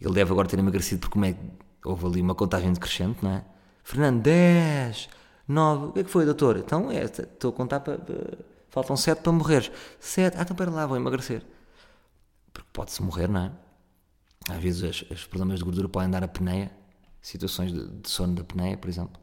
Ele 0.00 0.12
deve 0.12 0.32
agora 0.32 0.48
ter 0.48 0.58
emagrecido 0.58 1.00
porque 1.00 1.12
como 1.12 1.24
é, 1.24 1.36
houve 1.84 2.04
ali 2.04 2.20
uma 2.20 2.34
contagem 2.34 2.72
decrescente, 2.72 3.24
não 3.24 3.30
é? 3.30 3.44
Fernando, 3.84 4.20
10, 4.22 5.08
9, 5.46 5.86
o 5.86 5.92
que 5.92 6.00
é 6.00 6.04
que 6.04 6.10
foi, 6.10 6.24
doutor? 6.24 6.56
Então, 6.56 6.90
é, 6.90 7.04
estou 7.04 7.50
a 7.50 7.52
contar 7.52 7.78
para, 7.78 7.96
Faltam 8.68 8.96
7 8.96 9.22
para 9.22 9.32
morreres. 9.32 9.70
7, 10.00 10.36
ah, 10.36 10.42
então 10.42 10.56
para 10.56 10.68
lá, 10.68 10.84
vou 10.84 10.96
emagrecer. 10.96 11.42
Porque 12.52 12.68
pode-se 12.72 13.00
morrer, 13.00 13.28
não 13.28 13.44
é? 13.44 13.52
Às 14.50 14.62
vezes 14.62 14.82
os, 14.82 15.10
os 15.10 15.26
problemas 15.26 15.60
de 15.60 15.64
gordura 15.64 15.88
podem 15.88 16.10
dar 16.10 16.22
a 16.22 16.26
apneia, 16.26 16.72
situações 17.22 17.72
de, 17.72 17.86
de 17.86 18.10
sono 18.10 18.34
da 18.34 18.42
apneia, 18.42 18.76
por 18.76 18.90
exemplo. 18.90 19.18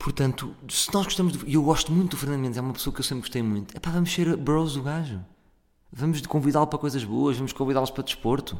Portanto, 0.00 0.56
se 0.66 0.90
nós 0.94 1.04
gostamos. 1.04 1.34
E 1.46 1.54
eu 1.54 1.62
gosto 1.62 1.92
muito 1.92 2.12
do 2.12 2.16
Fernando 2.16 2.40
Mendes, 2.40 2.56
é 2.56 2.60
uma 2.62 2.72
pessoa 2.72 2.92
que 2.92 3.00
eu 3.00 3.04
sempre 3.04 3.20
gostei 3.20 3.42
muito. 3.42 3.76
É 3.76 3.78
pá, 3.78 3.90
vamos 3.90 4.10
ser 4.10 4.34
bros 4.34 4.72
do 4.72 4.82
gajo. 4.82 5.22
Vamos 5.92 6.22
convidá-lo 6.22 6.66
para 6.66 6.78
coisas 6.78 7.04
boas, 7.04 7.36
vamos 7.36 7.52
convidá-los 7.52 7.90
para 7.90 8.02
desporto. 8.02 8.58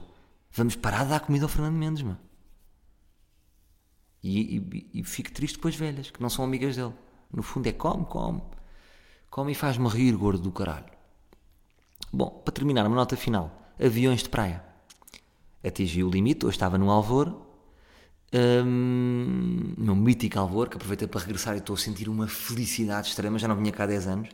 Vamos 0.53 0.76
parar 0.76 1.05
de 1.05 1.11
dar 1.11 1.20
comida 1.20 1.46
ao 1.46 1.48
Fernando 1.48 1.76
Mendes, 1.76 2.03
mano. 2.03 2.18
E, 4.22 4.59
e, 4.59 5.00
e 5.00 5.03
fico 5.03 5.33
triste 5.33 5.59
com 5.59 5.66
as 5.66 5.74
velhas, 5.74 6.11
que 6.11 6.20
não 6.20 6.29
são 6.29 6.44
amigas 6.44 6.76
dele. 6.76 6.92
No 7.33 7.42
fundo 7.42 7.66
é 7.66 7.72
come, 7.72 8.05
come. 8.05 8.42
Come 9.31 9.53
e 9.53 9.55
faz-me 9.55 9.88
rir, 9.88 10.14
gordo 10.16 10.42
do 10.42 10.53
caralho. 10.53 10.92
Bom, 12.12 12.42
para 12.44 12.53
terminar, 12.53 12.87
uma 12.87 12.96
nota 12.96 13.16
final. 13.16 13.72
Aviões 13.83 14.22
de 14.22 14.29
praia. 14.29 14.62
Atingi 15.64 16.05
o 16.05 16.11
limite, 16.11 16.44
hoje 16.44 16.57
estava 16.57 16.76
no 16.76 16.90
Alvor, 16.90 17.35
hum, 18.32 19.74
no 19.76 19.96
mítico 19.96 20.38
Alvor, 20.38 20.68
que 20.68 20.76
aproveitei 20.76 21.08
para 21.08 21.20
regressar 21.20 21.54
e 21.54 21.58
estou 21.58 21.74
a 21.74 21.78
sentir 21.78 22.08
uma 22.08 22.28
felicidade 22.28 23.08
extrema, 23.08 23.38
já 23.38 23.48
não 23.48 23.56
vinha 23.56 23.72
cá 23.72 23.84
há 23.84 23.86
10 23.86 24.06
anos. 24.06 24.28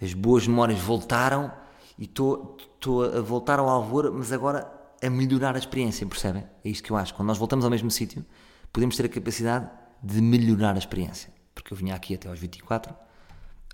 As 0.00 0.14
boas 0.14 0.46
memórias 0.46 0.80
voltaram 0.80 1.52
e 1.98 2.04
estou, 2.04 2.56
estou 2.58 3.04
a 3.04 3.20
voltar 3.20 3.58
ao 3.58 3.68
Alvor, 3.68 4.12
mas 4.12 4.32
agora 4.32 4.70
a 5.02 5.10
melhorar 5.10 5.54
a 5.56 5.58
experiência, 5.58 6.06
percebem? 6.06 6.44
É 6.64 6.68
isto 6.68 6.84
que 6.84 6.90
eu 6.90 6.96
acho. 6.96 7.14
Quando 7.14 7.28
nós 7.28 7.38
voltamos 7.38 7.64
ao 7.64 7.70
mesmo 7.70 7.90
sítio, 7.90 8.24
podemos 8.72 8.96
ter 8.96 9.06
a 9.06 9.08
capacidade 9.08 9.68
de 10.02 10.20
melhorar 10.20 10.74
a 10.74 10.78
experiência. 10.78 11.32
Porque 11.54 11.72
eu 11.72 11.76
vinha 11.76 11.94
aqui 11.94 12.14
até 12.14 12.28
aos 12.28 12.38
24, 12.38 12.94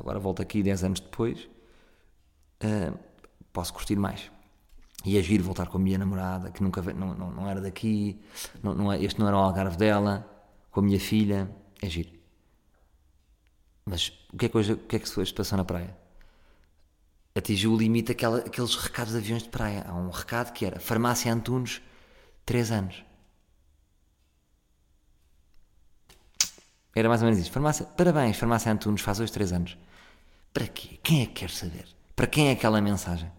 agora 0.01 0.19
volto 0.19 0.43
aqui 0.43 0.63
10 0.63 0.85
anos 0.85 1.01
depois, 1.01 1.49
ah, 2.61 2.93
posso 3.53 3.73
curtir 3.73 3.97
mais. 3.97 4.31
E 5.05 5.17
é 5.19 5.23
giro 5.23 5.45
voltar 5.45 5.67
com 5.67 5.79
a 5.79 5.81
minha 5.81 5.99
namorada, 5.99 6.51
que 6.51 6.63
nunca 6.63 6.83
não, 6.93 7.15
não, 7.15 7.31
não 7.31 7.49
era 7.49 7.61
daqui, 7.61 8.21
não, 8.63 8.75
não 8.75 8.93
é- 8.93 9.03
este 9.03 9.19
não 9.21 9.29
era 9.29 9.37
o 9.37 9.41
Algarve 9.41 9.77
dela, 9.77 10.27
com 10.71 10.81
a 10.81 10.83
minha 10.83 11.01
filha, 11.01 11.51
é 11.81 11.89
giro. 11.89 12.11
Mas 13.85 14.09
o 14.33 14.37
que 14.37 14.47
é 14.47 14.49
que 14.49 14.57
hoje, 14.57 14.73
o 14.75 14.77
que 14.79 14.97
é 14.97 14.99
que 15.01 15.21
hoje 15.21 15.33
passou 15.35 15.57
na 15.59 15.65
praia? 15.65 15.97
Atingiu 17.35 17.73
o 17.73 17.77
limite 17.79 18.13
aquela, 18.13 18.39
aqueles 18.39 18.75
recados 18.75 19.13
de 19.13 19.19
aviões 19.19 19.43
de 19.45 19.49
praia. 19.49 19.85
Há 19.89 19.95
um 19.95 20.11
recado 20.11 20.53
que 20.53 20.65
era 20.67 20.79
Farmácia 20.81 21.33
Antunes, 21.33 21.81
3 22.45 22.71
anos. 22.71 23.03
Era 26.95 27.09
mais 27.09 27.23
ou 27.23 27.27
menos 27.27 27.41
isto. 27.41 27.53
Farmácia, 27.53 27.87
parabéns, 27.87 28.37
Farmácia 28.37 28.73
Antunes 28.73 29.01
faz 29.01 29.21
hoje 29.21 29.33
3 29.33 29.53
anos. 29.53 29.79
Para 30.53 30.67
quê? 30.67 30.99
Quem 31.03 31.23
é 31.23 31.27
que 31.27 31.33
quer 31.35 31.51
saber? 31.51 31.87
Para 32.17 32.27
quem 32.27 32.49
é 32.49 32.53
aquela 32.53 32.81
mensagem? 32.81 33.31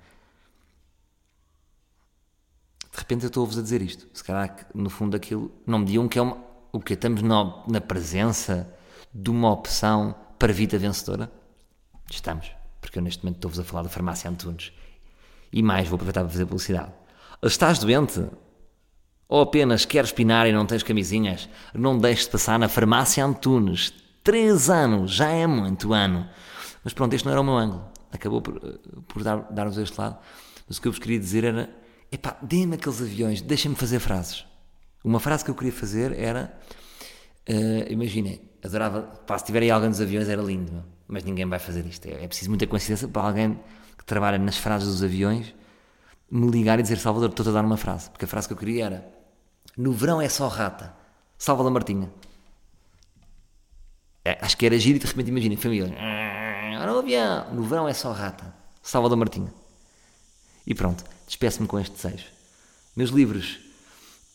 De 3.00 3.04
repente 3.04 3.24
eu 3.24 3.28
estou-vos 3.28 3.58
a 3.58 3.62
dizer 3.62 3.82
isto. 3.82 4.06
Se 4.14 4.22
calhar, 4.22 4.68
no 4.76 4.90
fundo, 4.90 5.16
aquilo 5.16 5.50
não 5.66 5.80
me 5.80 5.86
digam 5.86 6.06
que 6.10 6.20
é 6.20 6.22
uma. 6.22 6.38
O 6.70 6.82
que 6.82 6.94
Estamos 6.94 7.22
na, 7.22 7.64
na 7.66 7.80
presença 7.80 8.70
de 9.14 9.30
uma 9.30 9.50
opção 9.50 10.14
para 10.38 10.52
vida 10.52 10.78
vencedora? 10.78 11.32
Estamos, 12.12 12.52
porque 12.82 13.00
eu 13.00 13.02
neste 13.02 13.24
momento 13.24 13.38
estou-vos 13.38 13.58
a 13.58 13.64
falar 13.64 13.84
da 13.84 13.90
farmácia 13.90 14.30
Antunes. 14.30 14.74
E 15.52 15.64
mais, 15.64 15.88
vou 15.88 15.96
aproveitar 15.96 16.22
para 16.24 16.30
fazer 16.30 16.46
publicidade. 16.46 16.92
Estás 17.42 17.80
doente? 17.80 18.22
Ou 19.30 19.44
apenas 19.44 19.86
queres 19.86 20.12
pinar 20.12 20.46
e 20.48 20.52
não 20.52 20.66
tens 20.66 20.84
camisinhas? 20.84 21.48
Não 21.74 21.98
deixes 21.98 22.26
de 22.26 22.32
passar 22.32 22.60
na 22.60 22.68
farmácia 22.68 23.24
Antunes. 23.24 23.94
Três 24.26 24.70
anos, 24.70 25.12
já 25.12 25.30
é 25.30 25.48
muito 25.48 25.94
ano. 25.94 26.28
Mas 26.84 26.94
pronto, 26.94 27.14
este 27.14 27.24
não 27.26 27.32
era 27.32 27.40
o 27.40 27.46
meu 27.46 27.56
ângulo. 27.58 27.88
Acabou 28.12 28.42
por, 28.42 28.58
eh, 28.58 28.78
por 29.08 29.24
dar- 29.24 29.48
dar-vos 29.52 29.78
este 29.78 29.98
lado. 29.98 30.18
Mas 30.68 30.78
o 30.78 30.82
que 30.82 30.88
eu 30.90 30.92
vos 30.92 31.00
queria 31.00 31.18
dizer 31.18 31.46
era: 31.46 31.79
epá, 32.12 32.38
dê-me 32.42 32.76
aqueles 32.76 33.02
aviões, 33.02 33.42
deixem-me 33.42 33.76
fazer 33.76 34.00
frases. 34.00 34.46
Uma 35.04 35.20
frase 35.20 35.44
que 35.44 35.52
eu 35.52 35.56
queria 35.56 35.74
fazer 35.74 36.18
era: 36.18 36.58
eh, 37.46 37.88
imaginem, 37.90 38.42
adorava, 38.64 39.02
pá, 39.02 39.38
se 39.38 39.46
tiver 39.46 39.64
aí 39.64 39.72
alguém 39.72 39.90
dos 39.90 40.02
aviões 40.02 40.28
era 40.28 40.42
lindo, 40.42 40.84
mas 41.08 41.24
ninguém 41.24 41.46
vai 41.46 41.60
fazer 41.60 41.86
isto. 41.86 42.06
É, 42.08 42.24
é 42.24 42.28
preciso 42.28 42.50
muita 42.50 42.68
coincidência 42.68 43.08
para 43.08 43.22
alguém 43.22 43.60
que 43.98 44.06
trabalha 44.06 44.38
nas 44.38 44.58
frases 44.58 44.88
dos 44.88 45.04
aviões 45.04 45.54
me 46.30 46.50
ligar 46.50 46.80
e 46.80 46.84
dizer: 46.84 46.98
Salvador, 46.98 47.30
estou-te 47.30 47.50
a 47.50 47.52
dar 47.52 47.66
uma 47.66 47.78
frase. 47.78 48.10
Porque 48.10 48.26
a 48.26 48.28
frase 48.28 48.48
que 48.48 48.54
eu 48.54 48.58
queria 48.58 48.86
era: 48.86 49.14
No 49.78 49.92
verão 49.92 50.22
é 50.22 50.30
só 50.30 50.48
rata. 50.48 50.94
Salvador 51.38 51.72
Martinha. 51.72 52.12
É, 54.24 54.38
acho 54.42 54.58
que 54.58 54.66
era 54.66 54.78
giro 54.78 54.98
e 54.98 55.00
de 55.00 55.08
repente 55.08 55.30
imaginem, 55.30 55.58
família. 55.58 55.96
Olha 56.82 56.94
o 56.94 57.00
avião. 57.00 57.54
No 57.54 57.64
verão 57.64 57.88
é 57.88 57.94
só 57.94 58.12
rata. 58.12 58.54
Salvador 58.82 59.18
Martinha. 59.18 59.52
E 60.68 60.76
pronto, 60.76 61.04
despeço-me 61.30 61.68
com 61.68 61.80
este 61.80 61.96
desejo. 61.96 62.26
Meus 62.96 63.12
livros. 63.12 63.60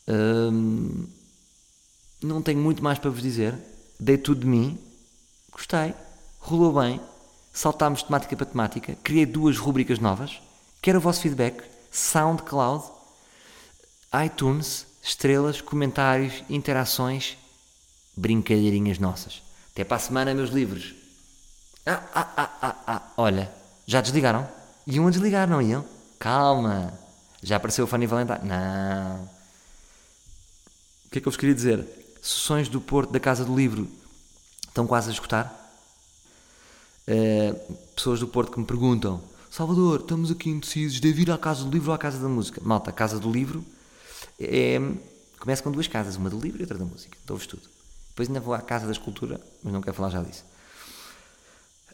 hum, 0.08 1.06
não 2.22 2.40
tenho 2.40 2.60
muito 2.60 2.82
mais 2.82 2.98
para 2.98 3.10
vos 3.10 3.20
dizer. 3.20 3.54
Dei 4.00 4.16
tudo 4.16 4.42
de 4.42 4.46
mim. 4.46 4.78
Gostei. 5.52 5.92
Rolou 6.38 6.80
bem. 6.80 7.00
Saltámos 7.52 8.02
temática 8.02 8.36
para 8.36 8.46
temática. 8.46 8.96
Criei 9.02 9.26
duas 9.26 9.58
rubricas 9.58 9.98
novas. 9.98 10.40
Quero 10.80 10.98
o 10.98 11.00
vosso 11.00 11.20
feedback. 11.20 11.62
SoundCloud, 11.90 12.84
iTunes, 14.24 14.86
estrelas, 15.02 15.60
comentários, 15.60 16.42
interações, 16.50 17.36
brincadeirinhas 18.16 18.98
nossas. 18.98 19.42
Até 19.72 19.84
para 19.84 19.96
a 19.96 20.00
semana, 20.00 20.34
meus 20.34 20.50
livros. 20.50 20.94
Ah, 21.86 22.02
ah, 22.14 22.28
ah, 22.36 22.58
ah, 22.62 22.76
ah. 22.86 23.02
Olha, 23.16 23.52
já 23.86 24.00
desligaram? 24.00 24.48
Iam 24.86 25.06
a 25.06 25.10
desligar, 25.10 25.48
não 25.48 25.62
iam? 25.62 25.84
Calma. 26.18 26.92
Já 27.42 27.56
apareceu 27.56 27.84
o 27.84 27.88
Fanny 27.88 28.06
Valentine? 28.06 28.48
Não. 28.48 29.24
O 31.06 31.10
que 31.10 31.18
é 31.18 31.20
que 31.20 31.28
eu 31.28 31.30
vos 31.30 31.36
queria 31.36 31.54
dizer? 31.54 31.86
Sessões 32.22 32.68
do 32.68 32.80
Porto 32.80 33.12
da 33.12 33.20
Casa 33.20 33.44
do 33.44 33.54
Livro 33.54 33.88
estão 34.66 34.86
quase 34.86 35.10
a 35.10 35.12
esgotar. 35.12 35.54
Uh, 37.06 37.74
pessoas 37.94 38.20
do 38.20 38.26
Porto 38.26 38.52
que 38.52 38.58
me 38.58 38.64
perguntam: 38.64 39.22
Salvador, 39.50 40.00
estamos 40.00 40.30
aqui 40.30 40.48
indecisos, 40.48 41.00
devo 41.00 41.20
ir 41.20 41.30
à 41.30 41.38
Casa 41.38 41.64
do 41.64 41.70
Livro 41.70 41.90
ou 41.90 41.94
à 41.94 41.98
Casa 41.98 42.18
da 42.18 42.28
Música? 42.28 42.60
Malta, 42.64 42.90
a 42.90 42.92
Casa 42.92 43.20
do 43.20 43.30
Livro 43.30 43.64
é, 44.40 44.80
começa 45.38 45.62
com 45.62 45.70
duas 45.70 45.86
casas, 45.86 46.16
uma 46.16 46.30
do 46.30 46.38
livro 46.38 46.58
e 46.60 46.62
outra 46.62 46.78
da 46.78 46.84
música. 46.84 47.16
Dou-vos 47.26 47.46
tudo. 47.46 47.62
Depois 48.08 48.28
ainda 48.28 48.40
vou 48.40 48.54
à 48.54 48.60
Casa 48.60 48.86
da 48.86 48.92
Escultura, 48.92 49.40
mas 49.62 49.72
não 49.72 49.80
quero 49.80 49.96
falar 49.96 50.10
já 50.10 50.22
disso. 50.22 50.44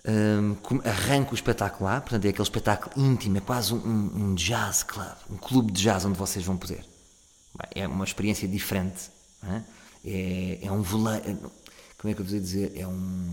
Um, 0.02 0.56
arranco 0.84 1.32
o 1.32 1.34
espetáculo 1.34 1.84
lá, 1.84 2.00
portanto 2.00 2.24
é 2.24 2.30
aquele 2.30 2.42
espetáculo 2.42 2.92
íntimo, 2.96 3.36
é 3.36 3.40
quase 3.40 3.74
um, 3.74 3.78
um 3.78 4.34
jazz 4.34 4.82
club, 4.82 5.12
um 5.28 5.36
clube 5.36 5.72
de 5.72 5.82
jazz 5.82 6.06
onde 6.06 6.18
vocês 6.18 6.42
vão 6.44 6.56
poder. 6.56 6.84
É 7.74 7.86
uma 7.86 8.04
experiência 8.04 8.48
diferente. 8.48 9.10
É, 9.42 9.62
é, 10.04 10.66
é 10.66 10.72
um 10.72 10.82
veleiro. 10.82 11.52
Como 11.98 12.10
é 12.10 12.14
que 12.14 12.22
eu 12.22 12.26
ia 12.26 12.40
dizer? 12.40 12.72
É 12.76 12.86
um. 12.86 13.32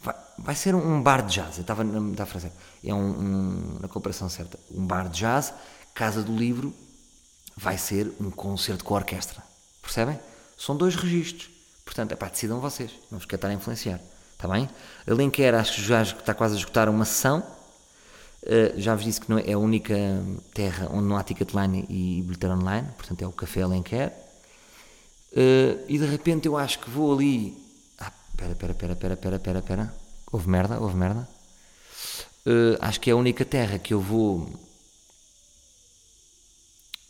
Vai, 0.00 0.16
vai 0.38 0.54
ser 0.56 0.74
um 0.74 1.00
bar 1.00 1.24
de 1.24 1.34
jazz. 1.34 1.56
Eu 1.56 1.62
estava 1.62 1.84
na 1.84 2.10
estava 2.10 2.30
a 2.30 2.32
fazer. 2.32 2.52
É 2.82 2.92
um, 2.92 3.10
um, 3.10 3.78
na 3.80 3.88
comparação 3.88 4.28
certa. 4.28 4.58
Um 4.70 4.84
bar 4.84 5.08
de 5.08 5.20
jazz, 5.20 5.54
Casa 5.94 6.22
do 6.22 6.34
Livro, 6.34 6.74
vai 7.56 7.78
ser 7.78 8.12
um 8.20 8.30
concerto 8.30 8.84
com 8.84 8.94
orquestra. 8.94 9.42
Percebem? 9.80 10.18
São 10.56 10.76
dois 10.76 10.96
registros. 10.96 11.50
Portanto, 11.84 12.12
é 12.12 12.16
pá, 12.16 12.28
decidam 12.28 12.60
vocês. 12.60 12.92
Não 13.10 13.18
vos 13.18 13.26
quero 13.26 13.52
influenciar. 13.52 14.00
Está 14.42 14.52
bem? 14.52 14.68
Alenquer, 15.06 15.54
acho 15.54 15.74
que 15.74 15.82
já 15.82 16.02
está 16.02 16.34
quase 16.34 16.56
a 16.56 16.58
esgotar 16.58 16.88
uma 16.88 17.04
sessão. 17.04 17.44
Uh, 18.42 18.76
já 18.76 18.92
vos 18.92 19.04
disse 19.04 19.20
que 19.20 19.30
não 19.30 19.38
é 19.38 19.52
a 19.52 19.56
única 19.56 19.94
terra 20.52 20.88
onde 20.90 21.04
não 21.04 21.16
há 21.16 21.22
ticket 21.22 21.54
line 21.54 21.86
e 21.88 22.22
bilheteira 22.22 22.56
online. 22.56 22.88
Portanto, 22.96 23.22
é 23.22 23.26
o 23.28 23.30
Café 23.30 23.62
Alenquer. 23.62 24.08
Uh, 25.30 25.78
e 25.86 25.96
de 25.96 26.06
repente 26.06 26.46
eu 26.46 26.56
acho 26.56 26.80
que 26.80 26.90
vou 26.90 27.14
ali. 27.14 27.56
Ah, 28.00 28.10
pera, 28.36 28.56
pera, 28.56 28.74
pera, 28.74 28.96
pera, 28.96 29.16
pera, 29.16 29.38
pera, 29.38 29.62
pera. 29.62 29.94
Houve 30.32 30.48
merda, 30.48 30.80
houve 30.80 30.96
merda. 30.96 31.28
Uh, 32.44 32.76
acho 32.80 32.98
que 32.98 33.10
é 33.10 33.12
a 33.12 33.16
única 33.16 33.44
terra 33.44 33.78
que 33.78 33.94
eu 33.94 34.00
vou. 34.00 34.50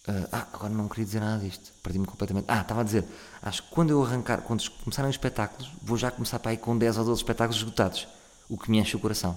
Uh, 0.08 0.28
ah, 0.32 0.48
agora 0.52 0.72
não 0.72 0.88
queria 0.88 1.04
dizer 1.04 1.20
nada 1.20 1.44
disto. 1.44 1.72
Perdi-me 1.82 2.06
completamente. 2.06 2.46
Ah, 2.48 2.60
estava 2.60 2.80
a 2.80 2.84
dizer. 2.84 3.04
Acho 3.40 3.62
que 3.62 3.70
quando 3.70 3.90
eu 3.90 4.02
arrancar, 4.02 4.42
quando 4.42 4.68
começarem 4.82 5.08
os 5.08 5.14
espetáculos, 5.14 5.70
vou 5.80 5.96
já 5.96 6.10
começar 6.10 6.38
para 6.38 6.50
aí 6.50 6.56
com 6.56 6.76
10 6.76 6.98
ou 6.98 7.04
12 7.04 7.20
espetáculos 7.20 7.56
esgotados. 7.56 8.08
O 8.48 8.58
que 8.58 8.70
me 8.70 8.78
enche 8.78 8.96
o 8.96 8.98
coração. 9.00 9.36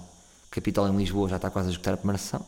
Capital 0.50 0.88
em 0.88 0.96
Lisboa 0.96 1.28
já 1.28 1.36
está 1.36 1.50
quase 1.50 1.68
a 1.68 1.70
esgotar 1.70 1.94
a 1.94 1.96
primeira 1.96 2.18
sessão. 2.18 2.44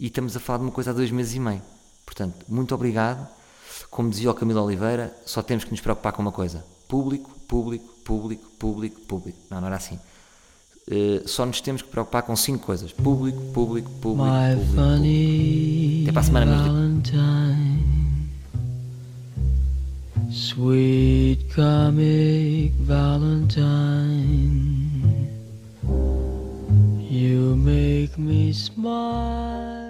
E 0.00 0.06
estamos 0.06 0.36
a 0.36 0.40
falar 0.40 0.58
de 0.58 0.64
uma 0.64 0.72
coisa 0.72 0.90
há 0.90 0.94
dois 0.94 1.10
meses 1.10 1.34
e 1.34 1.40
meio. 1.40 1.62
Portanto, 2.04 2.44
muito 2.48 2.74
obrigado. 2.74 3.26
Como 3.90 4.08
dizia 4.08 4.30
o 4.30 4.34
Camilo 4.34 4.62
Oliveira, 4.62 5.14
só 5.26 5.42
temos 5.42 5.64
que 5.64 5.70
nos 5.70 5.80
preocupar 5.80 6.12
com 6.12 6.22
uma 6.22 6.32
coisa: 6.32 6.64
público, 6.88 7.30
público, 7.46 7.86
público, 8.04 8.50
público, 8.58 9.00
público. 9.02 9.38
Não, 9.50 9.60
não 9.60 9.66
era 9.66 9.76
assim. 9.76 9.98
Uh, 10.88 11.26
só 11.26 11.44
nos 11.44 11.60
temos 11.60 11.82
que 11.82 11.88
preocupar 11.88 12.22
com 12.22 12.36
cinco 12.36 12.64
coisas: 12.64 12.92
público, 12.92 13.40
público, 13.52 13.90
público, 14.00 14.24
My 14.24 14.54
público. 14.54 14.76
público. 14.76 16.02
Até 16.04 16.12
para 16.12 16.20
a 16.20 16.24
semana. 16.24 16.62
Valentine, 16.62 18.30
sweet 20.30 21.52
comic 21.52 22.72
Valentine, 22.78 23.66
you 27.10 27.56
make 27.56 28.16
me 28.16 28.52
smile. 28.52 29.85